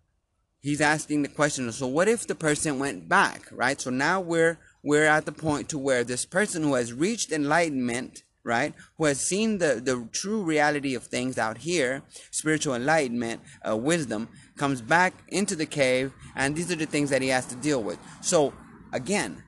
he's 0.61 0.81
asking 0.81 1.23
the 1.23 1.29
question 1.29 1.71
so 1.73 1.87
what 1.89 2.09
if 2.09 2.27
the 2.27 2.35
person 2.35 2.79
went 2.79 3.09
back 3.09 3.49
right? 3.51 3.81
So 3.81 3.91
now 3.91 4.21
we're 4.21 4.59
we're 4.85 5.07
at 5.07 5.27
the 5.27 5.33
point 5.33 5.69
to 5.71 5.79
where 5.79 6.05
this 6.05 6.25
person 6.25 6.63
who 6.63 6.75
has 6.75 6.93
reached 6.93 7.33
enlightenment 7.33 8.23
right 8.45 8.73
who 8.97 9.05
has 9.07 9.21
seen 9.21 9.59
the 9.59 9.81
the 9.85 10.09
true 10.13 10.43
reality 10.43 10.95
of 10.95 11.03
things 11.03 11.37
out 11.37 11.59
here 11.59 12.03
spiritual 12.31 12.75
enlightenment 12.75 13.41
uh, 13.69 13.77
wisdom 13.77 14.29
comes 14.57 14.81
back 14.81 15.13
into 15.27 15.57
the 15.57 15.67
cave 15.67 16.13
and 16.37 16.55
these 16.55 16.71
are 16.71 16.77
the 16.77 16.87
things 16.87 17.11
that 17.11 17.21
he 17.21 17.29
has 17.29 17.47
to 17.47 17.57
deal 17.57 17.83
with. 17.83 17.99
So 18.21 18.53
again 18.93 19.43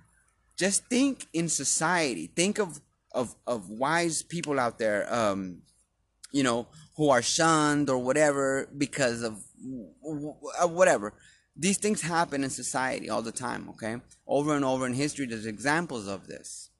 just 0.58 0.84
think 0.88 1.26
in 1.32 1.48
society. 1.48 2.26
Think 2.34 2.58
of 2.58 2.80
of 3.12 3.36
of 3.46 3.70
wise 3.70 4.22
people 4.22 4.58
out 4.58 4.78
there 4.78 5.02
um 5.12 5.62
you 6.32 6.42
know 6.42 6.66
who 6.96 7.08
are 7.08 7.22
shunned 7.22 7.88
or 7.88 7.98
whatever 7.98 8.68
because 8.76 9.22
of 9.22 9.34
whatever. 9.60 11.14
These 11.56 11.78
things 11.78 12.02
happen 12.02 12.44
in 12.44 12.50
society 12.50 13.10
all 13.10 13.22
the 13.22 13.32
time, 13.32 13.68
okay? 13.70 13.96
Over 14.26 14.54
and 14.54 14.64
over 14.64 14.86
in 14.86 14.94
history, 14.94 15.26
there's 15.26 15.46
examples 15.46 16.06
of 16.06 16.26
this. 16.26 16.70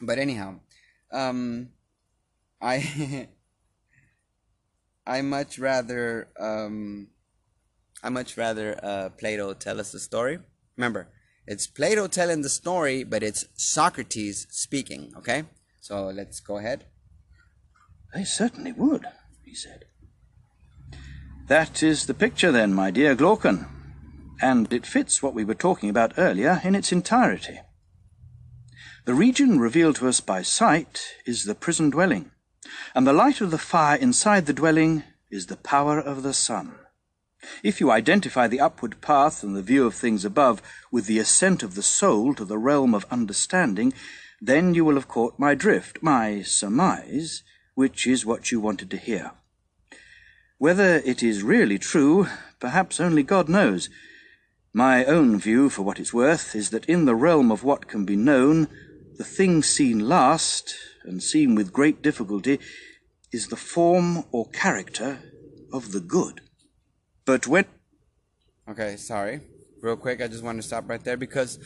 But 0.00 0.18
anyhow, 0.18 0.60
um, 1.12 1.70
I 2.60 3.28
I 5.06 5.22
much 5.22 5.58
rather 5.58 6.28
um, 6.38 7.08
I 8.02 8.08
much 8.08 8.36
rather 8.36 8.78
uh, 8.82 9.10
Plato 9.10 9.52
tell 9.54 9.78
us 9.78 9.92
the 9.92 10.00
story. 10.00 10.38
Remember, 10.76 11.08
it's 11.46 11.66
Plato 11.66 12.06
telling 12.06 12.42
the 12.42 12.48
story, 12.48 13.04
but 13.04 13.22
it's 13.22 13.44
Socrates 13.56 14.46
speaking. 14.50 15.12
Okay, 15.16 15.44
so 15.80 16.06
let's 16.06 16.40
go 16.40 16.58
ahead. 16.58 16.86
They 18.14 18.24
certainly 18.24 18.72
would, 18.72 19.06
he 19.44 19.54
said. 19.54 19.84
That 21.50 21.82
is 21.82 22.06
the 22.06 22.14
picture, 22.14 22.52
then, 22.52 22.72
my 22.72 22.92
dear 22.92 23.16
Glaucon, 23.16 23.66
and 24.40 24.72
it 24.72 24.86
fits 24.86 25.20
what 25.20 25.34
we 25.34 25.42
were 25.42 25.56
talking 25.56 25.90
about 25.90 26.12
earlier 26.16 26.60
in 26.62 26.76
its 26.76 26.92
entirety. 26.92 27.58
The 29.04 29.14
region 29.14 29.58
revealed 29.58 29.96
to 29.96 30.06
us 30.06 30.20
by 30.20 30.42
sight 30.42 31.16
is 31.26 31.46
the 31.46 31.56
prison 31.56 31.90
dwelling, 31.90 32.30
and 32.94 33.04
the 33.04 33.12
light 33.12 33.40
of 33.40 33.50
the 33.50 33.58
fire 33.58 33.96
inside 33.96 34.46
the 34.46 34.52
dwelling 34.52 35.02
is 35.28 35.46
the 35.46 35.56
power 35.56 35.98
of 35.98 36.22
the 36.22 36.34
sun. 36.34 36.76
If 37.64 37.80
you 37.80 37.90
identify 37.90 38.46
the 38.46 38.60
upward 38.60 39.00
path 39.00 39.42
and 39.42 39.56
the 39.56 39.60
view 39.60 39.86
of 39.86 39.96
things 39.96 40.24
above 40.24 40.62
with 40.92 41.06
the 41.06 41.18
ascent 41.18 41.64
of 41.64 41.74
the 41.74 41.82
soul 41.82 42.32
to 42.36 42.44
the 42.44 42.58
realm 42.58 42.94
of 42.94 43.06
understanding, 43.10 43.92
then 44.40 44.74
you 44.74 44.84
will 44.84 44.94
have 44.94 45.08
caught 45.08 45.36
my 45.36 45.56
drift, 45.56 46.00
my 46.00 46.42
surmise, 46.42 47.42
which 47.74 48.06
is 48.06 48.24
what 48.24 48.52
you 48.52 48.60
wanted 48.60 48.88
to 48.92 48.96
hear. 48.96 49.32
Whether 50.60 50.96
it 51.06 51.22
is 51.22 51.42
really 51.42 51.78
true, 51.78 52.26
perhaps 52.58 53.00
only 53.00 53.22
God 53.22 53.48
knows. 53.48 53.88
My 54.74 55.06
own 55.06 55.40
view, 55.40 55.70
for 55.70 55.80
what 55.80 55.98
it's 55.98 56.12
worth, 56.12 56.54
is 56.54 56.68
that 56.68 56.84
in 56.84 57.06
the 57.06 57.14
realm 57.14 57.50
of 57.50 57.64
what 57.64 57.88
can 57.88 58.04
be 58.04 58.14
known, 58.14 58.68
the 59.16 59.24
thing 59.24 59.62
seen 59.62 60.06
last, 60.06 60.74
and 61.02 61.22
seen 61.22 61.54
with 61.54 61.72
great 61.72 62.02
difficulty, 62.02 62.60
is 63.32 63.48
the 63.48 63.56
form 63.56 64.24
or 64.32 64.50
character 64.50 65.20
of 65.72 65.92
the 65.92 66.00
good. 66.00 66.42
But 67.24 67.46
when. 67.46 67.64
Okay, 68.68 68.96
sorry. 68.96 69.40
Real 69.80 69.96
quick, 69.96 70.20
I 70.20 70.28
just 70.28 70.44
want 70.44 70.58
to 70.58 70.62
stop 70.62 70.90
right 70.90 71.02
there 71.02 71.16
because 71.16 71.58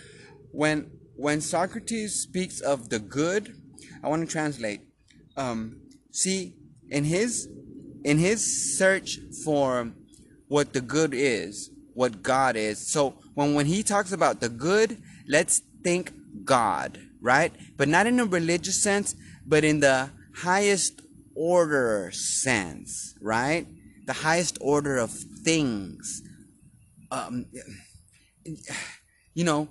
when 0.53 0.93
when 1.17 1.41
Socrates 1.41 2.15
speaks 2.15 2.61
of 2.61 2.91
the 2.91 3.01
good, 3.01 3.57
I 4.05 4.09
want 4.09 4.25
to 4.25 4.33
translate. 4.33 4.83
Um, 5.37 5.81
see, 6.13 6.55
in 6.91 7.03
his 7.03 7.49
in 8.05 8.19
his 8.19 8.77
search 8.79 9.19
for 9.45 9.93
what 10.49 10.73
the 10.73 10.81
good 10.81 11.15
is, 11.15 11.71
what 11.95 12.23
God 12.23 12.55
is. 12.55 12.87
So 12.87 13.15
when 13.35 13.55
when 13.55 13.67
he 13.67 13.83
talks 13.83 14.13
about 14.13 14.41
the 14.41 14.49
good, 14.49 14.99
let's 15.27 15.63
think 15.83 16.13
God, 16.45 17.01
right? 17.21 17.53
But 17.77 17.89
not 17.89 18.07
in 18.07 18.21
a 18.21 18.25
religious 18.25 18.83
sense, 18.83 19.15
but 19.47 19.65
in 19.65 19.81
the 19.81 20.11
highest 20.37 21.01
order 21.35 22.11
sense, 22.13 23.15
right? 23.21 23.67
The 24.07 24.13
highest 24.13 24.59
order 24.61 24.99
of 24.99 25.11
things. 25.11 26.23
Um, 27.11 27.47
you 29.35 29.45
know, 29.45 29.69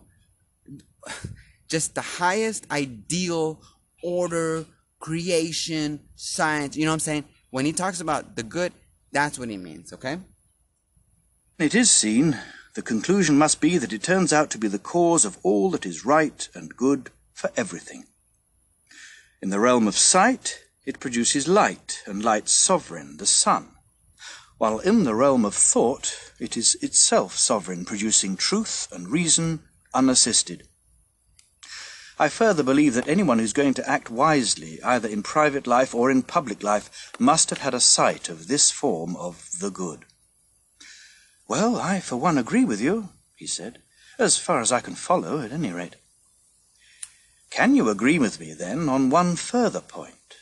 just 1.70 1.96
the 1.96 2.02
highest 2.02 2.70
ideal 2.72 3.62
order, 4.04 4.66
creation, 5.00 6.00
science. 6.16 6.76
You 6.76 6.86
know 6.86 6.92
what 6.92 6.96
I'm 6.96 7.00
saying? 7.00 7.26
When 7.54 7.68
he 7.68 7.72
talks 7.72 8.02
about 8.02 8.36
the 8.36 8.42
good, 8.42 8.74
that's 9.12 9.38
what 9.38 9.48
he 9.48 9.58
means, 9.58 9.94
okay? 9.94 10.18
It 11.60 11.76
is 11.76 11.92
seen. 11.92 12.40
The 12.74 12.82
conclusion 12.82 13.38
must 13.38 13.62
be 13.62 13.78
that 13.78 13.94
it 13.94 14.02
turns 14.02 14.34
out 14.34 14.50
to 14.50 14.58
be 14.58 14.68
the 14.68 14.80
cause 14.80 15.24
of 15.24 15.38
all 15.44 15.70
that 15.70 15.86
is 15.86 16.04
right 16.04 16.50
and 16.56 16.76
good 16.76 17.12
for 17.32 17.52
everything. 17.56 18.06
In 19.40 19.52
the 19.52 19.60
realm 19.60 19.88
of 19.88 19.96
sight, 19.96 20.62
it 20.84 21.00
produces 21.00 21.48
light, 21.48 22.02
and 22.08 22.24
light's 22.24 22.54
sovereign, 22.54 23.18
the 23.18 23.28
sun. 23.28 23.76
While 24.58 24.80
in 24.80 25.04
the 25.04 25.14
realm 25.14 25.46
of 25.46 25.54
thought, 25.54 26.32
it 26.40 26.58
is 26.58 26.74
itself 26.82 27.38
sovereign, 27.38 27.86
producing 27.86 28.36
truth 28.36 28.88
and 28.92 29.12
reason 29.12 29.60
unassisted. 29.94 30.68
I 32.24 32.30
further 32.30 32.64
believe 32.64 32.94
that 32.94 33.10
anyone 33.10 33.40
who's 33.40 33.52
going 33.52 33.74
to 33.74 33.90
act 33.90 34.10
wisely, 34.10 34.82
either 34.82 35.10
in 35.10 35.24
private 35.24 35.68
life 35.68 35.94
or 35.94 36.10
in 36.10 36.22
public 36.24 36.64
life, 36.64 37.12
must 37.20 37.50
have 37.50 37.60
had 37.60 37.74
a 37.74 37.82
sight 37.82 38.30
of 38.30 38.48
this 38.48 38.72
form 38.72 39.18
of 39.18 39.50
the 39.60 39.70
good. 39.70 40.06
Well, 41.50 41.76
I 41.76 42.00
for 42.00 42.16
one 42.16 42.38
agree 42.38 42.64
with 42.64 42.80
you, 42.80 43.10
he 43.36 43.46
said, 43.46 43.80
as 44.18 44.38
far 44.38 44.62
as 44.62 44.72
I 44.72 44.80
can 44.80 44.96
follow, 44.96 45.42
at 45.42 45.52
any 45.52 45.74
rate. 45.74 45.98
Can 47.50 47.76
you 47.76 47.90
agree 47.90 48.20
with 48.20 48.40
me, 48.40 48.54
then, 48.54 48.88
on 48.88 49.10
one 49.10 49.36
further 49.36 49.82
point? 49.82 50.38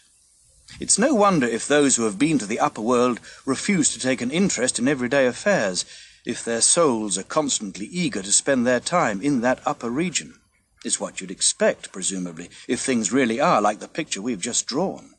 It's 0.80 1.00
no 1.00 1.16
wonder 1.16 1.48
if 1.48 1.68
those 1.68 1.96
who 1.96 2.04
have 2.04 2.20
been 2.20 2.38
to 2.38 2.46
the 2.46 2.60
upper 2.60 2.82
world 2.82 3.20
refuse 3.44 3.92
to 3.94 4.00
take 4.00 4.22
an 4.22 4.30
interest 4.30 4.78
in 4.78 4.88
everyday 4.88 5.26
affairs, 5.26 5.84
if 6.26 6.46
their 6.46 6.62
souls 6.62 7.18
are 7.18 7.24
constantly 7.24 7.88
eager 7.88 8.22
to 8.22 8.32
spend 8.32 8.68
their 8.68 8.80
time 8.80 9.20
in 9.20 9.42
that 9.42 9.62
upper 9.66 9.90
region. 9.90 10.36
It's 10.84 11.00
what 11.00 11.22
you'd 11.22 11.32
expect, 11.32 11.92
presumably, 11.92 12.50
if 12.68 12.80
things 12.80 13.12
really 13.12 13.40
are 13.40 13.62
like 13.62 13.80
the 13.80 13.88
picture 13.88 14.22
we've 14.22 14.42
just 14.42 14.66
drawn. 14.66 15.12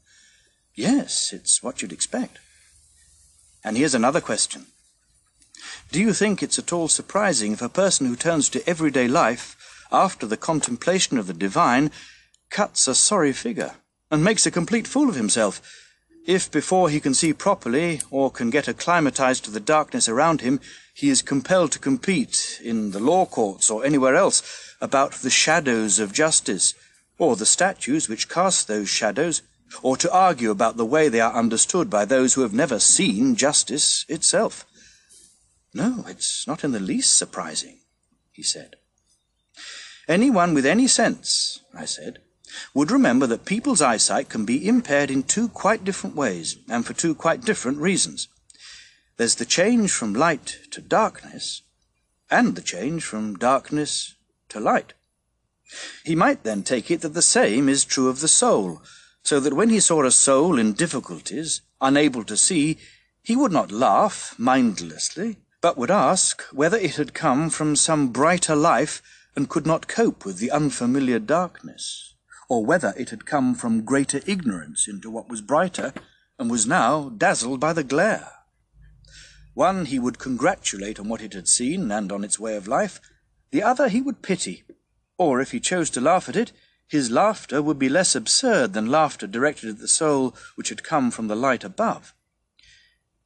Yes, 0.74 1.32
it's 1.32 1.62
what 1.62 1.82
you'd 1.82 1.92
expect. 1.92 2.38
And 3.64 3.76
here's 3.76 3.94
another 3.94 4.20
question. 4.20 4.66
Do 5.92 6.00
you 6.00 6.12
think 6.12 6.42
it's 6.42 6.58
at 6.58 6.72
all 6.72 6.88
surprising 6.88 7.52
if 7.52 7.62
a 7.62 7.68
person 7.68 8.06
who 8.06 8.16
turns 8.16 8.48
to 8.50 8.68
everyday 8.68 9.06
life 9.06 9.56
after 9.92 10.26
the 10.26 10.36
contemplation 10.36 11.18
of 11.18 11.26
the 11.26 11.34
divine 11.34 11.90
cuts 12.50 12.88
a 12.88 12.94
sorry 12.94 13.32
figure 13.32 13.74
and 14.10 14.24
makes 14.24 14.46
a 14.46 14.50
complete 14.50 14.86
fool 14.86 15.08
of 15.08 15.14
himself 15.14 15.81
if 16.26 16.50
before 16.50 16.88
he 16.88 17.00
can 17.00 17.14
see 17.14 17.32
properly 17.32 18.00
or 18.10 18.30
can 18.30 18.50
get 18.50 18.68
acclimatized 18.68 19.44
to 19.44 19.50
the 19.50 19.60
darkness 19.60 20.08
around 20.08 20.40
him, 20.40 20.60
he 20.94 21.08
is 21.08 21.22
compelled 21.22 21.72
to 21.72 21.78
compete 21.78 22.60
in 22.62 22.92
the 22.92 23.00
law 23.00 23.26
courts 23.26 23.70
or 23.70 23.84
anywhere 23.84 24.14
else 24.14 24.76
about 24.80 25.12
the 25.14 25.30
shadows 25.30 25.98
of 25.98 26.12
justice, 26.12 26.74
or 27.18 27.36
the 27.36 27.46
statues 27.46 28.08
which 28.08 28.28
cast 28.28 28.68
those 28.68 28.88
shadows, 28.88 29.42
or 29.82 29.96
to 29.96 30.12
argue 30.12 30.50
about 30.50 30.76
the 30.76 30.84
way 30.84 31.08
they 31.08 31.20
are 31.20 31.32
understood 31.32 31.88
by 31.88 32.04
those 32.04 32.34
who 32.34 32.42
have 32.42 32.52
never 32.52 32.78
seen 32.78 33.34
justice 33.36 34.04
itself. 34.08 34.66
No, 35.72 36.04
it's 36.08 36.46
not 36.46 36.64
in 36.64 36.72
the 36.72 36.80
least 36.80 37.16
surprising, 37.16 37.78
he 38.30 38.42
said. 38.42 38.76
Anyone 40.08 40.52
with 40.52 40.66
any 40.66 40.86
sense, 40.86 41.60
I 41.74 41.86
said, 41.86 42.18
would 42.74 42.90
remember 42.90 43.26
that 43.26 43.44
people's 43.44 43.80
eyesight 43.80 44.28
can 44.28 44.44
be 44.44 44.68
impaired 44.68 45.10
in 45.10 45.22
two 45.22 45.48
quite 45.48 45.84
different 45.84 46.16
ways, 46.16 46.56
and 46.68 46.84
for 46.84 46.92
two 46.92 47.14
quite 47.14 47.42
different 47.42 47.78
reasons. 47.78 48.28
There's 49.16 49.36
the 49.36 49.44
change 49.44 49.92
from 49.92 50.14
light 50.14 50.58
to 50.70 50.80
darkness, 50.80 51.62
and 52.30 52.54
the 52.54 52.62
change 52.62 53.04
from 53.04 53.36
darkness 53.36 54.14
to 54.48 54.60
light. 54.60 54.94
He 56.04 56.14
might 56.14 56.44
then 56.44 56.62
take 56.62 56.90
it 56.90 57.00
that 57.02 57.14
the 57.14 57.22
same 57.22 57.68
is 57.68 57.84
true 57.84 58.08
of 58.08 58.20
the 58.20 58.28
soul, 58.28 58.82
so 59.22 59.40
that 59.40 59.54
when 59.54 59.70
he 59.70 59.80
saw 59.80 60.04
a 60.04 60.10
soul 60.10 60.58
in 60.58 60.72
difficulties, 60.72 61.62
unable 61.80 62.24
to 62.24 62.36
see, 62.36 62.78
he 63.22 63.36
would 63.36 63.52
not 63.52 63.70
laugh 63.70 64.34
mindlessly, 64.38 65.38
but 65.60 65.78
would 65.78 65.90
ask 65.90 66.42
whether 66.52 66.76
it 66.76 66.96
had 66.96 67.14
come 67.14 67.48
from 67.48 67.76
some 67.76 68.08
brighter 68.08 68.56
life 68.56 69.00
and 69.36 69.48
could 69.48 69.66
not 69.66 69.88
cope 69.88 70.24
with 70.24 70.38
the 70.38 70.50
unfamiliar 70.50 71.18
darkness 71.18 72.11
or 72.48 72.64
whether 72.64 72.94
it 72.96 73.10
had 73.10 73.26
come 73.26 73.54
from 73.54 73.84
greater 73.84 74.20
ignorance 74.26 74.86
into 74.88 75.10
what 75.10 75.28
was 75.28 75.40
brighter, 75.40 75.92
and 76.38 76.50
was 76.50 76.66
now 76.66 77.08
dazzled 77.10 77.60
by 77.60 77.72
the 77.72 77.84
glare. 77.84 78.30
One 79.54 79.86
he 79.86 79.98
would 79.98 80.18
congratulate 80.18 80.98
on 80.98 81.08
what 81.08 81.22
it 81.22 81.34
had 81.34 81.48
seen 81.48 81.90
and 81.90 82.10
on 82.10 82.24
its 82.24 82.38
way 82.38 82.56
of 82.56 82.66
life, 82.66 83.00
the 83.50 83.62
other 83.62 83.88
he 83.88 84.00
would 84.00 84.22
pity, 84.22 84.64
or 85.18 85.40
if 85.40 85.52
he 85.52 85.60
chose 85.60 85.90
to 85.90 86.00
laugh 86.00 86.28
at 86.28 86.36
it, 86.36 86.52
his 86.88 87.10
laughter 87.10 87.62
would 87.62 87.78
be 87.78 87.88
less 87.88 88.14
absurd 88.14 88.72
than 88.72 88.86
laughter 88.90 89.26
directed 89.26 89.70
at 89.70 89.78
the 89.78 89.88
soul 89.88 90.34
which 90.56 90.68
had 90.68 90.82
come 90.82 91.10
from 91.10 91.28
the 91.28 91.36
light 91.36 91.64
above. 91.64 92.14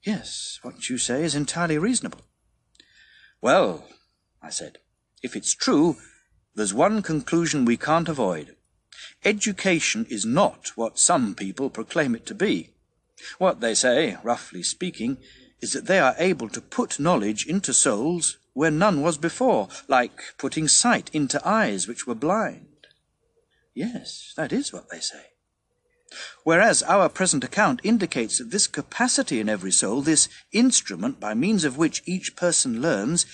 Yes, 0.02 0.60
what 0.62 0.88
you 0.88 0.98
say 0.98 1.24
is 1.24 1.34
entirely 1.34 1.78
reasonable. 1.78 2.20
Well, 3.40 3.88
I 4.40 4.50
said, 4.50 4.78
if 5.22 5.34
it's 5.34 5.54
true, 5.54 5.96
there's 6.54 6.72
one 6.74 7.02
conclusion 7.02 7.64
we 7.64 7.76
can't 7.76 8.08
avoid. 8.08 8.54
Education 9.24 10.06
is 10.08 10.24
not 10.24 10.72
what 10.76 10.98
some 10.98 11.34
people 11.34 11.70
proclaim 11.70 12.14
it 12.14 12.26
to 12.26 12.34
be. 12.34 12.70
What 13.38 13.60
they 13.60 13.74
say, 13.74 14.16
roughly 14.22 14.62
speaking, 14.62 15.18
is 15.60 15.72
that 15.72 15.86
they 15.86 15.98
are 15.98 16.14
able 16.18 16.48
to 16.50 16.60
put 16.60 17.00
knowledge 17.00 17.46
into 17.46 17.72
souls 17.72 18.38
where 18.52 18.70
none 18.70 19.02
was 19.02 19.18
before, 19.18 19.68
like 19.88 20.20
putting 20.38 20.68
sight 20.68 21.10
into 21.12 21.46
eyes 21.46 21.86
which 21.86 22.06
were 22.06 22.14
blind. 22.14 22.86
Yes, 23.74 24.32
that 24.36 24.52
is 24.52 24.72
what 24.72 24.88
they 24.90 25.00
say. 25.00 25.26
Whereas 26.44 26.82
our 26.84 27.08
present 27.08 27.44
account 27.44 27.80
indicates 27.82 28.38
that 28.38 28.50
this 28.50 28.66
capacity 28.66 29.40
in 29.40 29.48
every 29.48 29.72
soul, 29.72 30.00
this 30.00 30.28
instrument 30.52 31.20
by 31.20 31.34
means 31.34 31.64
of 31.64 31.76
which 31.76 32.02
each 32.06 32.36
person 32.36 32.80
learns, 32.80 33.26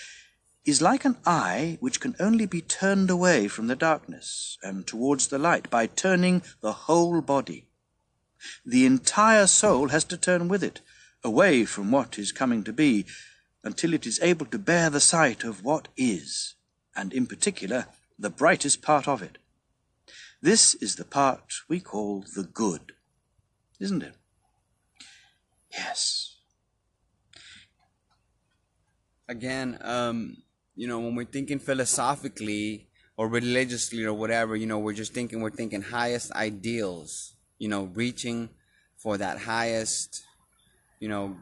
is 0.64 0.80
like 0.80 1.04
an 1.04 1.16
eye 1.26 1.76
which 1.80 2.00
can 2.00 2.14
only 2.20 2.46
be 2.46 2.60
turned 2.60 3.10
away 3.10 3.48
from 3.48 3.66
the 3.66 3.76
darkness 3.76 4.58
and 4.62 4.86
towards 4.86 5.28
the 5.28 5.38
light 5.38 5.68
by 5.70 5.86
turning 5.86 6.42
the 6.60 6.72
whole 6.72 7.20
body. 7.20 7.66
The 8.64 8.86
entire 8.86 9.46
soul 9.46 9.88
has 9.88 10.04
to 10.04 10.16
turn 10.16 10.48
with 10.48 10.62
it, 10.62 10.80
away 11.24 11.64
from 11.64 11.90
what 11.90 12.18
is 12.18 12.32
coming 12.32 12.64
to 12.64 12.72
be, 12.72 13.06
until 13.64 13.94
it 13.94 14.06
is 14.06 14.20
able 14.22 14.46
to 14.46 14.58
bear 14.58 14.90
the 14.90 15.00
sight 15.00 15.44
of 15.44 15.64
what 15.64 15.88
is, 15.96 16.54
and 16.94 17.12
in 17.12 17.26
particular, 17.26 17.86
the 18.18 18.30
brightest 18.30 18.82
part 18.82 19.06
of 19.08 19.22
it. 19.22 19.38
This 20.40 20.74
is 20.74 20.96
the 20.96 21.04
part 21.04 21.54
we 21.68 21.78
call 21.78 22.24
the 22.34 22.42
good, 22.42 22.92
isn't 23.78 24.02
it? 24.02 24.14
Yes. 25.70 26.36
Again, 29.28 29.78
um, 29.80 30.41
you 30.74 30.88
know, 30.88 30.98
when 30.98 31.14
we're 31.14 31.24
thinking 31.24 31.58
philosophically 31.58 32.88
or 33.16 33.28
religiously 33.28 34.04
or 34.04 34.14
whatever, 34.14 34.56
you 34.56 34.66
know, 34.66 34.78
we're 34.78 34.94
just 34.94 35.14
thinking, 35.14 35.40
we're 35.40 35.50
thinking 35.50 35.82
highest 35.82 36.32
ideals, 36.32 37.34
you 37.58 37.68
know, 37.68 37.84
reaching 37.94 38.48
for 38.96 39.18
that 39.18 39.38
highest, 39.38 40.24
you 41.00 41.08
know, 41.08 41.36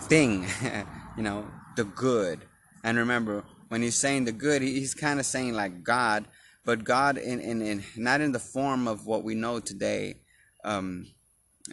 thing, 0.00 0.46
you 1.16 1.22
know, 1.22 1.46
the 1.76 1.84
good. 1.84 2.40
And 2.84 2.98
remember, 2.98 3.44
when 3.68 3.82
he's 3.82 3.96
saying 3.96 4.24
the 4.24 4.32
good, 4.32 4.62
he's 4.62 4.94
kind 4.94 5.18
of 5.18 5.26
saying 5.26 5.54
like 5.54 5.82
God, 5.82 6.26
but 6.64 6.84
God 6.84 7.18
in, 7.18 7.40
in, 7.40 7.62
in 7.62 7.84
not 7.96 8.20
in 8.20 8.32
the 8.32 8.38
form 8.38 8.86
of 8.86 9.06
what 9.06 9.24
we 9.24 9.34
know 9.34 9.60
today, 9.60 10.20
um, 10.64 11.06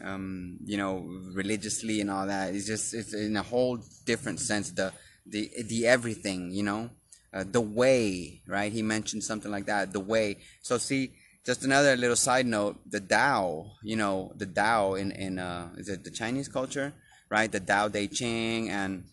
um, 0.03 0.57
you 0.65 0.77
know, 0.77 1.05
religiously 1.33 2.01
and 2.01 2.09
all 2.09 2.27
that. 2.27 2.55
It's 2.55 2.65
just 2.65 2.93
it's 2.93 3.13
in 3.13 3.35
a 3.35 3.43
whole 3.43 3.79
different 4.05 4.39
sense. 4.39 4.71
The 4.71 4.93
the 5.29 5.51
the 5.67 5.87
everything, 5.87 6.51
you 6.51 6.63
know, 6.63 6.89
uh, 7.33 7.43
the 7.49 7.61
way, 7.61 8.41
right? 8.47 8.71
He 8.71 8.81
mentioned 8.81 9.23
something 9.23 9.51
like 9.51 9.65
that, 9.67 9.93
the 9.93 9.99
way. 9.99 10.37
So 10.61 10.77
see, 10.77 11.11
just 11.45 11.63
another 11.63 11.95
little 11.95 12.15
side 12.15 12.45
note, 12.45 12.77
the 12.89 12.99
Tao, 12.99 13.71
you 13.83 13.95
know, 13.95 14.31
the 14.35 14.45
Tao 14.45 14.95
in, 14.95 15.11
in 15.11 15.39
uh, 15.39 15.69
is 15.77 15.89
it 15.89 16.03
the 16.03 16.11
Chinese 16.11 16.47
culture, 16.47 16.93
right? 17.29 17.51
The 17.51 17.59
Tao 17.59 17.87
Te 17.87 18.07
Ching 18.07 18.69
and 18.69 19.05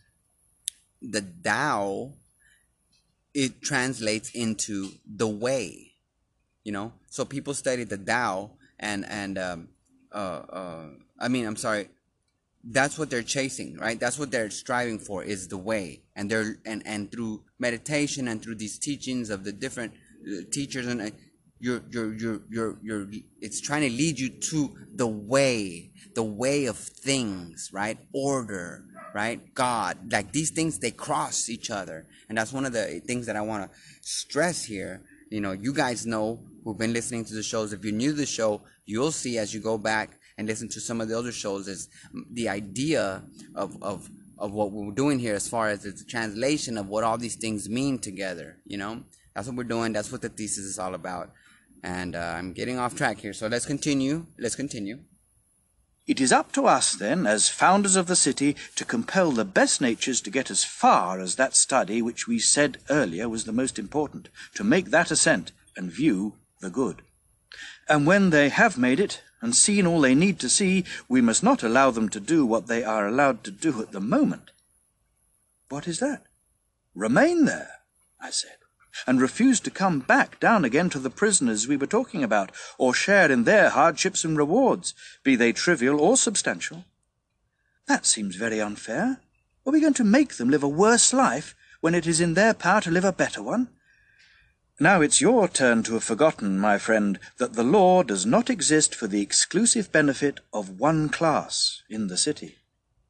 the 1.00 1.22
Tao, 1.44 2.12
it 3.34 3.62
translates 3.62 4.30
into 4.30 4.90
the 5.06 5.28
way, 5.28 5.92
you 6.64 6.72
know? 6.72 6.92
So 7.10 7.24
people 7.24 7.54
study 7.54 7.84
the 7.84 7.98
Tao 7.98 8.52
and, 8.78 9.06
and, 9.08 9.38
um, 9.38 9.68
uh, 10.12 10.42
uh, 10.48 10.88
I 11.18 11.28
mean, 11.28 11.46
I'm 11.46 11.56
sorry, 11.56 11.88
that's 12.68 12.98
what 12.98 13.10
they're 13.10 13.22
chasing 13.22 13.76
right? 13.76 13.98
That's 13.98 14.18
what 14.18 14.30
they're 14.30 14.50
striving 14.50 14.98
for 14.98 15.22
is 15.22 15.48
the 15.48 15.56
way. 15.56 16.02
And 16.14 16.30
they're 16.30 16.56
and 16.64 16.82
and 16.86 17.10
through 17.10 17.44
meditation 17.58 18.28
and 18.28 18.42
through 18.42 18.56
these 18.56 18.78
teachings 18.78 19.30
of 19.30 19.44
the 19.44 19.52
different 19.52 19.94
uh, 20.26 20.42
teachers 20.50 20.86
and 20.86 21.00
uh, 21.00 21.10
you're 21.58 21.82
you're 21.90 22.14
you're 22.14 22.40
you're 22.50 22.78
you're 22.82 23.06
it's 23.40 23.60
trying 23.60 23.82
to 23.82 23.90
lead 23.90 24.18
you 24.18 24.28
to 24.28 24.74
the 24.94 25.06
way 25.06 25.92
the 26.14 26.24
way 26.24 26.66
of 26.66 26.76
things 26.76 27.70
right? 27.72 27.98
Order 28.12 28.84
right? 29.14 29.54
God. 29.54 30.12
Like 30.12 30.32
these 30.32 30.50
things 30.50 30.78
they 30.78 30.90
cross 30.90 31.48
each 31.48 31.70
other. 31.70 32.06
And 32.28 32.36
that's 32.36 32.52
one 32.52 32.66
of 32.66 32.74
the 32.74 33.00
things 33.06 33.24
that 33.26 33.36
i 33.36 33.40
want 33.40 33.70
to 33.70 33.78
stress 34.02 34.64
here. 34.64 35.02
You 35.30 35.40
know 35.40 35.52
you 35.52 35.72
guys 35.72 36.04
know 36.04 36.40
who've 36.64 36.76
been 36.76 36.92
listening 36.92 37.24
to 37.26 37.34
the 37.34 37.42
shows 37.42 37.72
if 37.72 37.84
you're 37.84 37.94
new 37.94 38.10
to 38.10 38.16
the 38.16 38.26
show 38.26 38.62
you'll 38.84 39.12
see 39.12 39.38
as 39.38 39.52
you 39.52 39.60
go 39.60 39.76
back 39.76 40.18
and 40.38 40.46
listen 40.46 40.68
to 40.68 40.80
some 40.80 41.00
of 41.00 41.08
the 41.08 41.18
other 41.18 41.32
shows 41.32 41.68
is 41.68 41.88
the 42.30 42.48
idea 42.48 43.22
of, 43.54 43.82
of, 43.82 44.10
of 44.38 44.52
what 44.52 44.72
we're 44.72 44.92
doing 44.92 45.18
here 45.18 45.34
as 45.34 45.48
far 45.48 45.68
as 45.68 45.82
the 45.82 46.04
translation 46.04 46.76
of 46.76 46.88
what 46.88 47.04
all 47.04 47.18
these 47.18 47.36
things 47.36 47.68
mean 47.68 47.98
together, 47.98 48.58
you 48.66 48.76
know? 48.76 49.02
That's 49.34 49.48
what 49.48 49.56
we're 49.56 49.64
doing. 49.64 49.92
That's 49.92 50.10
what 50.10 50.22
the 50.22 50.30
thesis 50.30 50.64
is 50.64 50.78
all 50.78 50.94
about. 50.94 51.30
And 51.82 52.16
uh, 52.16 52.34
I'm 52.38 52.54
getting 52.54 52.78
off 52.78 52.96
track 52.96 53.18
here. 53.18 53.34
So 53.34 53.46
let's 53.46 53.66
continue. 53.66 54.26
Let's 54.38 54.56
continue. 54.56 55.00
It 56.06 56.20
is 56.20 56.32
up 56.32 56.52
to 56.52 56.66
us, 56.66 56.94
then, 56.94 57.26
as 57.26 57.48
founders 57.48 57.96
of 57.96 58.06
the 58.06 58.16
city, 58.16 58.56
to 58.76 58.84
compel 58.84 59.32
the 59.32 59.44
best 59.44 59.80
natures 59.80 60.20
to 60.22 60.30
get 60.30 60.50
as 60.50 60.64
far 60.64 61.18
as 61.18 61.34
that 61.34 61.56
study 61.56 62.00
which 62.00 62.28
we 62.28 62.38
said 62.38 62.78
earlier 62.88 63.28
was 63.28 63.44
the 63.44 63.52
most 63.52 63.78
important, 63.78 64.28
to 64.54 64.62
make 64.62 64.86
that 64.86 65.10
ascent 65.10 65.50
and 65.76 65.90
view 65.90 66.36
the 66.60 66.70
good. 66.70 67.02
And 67.88 68.06
when 68.06 68.30
they 68.30 68.50
have 68.50 68.78
made 68.78 69.00
it, 69.00 69.20
and 69.46 69.54
seen 69.54 69.86
all 69.86 70.00
they 70.00 70.16
need 70.16 70.40
to 70.40 70.48
see, 70.48 70.84
we 71.08 71.20
must 71.20 71.40
not 71.40 71.62
allow 71.62 71.92
them 71.92 72.08
to 72.08 72.18
do 72.18 72.44
what 72.44 72.66
they 72.66 72.82
are 72.82 73.06
allowed 73.06 73.44
to 73.44 73.52
do 73.52 73.80
at 73.80 73.92
the 73.92 74.00
moment. 74.00 74.50
What 75.68 75.86
is 75.86 76.00
that? 76.00 76.24
Remain 76.96 77.44
there, 77.44 77.70
I 78.20 78.30
said, 78.30 78.56
and 79.06 79.20
refuse 79.20 79.60
to 79.60 79.70
come 79.70 80.00
back 80.00 80.40
down 80.40 80.64
again 80.64 80.90
to 80.90 80.98
the 80.98 81.10
prisoners 81.10 81.68
we 81.68 81.76
were 81.76 81.86
talking 81.86 82.24
about, 82.24 82.50
or 82.76 82.92
share 82.92 83.30
in 83.30 83.44
their 83.44 83.68
hardships 83.68 84.24
and 84.24 84.36
rewards, 84.36 84.94
be 85.22 85.36
they 85.36 85.52
trivial 85.52 86.00
or 86.00 86.16
substantial. 86.16 86.84
That 87.86 88.04
seems 88.04 88.34
very 88.34 88.60
unfair. 88.60 89.20
Are 89.64 89.72
we 89.72 89.80
going 89.80 89.94
to 89.94 90.02
make 90.02 90.38
them 90.38 90.50
live 90.50 90.64
a 90.64 90.68
worse 90.68 91.12
life 91.12 91.54
when 91.80 91.94
it 91.94 92.08
is 92.08 92.20
in 92.20 92.34
their 92.34 92.52
power 92.52 92.80
to 92.80 92.90
live 92.90 93.04
a 93.04 93.12
better 93.12 93.44
one? 93.44 93.68
Now 94.78 95.00
it's 95.00 95.22
your 95.22 95.48
turn 95.48 95.82
to 95.84 95.94
have 95.94 96.04
forgotten, 96.04 96.58
my 96.58 96.76
friend, 96.76 97.18
that 97.38 97.54
the 97.54 97.62
law 97.62 98.02
does 98.02 98.26
not 98.26 98.50
exist 98.50 98.94
for 98.94 99.06
the 99.06 99.22
exclusive 99.22 99.90
benefit 99.90 100.40
of 100.52 100.78
one 100.78 101.08
class 101.08 101.82
in 101.88 102.08
the 102.08 102.18
city. 102.18 102.56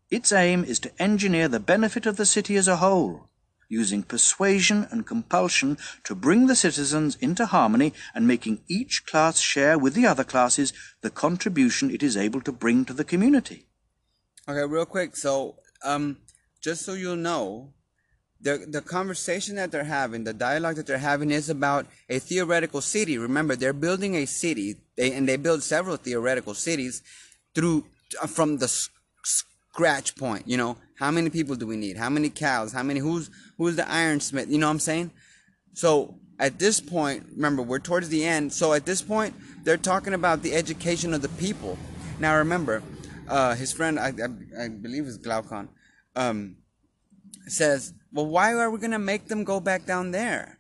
Its 0.09 0.31
aim 0.31 0.63
is 0.63 0.79
to 0.81 1.03
engineer 1.03 1.49
the 1.49 1.59
benefit 1.59 2.07
of 2.07 2.17
the 2.17 2.27
city 2.27 2.55
as 2.55 2.69
a 2.69 2.77
whole, 2.77 3.29
using 3.69 4.05
persuasion 4.05 4.87
and 4.93 5.09
compulsion 5.09 5.77
to 6.05 6.15
bring 6.15 6.47
the 6.47 6.55
citizens 6.55 7.17
into 7.17 7.47
harmony 7.47 7.93
and 8.15 8.29
making 8.29 8.61
each 8.69 9.05
class 9.05 9.41
share 9.41 9.77
with 9.77 9.95
the 9.95 10.07
other 10.07 10.23
classes 10.23 10.73
the 11.01 11.11
contribution 11.11 11.91
it 11.91 12.03
is 12.03 12.17
able 12.17 12.41
to 12.41 12.53
bring 12.53 12.85
to 12.85 12.93
the 12.93 13.03
community. 13.03 13.67
Okay, 14.49 14.65
real 14.73 14.87
quick. 14.87 15.17
So, 15.17 15.57
um, 15.83 16.19
just 16.61 16.85
so 16.85 16.93
you 16.95 17.17
know, 17.17 17.73
the 18.47 18.65
the 18.69 18.81
conversation 18.81 19.57
that 19.57 19.73
they're 19.73 19.93
having, 20.01 20.23
the 20.23 20.33
dialogue 20.33 20.77
that 20.77 20.87
they're 20.87 20.99
having 21.13 21.33
is 21.33 21.51
about 21.51 21.87
a 22.09 22.21
theoretical 22.21 22.81
city. 22.81 23.19
Remember, 23.19 23.57
they're 23.57 23.73
building 23.73 24.15
a 24.15 24.25
city, 24.25 24.77
they, 24.97 25.13
and 25.13 25.29
they 25.29 25.37
build 25.37 25.65
several 25.65 25.97
theoretical 25.97 26.55
cities 26.55 27.03
through 27.57 27.85
uh, 28.23 28.29
from 28.29 28.59
the 28.59 28.69
scratch 29.25 30.15
point. 30.15 30.47
You 30.47 30.59
know, 30.59 30.77
how 30.97 31.11
many 31.11 31.29
people 31.29 31.57
do 31.57 31.67
we 31.67 31.77
need? 31.77 31.97
How 31.97 32.09
many 32.09 32.31
cows? 32.31 32.73
How 32.73 32.85
many? 32.85 33.01
Who's 33.01 33.31
who's 33.59 33.75
the 33.75 33.83
ironsmith? 33.83 34.49
You 34.49 34.59
know 34.59 34.69
what 34.69 34.75
I'm 34.75 34.79
saying? 34.91 35.11
So 35.75 36.15
at 36.39 36.61
this 36.61 36.79
point, 36.79 37.27
remember, 37.35 37.63
we're 37.63 37.81
towards 37.81 38.09
the 38.11 38.25
end. 38.25 38.53
So 38.53 38.73
at 38.75 38.87
this 38.87 39.03
point, 39.03 39.35
they're 39.65 39.77
talking 39.77 40.15
about 40.15 40.43
the 40.43 40.55
education 40.55 41.15
of 41.15 41.21
the 41.21 41.31
people. 41.31 41.77
Now 42.21 42.37
remember, 42.39 42.85
uh, 43.29 43.57
his 43.57 43.73
friend, 43.73 43.99
I, 43.99 44.13
I, 44.27 44.65
I 44.65 44.69
believe 44.69 45.07
is 45.07 45.19
Glaucon, 45.19 45.69
um, 46.15 46.59
says 47.49 47.93
well, 48.13 48.27
why 48.27 48.53
are 48.53 48.71
we 48.71 48.79
going 48.79 48.93
to 48.93 48.99
make 48.99 49.29
them 49.29 49.45
go 49.45 49.61
back 49.61 49.85
down 49.85 50.11
there? 50.11 50.59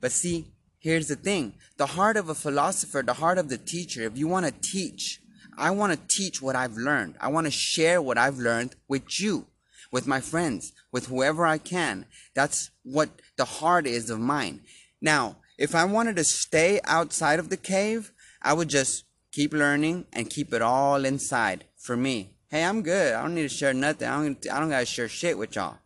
But 0.00 0.12
see, 0.12 0.52
here's 0.78 1.08
the 1.08 1.16
thing. 1.16 1.54
The 1.78 1.86
heart 1.86 2.18
of 2.18 2.28
a 2.28 2.34
philosopher, 2.34 3.02
the 3.02 3.14
heart 3.14 3.38
of 3.38 3.48
the 3.48 3.56
teacher, 3.56 4.02
if 4.02 4.18
you 4.18 4.28
want 4.28 4.44
to 4.44 4.52
teach, 4.52 5.20
I 5.56 5.70
want 5.70 5.92
to 5.92 6.16
teach 6.16 6.42
what 6.42 6.54
I've 6.54 6.76
learned. 6.76 7.16
I 7.20 7.28
want 7.28 7.46
to 7.46 7.50
share 7.50 8.02
what 8.02 8.18
I've 8.18 8.38
learned 8.38 8.76
with 8.88 9.20
you, 9.20 9.46
with 9.90 10.06
my 10.06 10.20
friends, 10.20 10.72
with 10.92 11.06
whoever 11.06 11.46
I 11.46 11.56
can. 11.58 12.04
That's 12.34 12.70
what 12.82 13.08
the 13.36 13.46
heart 13.46 13.86
is 13.86 14.10
of 14.10 14.20
mine. 14.20 14.60
Now, 15.00 15.36
if 15.56 15.74
I 15.74 15.84
wanted 15.86 16.16
to 16.16 16.24
stay 16.24 16.80
outside 16.84 17.38
of 17.38 17.48
the 17.48 17.56
cave, 17.56 18.12
I 18.42 18.52
would 18.52 18.68
just 18.68 19.04
keep 19.32 19.52
learning 19.52 20.06
and 20.12 20.30
keep 20.30 20.52
it 20.52 20.62
all 20.62 21.04
inside 21.04 21.64
for 21.76 21.96
me. 21.96 22.34
Hey, 22.50 22.64
I'm 22.64 22.82
good. 22.82 23.14
I 23.14 23.22
don't 23.22 23.34
need 23.34 23.42
to 23.42 23.48
share 23.48 23.74
nothing. 23.74 24.08
I 24.08 24.22
don't, 24.22 24.46
I 24.52 24.60
don't 24.60 24.70
got 24.70 24.80
to 24.80 24.86
share 24.86 25.08
shit 25.08 25.38
with 25.38 25.56
y'all. 25.56 25.78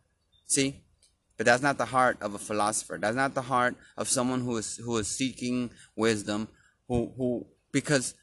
See? 0.53 0.81
But 1.35 1.47
that's 1.47 1.63
not 1.63 1.77
the 1.77 1.85
heart 1.85 2.17
of 2.21 2.35
a 2.35 2.37
philosopher. 2.37 2.97
That's 3.01 3.15
not 3.15 3.33
the 3.33 3.41
heart 3.41 3.75
of 3.97 4.07
someone 4.07 4.41
who 4.41 4.57
is 4.57 4.77
who 4.77 4.97
is 4.97 5.07
seeking 5.07 5.71
wisdom, 5.95 6.47
who 6.87 7.11
who 7.17 7.47
because 7.71 8.13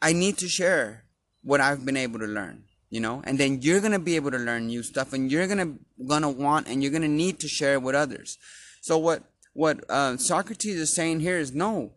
I 0.00 0.12
need 0.12 0.38
to 0.38 0.48
share 0.48 1.04
what 1.42 1.60
I've 1.60 1.84
been 1.84 1.96
able 1.96 2.20
to 2.20 2.26
learn, 2.26 2.64
you 2.90 3.00
know, 3.00 3.22
and 3.24 3.38
then 3.38 3.60
you're 3.60 3.80
gonna 3.80 3.98
be 3.98 4.14
able 4.14 4.30
to 4.30 4.38
learn 4.38 4.66
new 4.66 4.84
stuff, 4.84 5.12
and 5.12 5.32
you're 5.32 5.48
gonna 5.48 5.74
gonna 6.06 6.30
want 6.30 6.68
and 6.68 6.80
you're 6.82 6.92
gonna 6.92 7.08
need 7.08 7.40
to 7.40 7.48
share 7.48 7.74
it 7.74 7.82
with 7.82 7.96
others. 7.96 8.38
So 8.80 8.96
what 8.96 9.24
what 9.52 9.84
uh, 9.90 10.16
Socrates 10.16 10.76
is 10.76 10.94
saying 10.94 11.20
here 11.20 11.38
is 11.38 11.52
no. 11.52 11.92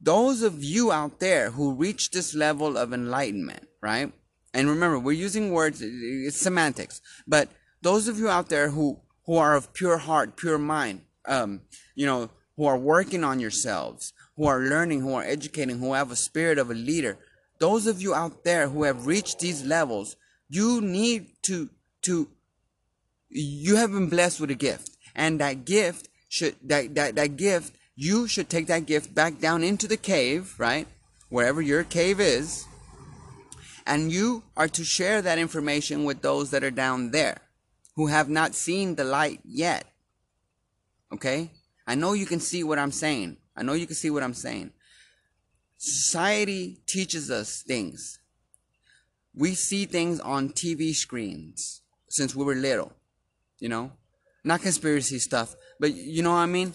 Those 0.00 0.42
of 0.42 0.62
you 0.62 0.90
out 0.90 1.20
there 1.20 1.50
who 1.50 1.74
reach 1.74 2.10
this 2.10 2.34
level 2.34 2.76
of 2.76 2.92
enlightenment, 2.92 3.68
right? 3.80 4.12
And 4.54 4.68
remember, 4.68 4.98
we're 4.98 5.12
using 5.12 5.52
words, 5.52 5.82
it's 5.82 6.40
semantics, 6.40 7.00
but 7.26 7.48
those 7.82 8.08
of 8.08 8.18
you 8.18 8.28
out 8.28 8.48
there 8.48 8.70
who 8.70 9.00
who 9.26 9.36
are 9.36 9.54
of 9.54 9.74
pure 9.74 9.98
heart, 9.98 10.36
pure 10.36 10.56
mind, 10.58 11.02
um, 11.26 11.60
you 11.94 12.06
know, 12.06 12.30
who 12.56 12.64
are 12.64 12.78
working 12.78 13.22
on 13.24 13.38
yourselves, 13.38 14.14
who 14.36 14.46
are 14.46 14.60
learning, 14.60 15.02
who 15.02 15.12
are 15.12 15.22
educating, 15.22 15.78
who 15.78 15.92
have 15.92 16.10
a 16.10 16.16
spirit 16.16 16.58
of 16.58 16.70
a 16.70 16.74
leader, 16.74 17.18
those 17.58 17.86
of 17.86 18.00
you 18.00 18.14
out 18.14 18.44
there 18.44 18.68
who 18.68 18.84
have 18.84 19.06
reached 19.06 19.40
these 19.40 19.64
levels, 19.64 20.16
you 20.48 20.80
need 20.80 21.26
to 21.42 21.68
to 22.02 22.28
you 23.28 23.76
have 23.76 23.92
been 23.92 24.08
blessed 24.08 24.40
with 24.40 24.50
a 24.50 24.54
gift. 24.54 24.96
And 25.14 25.40
that 25.40 25.64
gift 25.64 26.08
should 26.28 26.56
that 26.64 26.94
that, 26.94 27.16
that 27.16 27.36
gift, 27.36 27.76
you 27.96 28.26
should 28.28 28.48
take 28.48 28.66
that 28.68 28.86
gift 28.86 29.14
back 29.14 29.40
down 29.40 29.62
into 29.62 29.86
the 29.86 29.96
cave, 29.96 30.54
right? 30.58 30.86
Wherever 31.28 31.60
your 31.60 31.84
cave 31.84 32.18
is. 32.20 32.64
And 33.86 34.12
you 34.12 34.44
are 34.56 34.68
to 34.68 34.84
share 34.84 35.22
that 35.22 35.38
information 35.38 36.04
with 36.04 36.22
those 36.22 36.50
that 36.50 36.64
are 36.64 36.70
down 36.70 37.10
there 37.10 37.40
who 37.98 38.06
have 38.06 38.28
not 38.28 38.54
seen 38.54 38.94
the 38.94 39.02
light 39.02 39.40
yet. 39.44 39.84
Okay? 41.12 41.50
I 41.84 41.96
know 41.96 42.12
you 42.12 42.26
can 42.26 42.38
see 42.38 42.62
what 42.62 42.78
I'm 42.78 42.92
saying. 42.92 43.38
I 43.56 43.64
know 43.64 43.72
you 43.72 43.86
can 43.86 43.96
see 43.96 44.08
what 44.08 44.22
I'm 44.22 44.34
saying. 44.34 44.70
Society 45.78 46.78
teaches 46.86 47.28
us 47.28 47.64
things. 47.66 48.20
We 49.34 49.54
see 49.54 49.84
things 49.84 50.20
on 50.20 50.50
TV 50.50 50.94
screens 50.94 51.82
since 52.08 52.36
we 52.36 52.44
were 52.44 52.54
little, 52.54 52.92
you 53.58 53.68
know? 53.68 53.90
Not 54.44 54.62
conspiracy 54.62 55.18
stuff, 55.18 55.56
but 55.80 55.92
you 55.92 56.22
know 56.22 56.30
what 56.30 56.36
I 56.36 56.46
mean? 56.46 56.74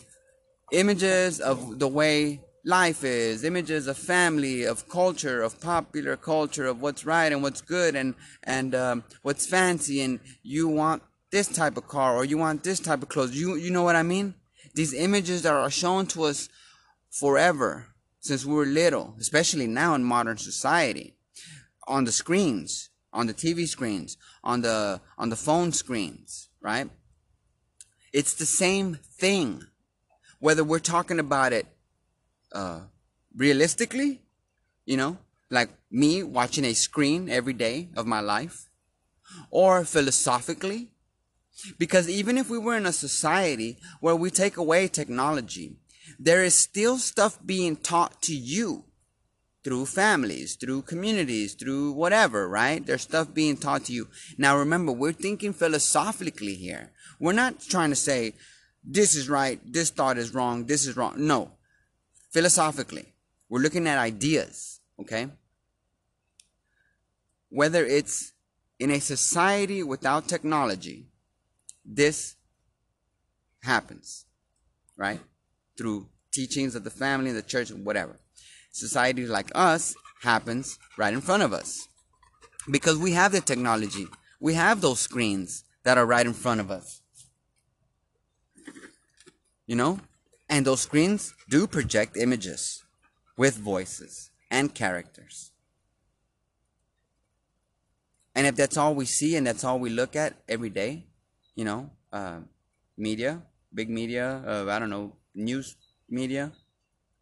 Images 0.73 1.39
of 1.39 1.79
the 1.79 1.87
way 1.87 2.41
life 2.65 3.05
is, 3.05 3.45
images 3.45 3.87
of 3.87 3.97
family, 3.97 4.65
of 4.65 4.89
culture, 4.89 5.41
of 5.41 5.61
popular 5.61 6.17
culture, 6.17 6.65
of 6.65 6.81
what's 6.81 7.05
right 7.05 7.31
and 7.31 7.41
what's 7.41 7.61
good 7.61 7.95
and 7.95 8.13
and 8.43 8.75
um, 8.75 9.03
what's 9.21 9.47
fancy, 9.47 10.01
and 10.01 10.19
you 10.41 10.67
want 10.67 11.01
this 11.33 11.47
type 11.47 11.77
of 11.77 11.87
car 11.87 12.15
or 12.15 12.23
you 12.23 12.37
want 12.37 12.63
this 12.63 12.79
type 12.79 13.01
of 13.01 13.09
clothes. 13.09 13.35
You 13.35 13.55
you 13.55 13.71
know 13.71 13.81
what 13.81 13.95
I 13.95 14.03
mean? 14.03 14.35
These 14.75 14.93
images 14.93 15.41
that 15.41 15.53
are 15.53 15.71
shown 15.71 16.05
to 16.13 16.25
us 16.25 16.47
forever 17.09 17.87
since 18.19 18.45
we 18.45 18.53
were 18.53 18.67
little, 18.67 19.15
especially 19.19 19.65
now 19.65 19.95
in 19.95 20.03
modern 20.03 20.37
society, 20.37 21.15
on 21.87 22.05
the 22.05 22.11
screens, 22.11 22.91
on 23.11 23.25
the 23.25 23.33
TV 23.33 23.67
screens, 23.67 24.15
on 24.43 24.61
the 24.61 25.01
on 25.17 25.29
the 25.29 25.35
phone 25.35 25.71
screens, 25.71 26.49
right? 26.61 26.87
It's 28.13 28.35
the 28.35 28.45
same 28.45 28.99
thing. 29.23 29.63
Whether 30.39 30.63
we're 30.63 30.91
talking 30.95 31.19
about 31.19 31.51
it 31.51 31.65
uh, 32.51 32.81
realistically, 33.35 34.21
you 34.85 34.97
know, 34.97 35.17
like 35.49 35.69
me 35.89 36.21
watching 36.21 36.65
a 36.65 36.73
screen 36.73 37.27
every 37.27 37.53
day 37.53 37.89
of 37.97 38.05
my 38.05 38.19
life, 38.19 38.69
or 39.49 39.83
philosophically, 39.83 40.92
because 41.77 42.09
even 42.09 42.37
if 42.37 42.49
we 42.49 42.57
were 42.57 42.75
in 42.75 42.85
a 42.85 42.93
society 42.93 43.77
where 43.99 44.15
we 44.15 44.29
take 44.29 44.57
away 44.57 44.87
technology, 44.87 45.77
there 46.19 46.43
is 46.43 46.55
still 46.55 46.97
stuff 46.97 47.39
being 47.45 47.75
taught 47.75 48.21
to 48.23 48.35
you 48.35 48.85
through 49.63 49.85
families, 49.85 50.55
through 50.55 50.81
communities, 50.81 51.53
through 51.53 51.93
whatever, 51.93 52.49
right? 52.49 52.85
There's 52.85 53.03
stuff 53.03 53.33
being 53.33 53.55
taught 53.55 53.85
to 53.85 53.93
you. 53.93 54.09
Now 54.37 54.57
remember, 54.57 54.91
we're 54.91 55.13
thinking 55.13 55.53
philosophically 55.53 56.55
here. 56.55 56.91
We're 57.19 57.33
not 57.33 57.61
trying 57.61 57.89
to 57.91 57.95
say 57.95 58.33
this 58.83 59.15
is 59.15 59.29
right, 59.29 59.59
this 59.65 59.89
thought 59.89 60.17
is 60.17 60.33
wrong, 60.33 60.65
this 60.65 60.85
is 60.85 60.97
wrong. 60.97 61.13
No. 61.17 61.51
Philosophically, 62.31 63.13
we're 63.47 63.61
looking 63.61 63.87
at 63.87 63.97
ideas, 63.97 64.81
okay? 64.99 65.27
Whether 67.49 67.85
it's 67.85 68.33
in 68.79 68.91
a 68.91 68.99
society 68.99 69.83
without 69.83 70.27
technology, 70.27 71.07
this 71.85 72.35
happens, 73.61 74.25
right? 74.97 75.19
Through 75.77 76.07
teachings 76.31 76.75
of 76.75 76.83
the 76.83 76.89
family, 76.89 77.31
the 77.31 77.41
church, 77.41 77.71
whatever. 77.71 78.17
Society 78.71 79.25
like 79.25 79.51
us 79.53 79.95
happens 80.21 80.79
right 80.97 81.13
in 81.13 81.21
front 81.21 81.43
of 81.43 81.53
us 81.53 81.87
because 82.71 82.97
we 82.97 83.11
have 83.11 83.31
the 83.31 83.41
technology. 83.41 84.07
We 84.39 84.53
have 84.55 84.81
those 84.81 84.99
screens 84.99 85.63
that 85.83 85.97
are 85.97 86.05
right 86.05 86.25
in 86.25 86.33
front 86.33 86.59
of 86.59 86.71
us. 86.71 87.01
You 89.65 89.75
know? 89.75 89.99
And 90.49 90.65
those 90.65 90.81
screens 90.81 91.33
do 91.49 91.67
project 91.67 92.17
images 92.17 92.83
with 93.37 93.57
voices 93.57 94.29
and 94.51 94.73
characters. 94.73 95.51
And 98.35 98.47
if 98.47 98.55
that's 98.55 98.77
all 98.77 98.95
we 98.95 99.05
see 99.05 99.35
and 99.35 99.45
that's 99.45 99.63
all 99.63 99.79
we 99.79 99.89
look 99.89 100.15
at 100.15 100.33
every 100.49 100.69
day, 100.69 101.05
you 101.55 101.65
know, 101.65 101.89
uh, 102.11 102.39
media, 102.97 103.41
big 103.73 103.89
media, 103.89 104.43
uh, 104.45 104.69
I 104.69 104.79
don't 104.79 104.89
know, 104.89 105.13
news 105.35 105.75
media, 106.09 106.51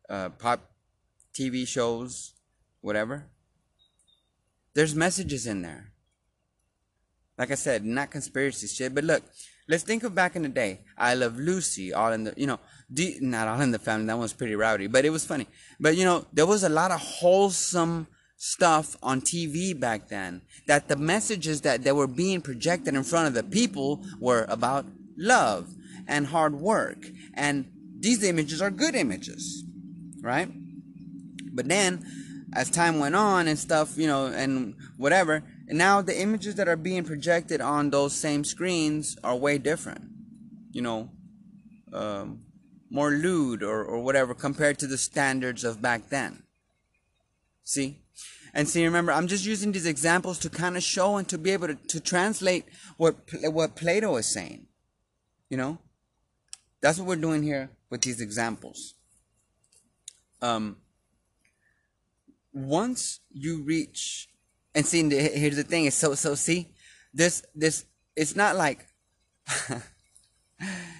uh, 0.10 0.30
pop 0.30 0.72
TV 1.34 1.68
shows, 1.68 2.34
whatever. 2.82 3.26
There's 4.74 4.96
messages 4.96 5.48
in 5.48 5.62
there. 5.62 5.92
Like 7.38 7.52
I 7.52 7.56
said, 7.56 7.86
not 7.86 8.12
conspiracy 8.12 8.68
shit, 8.68 8.94
but 8.94 9.04
look, 9.04 9.24
let's 9.68 9.84
think 9.84 10.04
of 10.04 10.14
back 10.14 10.36
in 10.36 10.44
the 10.44 10.50
day. 10.50 10.82
I 10.98 11.16
Love 11.16 11.38
Lucy, 11.38 11.94
all 11.94 12.12
in 12.14 12.26
the, 12.26 12.34
you 12.38 12.48
know, 12.48 12.60
not 13.22 13.48
all 13.48 13.62
in 13.62 13.72
the 13.72 13.80
family, 13.80 14.08
that 14.08 14.18
was 14.18 14.34
pretty 14.34 14.56
rowdy, 14.56 14.88
but 14.88 15.06
it 15.06 15.10
was 15.10 15.26
funny. 15.26 15.48
But, 15.80 15.96
you 15.96 16.06
know, 16.06 16.26
there 16.32 16.46
was 16.46 16.64
a 16.64 16.70
lot 16.70 16.92
of 16.92 17.00
wholesome 17.00 18.08
stuff 18.44 18.98
on 19.04 19.22
TV 19.22 19.80
back 19.80 20.10
then 20.10 20.42
that 20.66 20.88
the 20.88 20.96
messages 20.96 21.62
that, 21.62 21.84
that 21.84 21.96
were 21.96 22.08
being 22.08 22.42
projected 22.42 22.96
in 22.96 23.04
front 23.04 23.28
of 23.28 23.36
the 23.36 23.44
people 23.44 24.04
were 24.20 24.48
about 24.50 24.84
love 25.16 25.72
and 26.08 26.26
hard 26.26 26.56
work. 26.56 27.06
And 27.36 27.72
these 28.00 28.24
images 28.24 28.60
are 28.60 28.72
good 28.72 28.96
images, 28.96 29.64
right? 30.22 30.50
But 31.54 31.68
then, 31.68 32.04
as 32.56 32.72
time 32.72 32.98
went 32.98 33.14
on 33.14 33.48
and 33.48 33.60
stuff, 33.60 33.96
you 33.96 34.08
know, 34.08 34.26
and 34.26 34.74
whatever, 34.98 35.44
and 35.68 35.78
now 35.78 36.02
the 36.02 36.20
images 36.20 36.56
that 36.56 36.68
are 36.68 36.76
being 36.76 37.04
projected 37.04 37.62
on 37.62 37.92
those 37.92 38.16
same 38.16 38.44
screens 38.44 39.18
are 39.24 39.36
way 39.36 39.60
different. 39.60 40.02
You 40.72 40.82
know, 40.82 41.12
um, 41.94 42.40
more 42.90 43.12
lewd 43.12 43.62
or, 43.62 43.84
or 43.84 44.02
whatever 44.02 44.34
compared 44.34 44.80
to 44.80 44.88
the 44.88 44.98
standards 44.98 45.64
of 45.64 45.80
back 45.80 46.10
then. 46.10 46.42
See? 47.64 48.01
And 48.54 48.68
see, 48.68 48.84
remember, 48.86 49.12
I'm 49.12 49.28
just 49.28 49.46
using 49.46 49.72
these 49.72 49.86
examples 49.86 50.38
to 50.40 50.50
kind 50.50 50.76
of 50.76 50.84
show 50.84 51.18
and 51.18 51.28
to 51.30 51.38
be 51.38 51.52
able 51.52 51.68
to, 51.68 51.76
to 51.76 52.00
translate 52.00 52.66
what, 52.98 53.16
what 53.44 53.76
Plato 53.76 54.18
is 54.18 54.26
saying. 54.26 54.68
You 55.50 55.58
know? 55.58 55.78
That's 56.82 56.98
what 56.98 57.08
we're 57.08 57.16
doing 57.16 57.44
here 57.44 57.70
with 57.90 58.02
these 58.02 58.20
examples. 58.20 58.96
Um, 60.42 60.78
once 62.52 63.20
you 63.32 63.62
reach, 63.62 64.28
and 64.76 64.86
see, 64.86 65.08
here's 65.10 65.56
the 65.56 65.64
thing, 65.64 65.86
is 65.86 65.94
so, 65.94 66.16
so 66.16 66.36
see, 66.36 66.74
this, 67.14 67.44
this, 67.56 67.86
it's 68.16 68.36
not 68.36 68.56
like, 68.58 68.88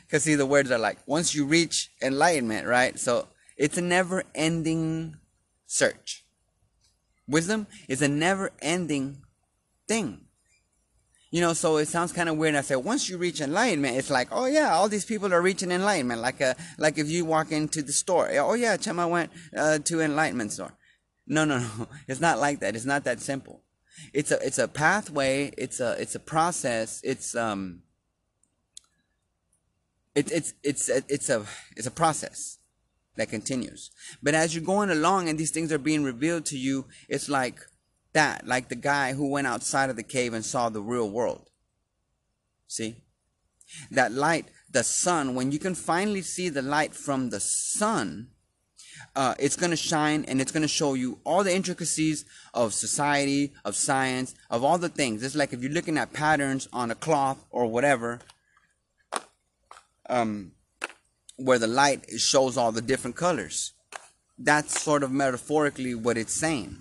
because 0.06 0.24
see, 0.24 0.36
the 0.36 0.46
words 0.46 0.72
are 0.72 0.78
like, 0.78 1.00
once 1.06 1.36
you 1.36 1.46
reach 1.46 1.92
enlightenment, 2.02 2.68
right? 2.68 2.98
So 2.98 3.28
it's 3.58 3.78
a 3.78 3.82
never 3.82 4.24
ending 4.36 5.18
search 5.66 6.21
Wisdom 7.32 7.66
is 7.88 8.02
a 8.02 8.08
never 8.08 8.52
ending 8.62 9.18
thing. 9.88 10.22
You 11.32 11.40
know, 11.40 11.54
so 11.54 11.78
it 11.78 11.88
sounds 11.88 12.12
kind 12.12 12.28
of 12.28 12.36
weird. 12.36 12.56
I 12.56 12.62
say 12.62 12.76
once 12.76 13.10
you 13.10 13.18
reach 13.18 13.40
enlightenment, 13.40 13.96
it's 13.96 14.10
like, 14.10 14.28
oh 14.32 14.48
yeah, 14.48 14.74
all 14.74 14.90
these 14.90 15.06
people 15.06 15.34
are 15.34 15.42
reaching 15.42 15.72
enlightenment. 15.72 16.20
Like 16.20 16.42
a, 16.42 16.58
like 16.78 16.98
if 16.98 17.10
you 17.10 17.24
walk 17.24 17.54
into 17.54 17.82
the 17.82 17.94
store, 17.94 18.30
oh 18.34 18.54
yeah, 18.54 18.76
Chema 18.76 19.10
went 19.10 19.32
uh, 19.56 19.80
to 19.80 20.02
enlightenment 20.02 20.52
store. 20.52 20.74
No, 21.26 21.46
no, 21.46 21.60
no, 21.78 21.88
it's 22.08 22.20
not 22.20 22.38
like 22.40 22.60
that. 22.60 22.76
It's 22.76 22.86
not 22.86 23.06
that 23.06 23.22
simple. 23.22 23.64
It's 24.14 24.32
a, 24.32 24.46
it's 24.46 24.58
a 24.58 24.68
pathway. 24.68 25.54
It's 25.58 25.80
a, 25.80 25.94
it's 26.02 26.16
a 26.16 26.20
process. 26.20 27.00
It's 27.02 27.34
um, 27.34 27.84
it, 30.16 30.30
it's, 30.34 30.54
it's, 30.64 30.90
it's 30.90 31.30
a, 31.30 31.46
it's 31.78 31.88
a 31.88 31.92
process 31.92 32.58
that 33.16 33.30
continues. 33.30 33.92
But 34.22 34.34
as 34.34 34.56
you're 34.56 34.64
going 34.64 34.90
along 34.90 35.30
and 35.30 35.38
these 35.38 35.52
things 35.52 35.72
are 35.72 35.78
being 35.78 36.04
revealed 36.04 36.46
to 36.48 36.58
you, 36.58 36.86
it's 37.10 37.30
like 37.30 37.60
that, 38.14 38.48
like 38.48 38.70
the 38.70 38.76
guy 38.76 39.14
who 39.14 39.30
went 39.30 39.48
outside 39.48 39.90
of 39.90 39.96
the 39.96 40.04
cave 40.04 40.34
and 40.34 40.46
saw 40.46 40.70
the 40.70 40.82
real 40.82 41.10
world. 41.10 41.50
See? 42.68 42.98
That 43.90 44.12
light, 44.12 44.48
the 44.70 44.84
sun, 44.84 45.36
when 45.36 45.52
you 45.52 45.60
can 45.60 45.76
finally 45.76 46.22
see 46.22 46.50
the 46.50 46.62
light 46.62 46.94
from 46.94 47.30
the 47.30 47.40
sun, 47.40 48.28
uh, 49.16 49.36
it's 49.40 49.56
going 49.56 49.72
to 49.72 49.78
shine 49.78 50.26
and 50.28 50.40
it's 50.40 50.52
going 50.52 50.62
to 50.62 50.68
show 50.68 50.94
you 50.94 51.20
all 51.24 51.44
the 51.44 51.54
intricacies 51.54 52.26
of 52.54 52.74
society, 52.74 53.54
of 53.66 53.76
science, 53.76 54.36
of 54.50 54.64
all 54.64 54.78
the 54.78 54.90
things. 54.90 55.24
It's 55.24 55.36
like 55.36 55.54
if 55.54 55.62
you're 55.62 55.72
looking 55.72 55.98
at 55.98 56.14
patterns 56.14 56.68
on 56.72 56.92
a 56.92 56.96
cloth 56.96 57.44
or 57.50 57.68
whatever. 57.68 58.20
Um, 60.10 60.54
where 61.42 61.60
the 61.60 61.68
light 61.68 62.10
shows 62.18 62.58
all 62.58 62.72
the 62.72 62.82
different 62.82 63.16
colors. 63.16 63.74
That's 64.38 64.82
sort 64.82 65.04
of 65.04 65.12
metaphorically 65.12 65.96
what 65.96 66.18
it's 66.18 66.34
saying. 66.34 66.78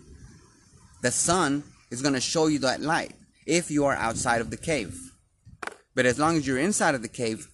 The 1.02 1.10
sun 1.10 1.64
is 1.90 2.02
going 2.02 2.14
to 2.14 2.20
show 2.20 2.46
you 2.46 2.58
that 2.60 2.80
light 2.80 3.14
if 3.46 3.70
you 3.70 3.84
are 3.84 3.96
outside 3.96 4.40
of 4.40 4.50
the 4.50 4.56
cave. 4.56 5.12
But 5.94 6.06
as 6.06 6.18
long 6.18 6.36
as 6.36 6.46
you're 6.46 6.58
inside 6.58 6.94
of 6.94 7.02
the 7.02 7.08
cave, 7.08 7.48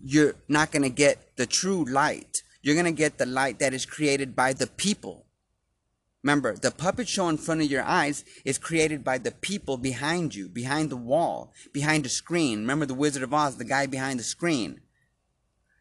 you're 0.00 0.34
not 0.48 0.70
going 0.70 0.82
to 0.82 0.90
get 0.90 1.36
the 1.36 1.46
true 1.46 1.84
light. 1.84 2.42
You're 2.62 2.74
going 2.74 2.86
to 2.86 2.92
get 2.92 3.18
the 3.18 3.26
light 3.26 3.58
that 3.58 3.74
is 3.74 3.86
created 3.86 4.34
by 4.34 4.52
the 4.52 4.66
people. 4.66 5.26
Remember, 6.22 6.56
the 6.56 6.72
puppet 6.72 7.08
show 7.08 7.28
in 7.28 7.38
front 7.38 7.62
of 7.62 7.70
your 7.70 7.84
eyes 7.84 8.24
is 8.44 8.58
created 8.58 9.04
by 9.04 9.18
the 9.18 9.30
people 9.30 9.76
behind 9.76 10.34
you, 10.34 10.48
behind 10.48 10.90
the 10.90 10.96
wall, 10.96 11.52
behind 11.72 12.04
the 12.04 12.08
screen. 12.08 12.60
Remember 12.60 12.86
the 12.86 12.94
Wizard 12.94 13.22
of 13.22 13.32
Oz, 13.32 13.56
the 13.56 13.64
guy 13.64 13.86
behind 13.86 14.18
the 14.18 14.24
screen. 14.24 14.80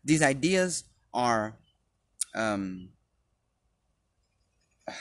These 0.07 0.21
ideas 0.21 0.85
are, 1.13 1.57
um, 2.33 2.89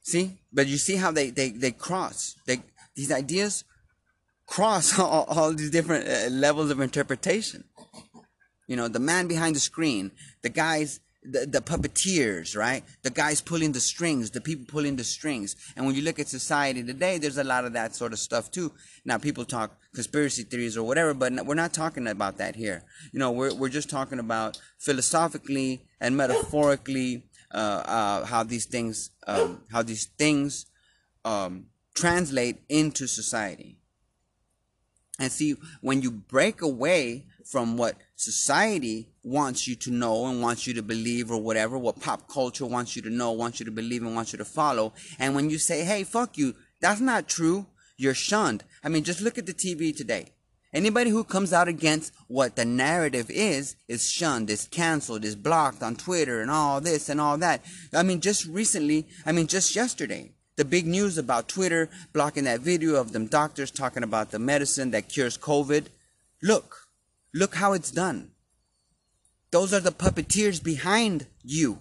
see, 0.00 0.38
but 0.52 0.68
you 0.68 0.78
see 0.78 0.94
how 0.94 1.10
they, 1.10 1.30
they, 1.30 1.50
they 1.50 1.72
cross. 1.72 2.36
They, 2.46 2.62
these 2.94 3.10
ideas 3.10 3.64
cross 4.46 4.96
all, 5.00 5.24
all 5.24 5.52
these 5.52 5.72
different 5.72 6.08
uh, 6.08 6.30
levels 6.30 6.70
of 6.70 6.80
interpretation. 6.80 7.64
You 8.68 8.76
know, 8.76 8.86
the 8.86 9.00
man 9.00 9.26
behind 9.26 9.56
the 9.56 9.60
screen, 9.60 10.12
the 10.42 10.48
guys 10.48 11.00
the, 11.24 11.46
the 11.46 11.60
puppeteers, 11.60 12.56
right? 12.56 12.82
The 13.02 13.10
guys 13.10 13.40
pulling 13.40 13.72
the 13.72 13.80
strings, 13.80 14.30
the 14.30 14.40
people 14.40 14.64
pulling 14.66 14.96
the 14.96 15.04
strings. 15.04 15.56
And 15.76 15.86
when 15.86 15.94
you 15.94 16.02
look 16.02 16.18
at 16.18 16.28
society 16.28 16.82
today, 16.82 17.18
there's 17.18 17.38
a 17.38 17.44
lot 17.44 17.64
of 17.64 17.72
that 17.74 17.94
sort 17.94 18.12
of 18.12 18.18
stuff 18.18 18.50
too. 18.50 18.72
Now, 19.04 19.18
people 19.18 19.44
talk 19.44 19.76
conspiracy 19.94 20.42
theories 20.42 20.76
or 20.76 20.84
whatever, 20.84 21.14
but 21.14 21.46
we're 21.46 21.54
not 21.54 21.72
talking 21.72 22.08
about 22.08 22.38
that 22.38 22.56
here. 22.56 22.82
You 23.12 23.18
know, 23.18 23.30
we're, 23.30 23.54
we're 23.54 23.68
just 23.68 23.88
talking 23.88 24.18
about 24.18 24.60
philosophically 24.78 25.86
and 26.00 26.16
metaphorically 26.16 27.24
uh, 27.54 27.82
uh, 27.84 28.24
how 28.26 28.42
these 28.42 28.66
things, 28.66 29.10
um, 29.26 29.62
how 29.70 29.82
these 29.82 30.06
things 30.06 30.66
um, 31.24 31.66
translate 31.94 32.62
into 32.68 33.06
society. 33.06 33.78
And 35.20 35.30
see, 35.30 35.54
when 35.82 36.02
you 36.02 36.10
break 36.10 36.62
away 36.62 37.26
from 37.44 37.76
what 37.76 37.96
society 38.16 39.11
wants 39.22 39.68
you 39.68 39.76
to 39.76 39.90
know 39.90 40.26
and 40.26 40.42
wants 40.42 40.66
you 40.66 40.74
to 40.74 40.82
believe 40.82 41.30
or 41.30 41.38
whatever, 41.38 41.78
what 41.78 42.00
pop 42.00 42.28
culture 42.28 42.66
wants 42.66 42.96
you 42.96 43.02
to 43.02 43.10
know, 43.10 43.32
wants 43.32 43.60
you 43.60 43.66
to 43.66 43.72
believe 43.72 44.02
and 44.02 44.14
wants 44.14 44.32
you 44.32 44.38
to 44.38 44.44
follow. 44.44 44.92
And 45.18 45.34
when 45.34 45.50
you 45.50 45.58
say, 45.58 45.84
hey, 45.84 46.04
fuck 46.04 46.36
you, 46.36 46.54
that's 46.80 47.00
not 47.00 47.28
true, 47.28 47.66
you're 47.96 48.14
shunned. 48.14 48.64
I 48.82 48.88
mean, 48.88 49.04
just 49.04 49.20
look 49.20 49.38
at 49.38 49.46
the 49.46 49.54
TV 49.54 49.96
today. 49.96 50.32
Anybody 50.74 51.10
who 51.10 51.22
comes 51.22 51.52
out 51.52 51.68
against 51.68 52.14
what 52.28 52.56
the 52.56 52.64
narrative 52.64 53.26
is, 53.28 53.76
is 53.88 54.08
shunned, 54.08 54.48
is 54.48 54.66
canceled, 54.70 55.24
is 55.24 55.36
blocked 55.36 55.82
on 55.82 55.96
Twitter 55.96 56.40
and 56.40 56.50
all 56.50 56.80
this 56.80 57.10
and 57.10 57.20
all 57.20 57.36
that. 57.38 57.62
I 57.92 58.02
mean, 58.02 58.20
just 58.20 58.46
recently, 58.46 59.06
I 59.26 59.32
mean, 59.32 59.46
just 59.46 59.76
yesterday, 59.76 60.32
the 60.56 60.64
big 60.64 60.86
news 60.86 61.18
about 61.18 61.48
Twitter 61.48 61.90
blocking 62.12 62.44
that 62.44 62.60
video 62.60 62.96
of 62.96 63.12
them 63.12 63.26
doctors 63.26 63.70
talking 63.70 64.02
about 64.02 64.30
the 64.30 64.38
medicine 64.38 64.90
that 64.92 65.10
cures 65.10 65.36
COVID. 65.36 65.86
Look, 66.42 66.88
look 67.34 67.54
how 67.54 67.74
it's 67.74 67.90
done. 67.90 68.31
Those 69.52 69.74
are 69.74 69.80
the 69.80 69.92
puppeteers 69.92 70.64
behind 70.64 71.26
you, 71.44 71.78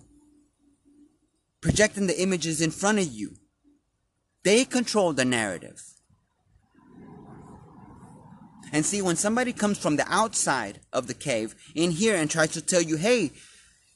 projecting 1.62 2.08
the 2.08 2.22
images 2.22 2.62
in 2.62 2.70
front 2.70 3.00
of 3.00 3.08
you. 3.08 3.38
They 4.44 4.66
control 4.66 5.14
the 5.14 5.26
narrative. 5.26 5.82
And 8.74 8.86
see, 8.86 9.02
when 9.02 9.16
somebody 9.16 9.54
comes 9.54 9.78
from 9.78 9.96
the 9.96 10.06
outside 10.08 10.82
of 10.92 11.08
the 11.08 11.14
cave 11.14 11.56
in 11.74 11.92
here 11.92 12.16
and 12.16 12.30
tries 12.30 12.52
to 12.52 12.62
tell 12.62 12.82
you, 12.82 12.98
hey, 12.98 13.32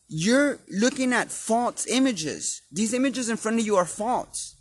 you're 0.08 0.60
looking 0.70 1.14
at 1.14 1.32
false 1.32 1.86
images. 1.88 2.62
These 2.72 2.94
images 2.94 3.30
in 3.30 3.38
front 3.38 3.60
of 3.60 3.66
you 3.66 3.76
are 3.76 3.86
false. 3.86 4.56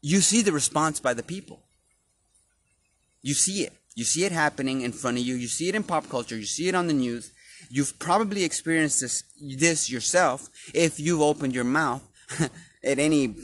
You 0.00 0.20
see 0.20 0.42
the 0.42 0.52
response 0.52 1.00
by 1.00 1.14
the 1.14 1.22
people. 1.22 1.62
You 3.22 3.34
see 3.34 3.62
it. 3.62 3.72
You 3.98 4.04
see 4.04 4.24
it 4.24 4.30
happening 4.30 4.82
in 4.82 4.92
front 4.92 5.18
of 5.18 5.24
you. 5.24 5.34
You 5.34 5.48
see 5.48 5.68
it 5.68 5.74
in 5.74 5.82
pop 5.82 6.08
culture. 6.08 6.36
You 6.36 6.44
see 6.44 6.68
it 6.68 6.76
on 6.76 6.86
the 6.86 6.92
news. 6.92 7.32
You've 7.68 7.98
probably 7.98 8.44
experienced 8.44 9.00
this, 9.00 9.24
this 9.40 9.90
yourself 9.90 10.48
if 10.72 11.00
you've 11.00 11.20
opened 11.20 11.52
your 11.52 11.64
mouth 11.64 12.04
at 12.84 13.00
any 13.00 13.34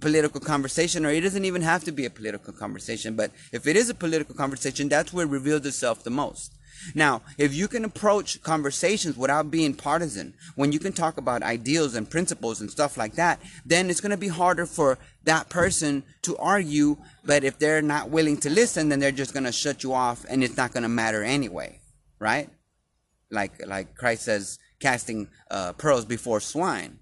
political 0.00 0.40
conversation, 0.40 1.04
or 1.04 1.10
it 1.10 1.22
doesn't 1.22 1.44
even 1.44 1.62
have 1.62 1.82
to 1.82 1.90
be 1.90 2.04
a 2.04 2.10
political 2.10 2.52
conversation. 2.52 3.16
But 3.16 3.32
if 3.50 3.66
it 3.66 3.74
is 3.74 3.90
a 3.90 3.94
political 3.94 4.36
conversation, 4.36 4.88
that's 4.88 5.12
where 5.12 5.26
it 5.26 5.30
reveals 5.30 5.66
itself 5.66 6.04
the 6.04 6.10
most. 6.10 6.52
Now, 6.94 7.22
if 7.38 7.54
you 7.54 7.68
can 7.68 7.84
approach 7.84 8.42
conversations 8.42 9.16
without 9.16 9.50
being 9.50 9.74
partisan, 9.74 10.34
when 10.56 10.72
you 10.72 10.78
can 10.78 10.92
talk 10.92 11.16
about 11.16 11.42
ideals 11.42 11.94
and 11.94 12.08
principles 12.08 12.60
and 12.60 12.70
stuff 12.70 12.96
like 12.96 13.14
that, 13.14 13.40
then 13.64 13.90
it's 13.90 14.00
going 14.00 14.10
to 14.10 14.16
be 14.16 14.28
harder 14.28 14.66
for 14.66 14.98
that 15.24 15.48
person 15.48 16.02
to 16.22 16.36
argue. 16.36 16.96
But 17.24 17.44
if 17.44 17.58
they're 17.58 17.82
not 17.82 18.10
willing 18.10 18.36
to 18.38 18.50
listen, 18.50 18.88
then 18.88 19.00
they're 19.00 19.12
just 19.12 19.32
going 19.32 19.44
to 19.44 19.52
shut 19.52 19.82
you 19.82 19.92
off 19.92 20.24
and 20.28 20.44
it's 20.44 20.56
not 20.56 20.72
going 20.72 20.82
to 20.82 20.88
matter 20.88 21.22
anyway. 21.22 21.80
Right? 22.18 22.50
Like, 23.30 23.66
like 23.66 23.94
Christ 23.94 24.24
says, 24.24 24.58
casting 24.80 25.28
uh, 25.50 25.72
pearls 25.72 26.04
before 26.04 26.40
swine. 26.40 26.98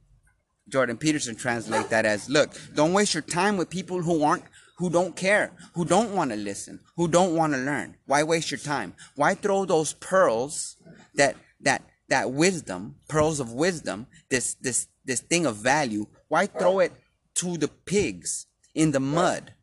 Jordan 0.68 0.96
Peterson 0.96 1.34
translate 1.34 1.90
that 1.90 2.06
as, 2.06 2.30
look, 2.30 2.50
don't 2.74 2.92
waste 2.92 3.14
your 3.14 3.22
time 3.22 3.56
with 3.56 3.68
people 3.68 4.00
who 4.02 4.22
aren't 4.22 4.44
who 4.82 4.90
don't 4.90 5.14
care, 5.14 5.52
who 5.74 5.84
don't 5.84 6.12
want 6.12 6.32
to 6.32 6.36
listen, 6.36 6.80
who 6.96 7.06
don't 7.06 7.36
want 7.36 7.52
to 7.52 7.58
learn. 7.60 7.94
Why 8.04 8.24
waste 8.24 8.50
your 8.50 8.58
time? 8.58 8.94
Why 9.14 9.36
throw 9.36 9.64
those 9.64 9.92
pearls 9.92 10.76
that 11.14 11.36
that 11.60 11.82
that 12.08 12.32
wisdom, 12.32 12.96
pearls 13.08 13.38
of 13.38 13.52
wisdom, 13.52 14.08
this 14.28 14.54
this 14.54 14.88
this 15.04 15.20
thing 15.20 15.46
of 15.46 15.54
value, 15.54 16.06
why 16.26 16.46
throw 16.46 16.80
it 16.80 16.92
to 17.36 17.56
the 17.56 17.68
pigs 17.68 18.46
in 18.74 18.90
the 18.90 18.98
mud 18.98 19.54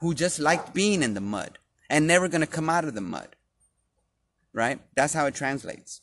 who 0.00 0.14
just 0.14 0.40
liked 0.40 0.74
being 0.74 1.04
in 1.04 1.14
the 1.14 1.20
mud 1.20 1.60
and 1.88 2.08
never 2.08 2.26
going 2.26 2.40
to 2.40 2.56
come 2.58 2.68
out 2.68 2.84
of 2.84 2.96
the 2.96 3.00
mud? 3.00 3.36
Right? 4.52 4.80
That's 4.96 5.14
how 5.14 5.26
it 5.26 5.36
translates. 5.36 6.00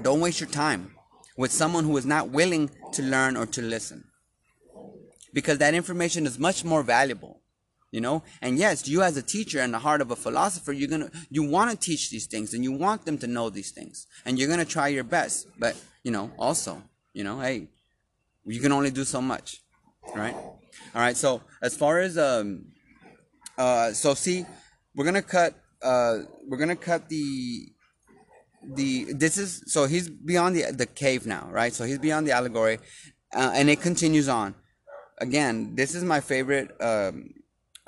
Don't 0.00 0.22
waste 0.22 0.40
your 0.40 0.48
time 0.48 0.94
with 1.36 1.52
someone 1.52 1.84
who 1.84 1.98
is 1.98 2.06
not 2.06 2.30
willing 2.30 2.70
to 2.94 3.02
learn 3.02 3.36
or 3.36 3.44
to 3.44 3.60
listen 3.60 4.04
because 5.34 5.58
that 5.58 5.74
information 5.74 6.26
is 6.26 6.38
much 6.38 6.64
more 6.64 6.82
valuable 6.82 7.39
you 7.90 8.00
know? 8.00 8.22
And 8.40 8.58
yes 8.58 8.86
you 8.88 9.02
as 9.02 9.16
a 9.16 9.22
teacher 9.22 9.60
and 9.60 9.72
the 9.74 9.78
heart 9.78 10.00
of 10.00 10.10
a 10.10 10.16
philosopher 10.16 10.72
you're 10.72 10.88
gonna 10.88 11.10
you 11.30 11.42
want 11.42 11.70
to 11.70 11.76
teach 11.76 12.10
these 12.10 12.26
things 12.26 12.54
and 12.54 12.64
you 12.64 12.72
want 12.72 13.04
them 13.04 13.18
to 13.18 13.26
know 13.26 13.50
these 13.50 13.70
things. 13.70 14.06
And 14.24 14.38
you're 14.38 14.48
gonna 14.48 14.64
try 14.64 14.88
your 14.88 15.04
best 15.04 15.46
but 15.58 15.76
you 16.02 16.10
know 16.10 16.30
also 16.38 16.82
you 17.12 17.24
know 17.24 17.40
hey 17.40 17.68
you 18.46 18.60
can 18.60 18.72
only 18.72 18.90
do 18.90 19.04
so 19.04 19.20
much 19.20 19.62
right? 20.14 20.34
All 20.34 21.00
right 21.00 21.16
so 21.16 21.42
as 21.62 21.76
far 21.76 22.00
as 22.00 22.16
um 22.18 22.66
uh 23.58 23.92
so 23.92 24.14
see 24.14 24.46
we're 24.94 25.04
gonna 25.04 25.22
cut 25.22 25.54
uh 25.82 26.18
we're 26.48 26.58
gonna 26.58 26.76
cut 26.76 27.08
the 27.08 27.68
the 28.62 29.12
this 29.14 29.38
is 29.38 29.64
so 29.66 29.86
he's 29.86 30.08
beyond 30.08 30.54
the 30.56 30.70
the 30.72 30.86
cave 30.86 31.26
now 31.26 31.48
right? 31.50 31.72
So 31.72 31.84
he's 31.84 31.98
beyond 31.98 32.26
the 32.26 32.32
allegory 32.32 32.78
uh, 33.34 33.52
and 33.54 33.70
it 33.70 33.80
continues 33.80 34.28
on. 34.28 34.54
Again 35.18 35.74
this 35.74 35.94
is 35.94 36.02
my 36.04 36.20
favorite 36.20 36.70
um 36.80 37.30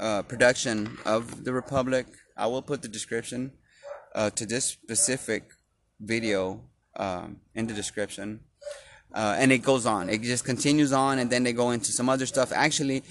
uh, 0.02 0.22
production 0.22 0.98
of 1.04 1.44
the 1.44 1.52
Republic. 1.52 2.06
I 2.36 2.46
will 2.48 2.62
put 2.62 2.82
the 2.82 2.88
description 2.88 3.52
uh, 4.14 4.30
to 4.30 4.44
this 4.44 4.64
specific 4.66 5.44
video 6.00 6.62
um, 6.96 7.40
in 7.54 7.68
the 7.68 7.74
description. 7.74 8.40
Uh, 9.14 9.36
and 9.38 9.52
it 9.52 9.58
goes 9.58 9.86
on. 9.86 10.08
It 10.08 10.22
just 10.22 10.44
continues 10.44 10.92
on, 10.92 11.18
and 11.18 11.30
then 11.30 11.44
they 11.44 11.52
go 11.52 11.70
into 11.70 11.92
some 11.92 12.08
other 12.08 12.26
stuff. 12.26 12.50
Actually, 12.52 13.02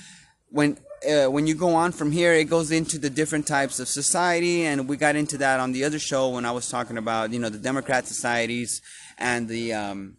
when 0.49 0.77
uh, 1.09 1.27
when 1.27 1.47
you 1.47 1.55
go 1.55 1.73
on 1.75 1.91
from 1.91 2.11
here, 2.11 2.33
it 2.33 2.49
goes 2.49 2.71
into 2.71 2.97
the 2.97 3.09
different 3.09 3.47
types 3.47 3.79
of 3.79 3.87
society, 3.87 4.65
and 4.65 4.89
we 4.89 4.97
got 4.97 5.15
into 5.15 5.37
that 5.37 5.59
on 5.59 5.71
the 5.71 5.83
other 5.83 5.99
show 5.99 6.29
when 6.29 6.45
I 6.45 6.51
was 6.51 6.69
talking 6.69 6.97
about 6.97 7.31
you 7.31 7.39
know 7.39 7.49
the 7.49 7.59
democrat 7.59 8.07
societies 8.07 8.81
and 9.19 9.47
the 9.47 9.73
um, 9.73 10.17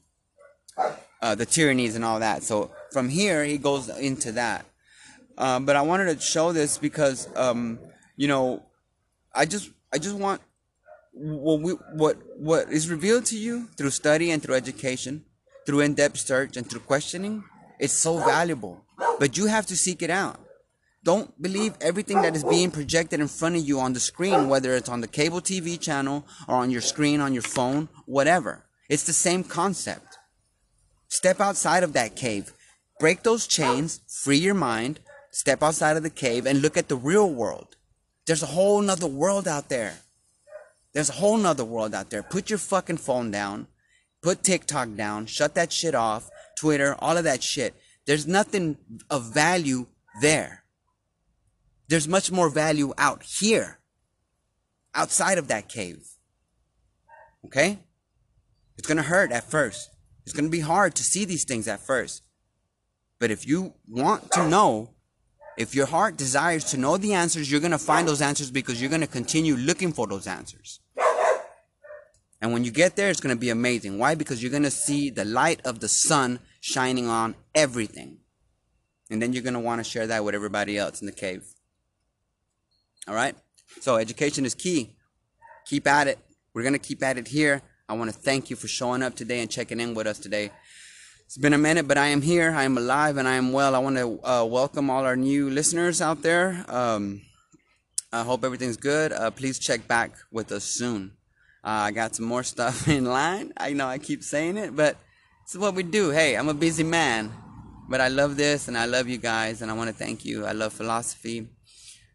uh, 1.20 1.34
the 1.34 1.46
tyrannies 1.46 1.96
and 1.96 2.04
all 2.04 2.20
that. 2.20 2.44
So 2.44 2.70
from 2.92 3.08
here, 3.08 3.44
he 3.44 3.58
goes 3.58 3.88
into 3.88 4.32
that. 4.32 4.64
Um, 5.38 5.64
but 5.64 5.76
I 5.76 5.82
wanted 5.82 6.14
to 6.14 6.20
show 6.20 6.52
this 6.52 6.78
because, 6.78 7.28
um, 7.36 7.78
you 8.16 8.28
know, 8.28 8.62
I 9.34 9.46
just 9.46 9.70
I 9.92 9.98
just 9.98 10.16
want 10.16 10.40
what 11.12 11.60
we, 11.60 11.72
what 11.94 12.16
what 12.36 12.70
is 12.70 12.90
revealed 12.90 13.26
to 13.26 13.38
you 13.38 13.68
through 13.76 13.90
study 13.90 14.30
and 14.30 14.42
through 14.42 14.54
education, 14.54 15.24
through 15.66 15.80
in-depth 15.80 16.18
search 16.18 16.56
and 16.56 16.68
through 16.68 16.80
questioning. 16.80 17.44
It's 17.78 17.92
so 17.92 18.18
valuable, 18.18 18.84
but 19.18 19.36
you 19.36 19.46
have 19.46 19.66
to 19.66 19.76
seek 19.76 20.02
it 20.02 20.10
out. 20.10 20.38
Don't 21.04 21.40
believe 21.42 21.74
everything 21.80 22.22
that 22.22 22.36
is 22.36 22.44
being 22.44 22.70
projected 22.70 23.18
in 23.18 23.26
front 23.26 23.56
of 23.56 23.66
you 23.66 23.80
on 23.80 23.92
the 23.92 23.98
screen, 23.98 24.48
whether 24.48 24.74
it's 24.76 24.88
on 24.88 25.00
the 25.00 25.08
cable 25.08 25.40
TV 25.40 25.80
channel 25.80 26.24
or 26.46 26.56
on 26.56 26.70
your 26.70 26.80
screen 26.80 27.20
on 27.20 27.32
your 27.32 27.42
phone, 27.42 27.88
whatever. 28.06 28.64
It's 28.88 29.02
the 29.02 29.12
same 29.12 29.42
concept. 29.42 30.18
Step 31.08 31.40
outside 31.40 31.82
of 31.82 31.92
that 31.94 32.14
cave. 32.14 32.52
Break 33.00 33.24
those 33.24 33.48
chains, 33.48 34.00
free 34.06 34.36
your 34.36 34.54
mind, 34.54 35.00
Step 35.32 35.62
outside 35.62 35.96
of 35.96 36.02
the 36.02 36.10
cave 36.10 36.44
and 36.44 36.60
look 36.60 36.76
at 36.76 36.88
the 36.88 36.96
real 36.96 37.28
world. 37.28 37.76
There's 38.26 38.42
a 38.42 38.46
whole 38.46 38.82
nother 38.82 39.06
world 39.06 39.48
out 39.48 39.70
there. 39.70 39.94
There's 40.92 41.08
a 41.08 41.14
whole 41.14 41.38
nother 41.38 41.64
world 41.64 41.94
out 41.94 42.10
there. 42.10 42.22
Put 42.22 42.50
your 42.50 42.58
fucking 42.58 42.98
phone 42.98 43.30
down. 43.30 43.66
Put 44.22 44.44
TikTok 44.44 44.94
down. 44.94 45.24
Shut 45.26 45.54
that 45.54 45.72
shit 45.72 45.94
off. 45.94 46.28
Twitter, 46.58 46.94
all 46.98 47.16
of 47.16 47.24
that 47.24 47.42
shit. 47.42 47.74
There's 48.06 48.26
nothing 48.26 48.76
of 49.10 49.32
value 49.32 49.86
there. 50.20 50.64
There's 51.88 52.06
much 52.06 52.30
more 52.30 52.50
value 52.50 52.92
out 52.98 53.22
here. 53.22 53.78
Outside 54.94 55.38
of 55.38 55.48
that 55.48 55.68
cave. 55.68 56.06
Okay? 57.46 57.78
It's 58.76 58.86
gonna 58.86 59.02
hurt 59.02 59.32
at 59.32 59.50
first. 59.50 59.88
It's 60.24 60.34
gonna 60.34 60.50
be 60.50 60.60
hard 60.60 60.94
to 60.96 61.02
see 61.02 61.24
these 61.24 61.44
things 61.44 61.66
at 61.66 61.80
first. 61.80 62.22
But 63.18 63.30
if 63.30 63.46
you 63.46 63.74
want 63.88 64.30
to 64.32 64.46
know 64.46 64.90
if 65.56 65.74
your 65.74 65.86
heart 65.86 66.16
desires 66.16 66.64
to 66.64 66.76
know 66.76 66.96
the 66.96 67.12
answers, 67.12 67.50
you're 67.50 67.60
going 67.60 67.72
to 67.72 67.78
find 67.78 68.08
those 68.08 68.22
answers 68.22 68.50
because 68.50 68.80
you're 68.80 68.90
going 68.90 69.02
to 69.02 69.06
continue 69.06 69.56
looking 69.56 69.92
for 69.92 70.06
those 70.06 70.26
answers. 70.26 70.80
And 72.40 72.52
when 72.52 72.64
you 72.64 72.72
get 72.72 72.96
there, 72.96 73.08
it's 73.08 73.20
going 73.20 73.34
to 73.34 73.40
be 73.40 73.50
amazing. 73.50 73.98
Why? 73.98 74.16
Because 74.16 74.42
you're 74.42 74.50
going 74.50 74.64
to 74.64 74.70
see 74.70 75.10
the 75.10 75.24
light 75.24 75.60
of 75.64 75.78
the 75.78 75.88
sun 75.88 76.40
shining 76.60 77.08
on 77.08 77.36
everything. 77.54 78.18
And 79.10 79.22
then 79.22 79.32
you're 79.32 79.44
going 79.44 79.54
to 79.54 79.60
want 79.60 79.78
to 79.78 79.84
share 79.84 80.08
that 80.08 80.24
with 80.24 80.34
everybody 80.34 80.76
else 80.76 81.00
in 81.00 81.06
the 81.06 81.12
cave. 81.12 81.44
All 83.06 83.14
right? 83.14 83.36
So, 83.80 83.96
education 83.96 84.44
is 84.44 84.54
key. 84.54 84.96
Keep 85.66 85.86
at 85.86 86.08
it. 86.08 86.18
We're 86.52 86.62
going 86.62 86.72
to 86.72 86.78
keep 86.78 87.02
at 87.02 87.16
it 87.16 87.28
here. 87.28 87.62
I 87.88 87.94
want 87.94 88.10
to 88.10 88.16
thank 88.16 88.50
you 88.50 88.56
for 88.56 88.68
showing 88.68 89.02
up 89.02 89.14
today 89.14 89.40
and 89.40 89.50
checking 89.50 89.78
in 89.78 89.94
with 89.94 90.06
us 90.06 90.18
today. 90.18 90.50
It's 91.32 91.38
been 91.38 91.54
a 91.54 91.58
minute, 91.58 91.88
but 91.88 91.96
I 91.96 92.08
am 92.08 92.20
here. 92.20 92.52
I 92.52 92.64
am 92.64 92.76
alive 92.76 93.16
and 93.16 93.26
I 93.26 93.36
am 93.36 93.54
well. 93.54 93.74
I 93.74 93.78
want 93.78 93.96
to 93.96 94.20
uh, 94.22 94.44
welcome 94.44 94.90
all 94.90 95.06
our 95.06 95.16
new 95.16 95.48
listeners 95.48 96.02
out 96.02 96.20
there. 96.20 96.62
Um, 96.68 97.22
I 98.12 98.22
hope 98.22 98.44
everything's 98.44 98.76
good. 98.76 99.14
Uh, 99.14 99.30
please 99.30 99.58
check 99.58 99.88
back 99.88 100.12
with 100.30 100.52
us 100.52 100.62
soon. 100.62 101.12
Uh, 101.64 101.88
I 101.88 101.90
got 101.90 102.14
some 102.14 102.26
more 102.26 102.42
stuff 102.42 102.86
in 102.96 103.06
line. 103.06 103.54
I 103.56 103.72
know 103.72 103.86
I 103.86 103.96
keep 103.96 104.22
saying 104.22 104.58
it, 104.58 104.76
but 104.76 104.98
it's 105.42 105.56
what 105.56 105.74
we 105.74 105.84
do. 105.84 106.10
Hey, 106.10 106.36
I'm 106.36 106.50
a 106.50 106.54
busy 106.68 106.84
man, 106.84 107.32
but 107.88 108.02
I 108.02 108.08
love 108.08 108.36
this 108.36 108.68
and 108.68 108.76
I 108.76 108.84
love 108.84 109.08
you 109.08 109.16
guys 109.16 109.62
and 109.62 109.70
I 109.70 109.74
want 109.74 109.88
to 109.88 109.96
thank 109.96 110.26
you. 110.26 110.44
I 110.44 110.52
love 110.52 110.74
philosophy. 110.74 111.48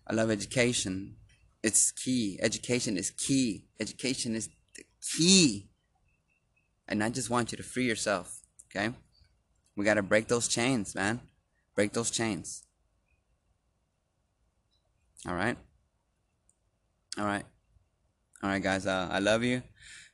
I 0.05 0.13
love 0.13 0.29
education. 0.29 1.15
It's 1.63 1.89
key. 1.89 2.37
Education 2.39 2.97
is 2.97 3.09
key. 3.09 3.65
Education 3.79 4.35
is 4.35 4.47
the 4.75 4.83
key. 5.01 5.71
And 6.87 7.03
I 7.03 7.09
just 7.09 7.31
want 7.31 7.51
you 7.51 7.57
to 7.57 7.63
free 7.63 7.87
yourself. 7.87 8.41
Okay? 8.69 8.93
We 9.77 9.85
got 9.85 9.93
to 9.93 10.03
break 10.03 10.27
those 10.27 10.47
chains, 10.47 10.95
man. 10.95 11.21
Break 11.75 11.93
those 11.93 12.09
chains. 12.09 12.63
All 15.27 15.35
right? 15.35 15.57
All 17.17 17.25
right. 17.25 17.45
All 18.41 18.49
right, 18.49 18.61
guys. 18.61 18.87
Uh, 18.87 19.07
I 19.11 19.19
love 19.19 19.43
you. 19.43 19.61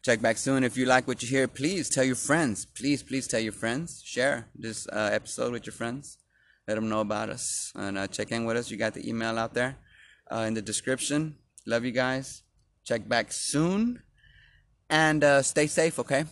Check 0.03 0.21
back 0.21 0.37
soon. 0.37 0.65
If 0.65 0.75
you 0.75 0.85
like 0.85 1.07
what 1.07 1.23
you 1.23 1.29
hear, 1.29 1.47
please 1.47 1.89
tell 1.89 2.03
your 2.03 2.17
friends. 2.17 2.65
Please, 2.65 3.01
please 3.01 3.25
tell 3.25 3.39
your 3.39 3.53
friends. 3.53 4.01
Share 4.05 4.49
this 4.53 4.85
uh, 4.89 5.09
episode 5.13 5.53
with 5.53 5.65
your 5.65 5.73
friends. 5.73 6.17
Let 6.67 6.75
them 6.75 6.89
know 6.89 6.99
about 6.99 7.29
us 7.29 7.71
and 7.75 7.97
uh, 7.97 8.07
check 8.07 8.31
in 8.31 8.43
with 8.43 8.57
us. 8.57 8.69
You 8.69 8.77
got 8.77 8.93
the 8.93 9.07
email 9.07 9.39
out 9.39 9.53
there 9.53 9.77
uh, 10.29 10.39
in 10.39 10.55
the 10.55 10.61
description. 10.61 11.37
Love 11.65 11.85
you 11.85 11.91
guys. 11.91 12.43
Check 12.83 13.07
back 13.07 13.31
soon 13.31 14.03
and 14.89 15.23
uh, 15.23 15.41
stay 15.41 15.67
safe, 15.67 15.99
okay? 15.99 16.25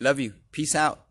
Love 0.00 0.20
you. 0.20 0.34
Peace 0.52 0.74
out. 0.74 1.07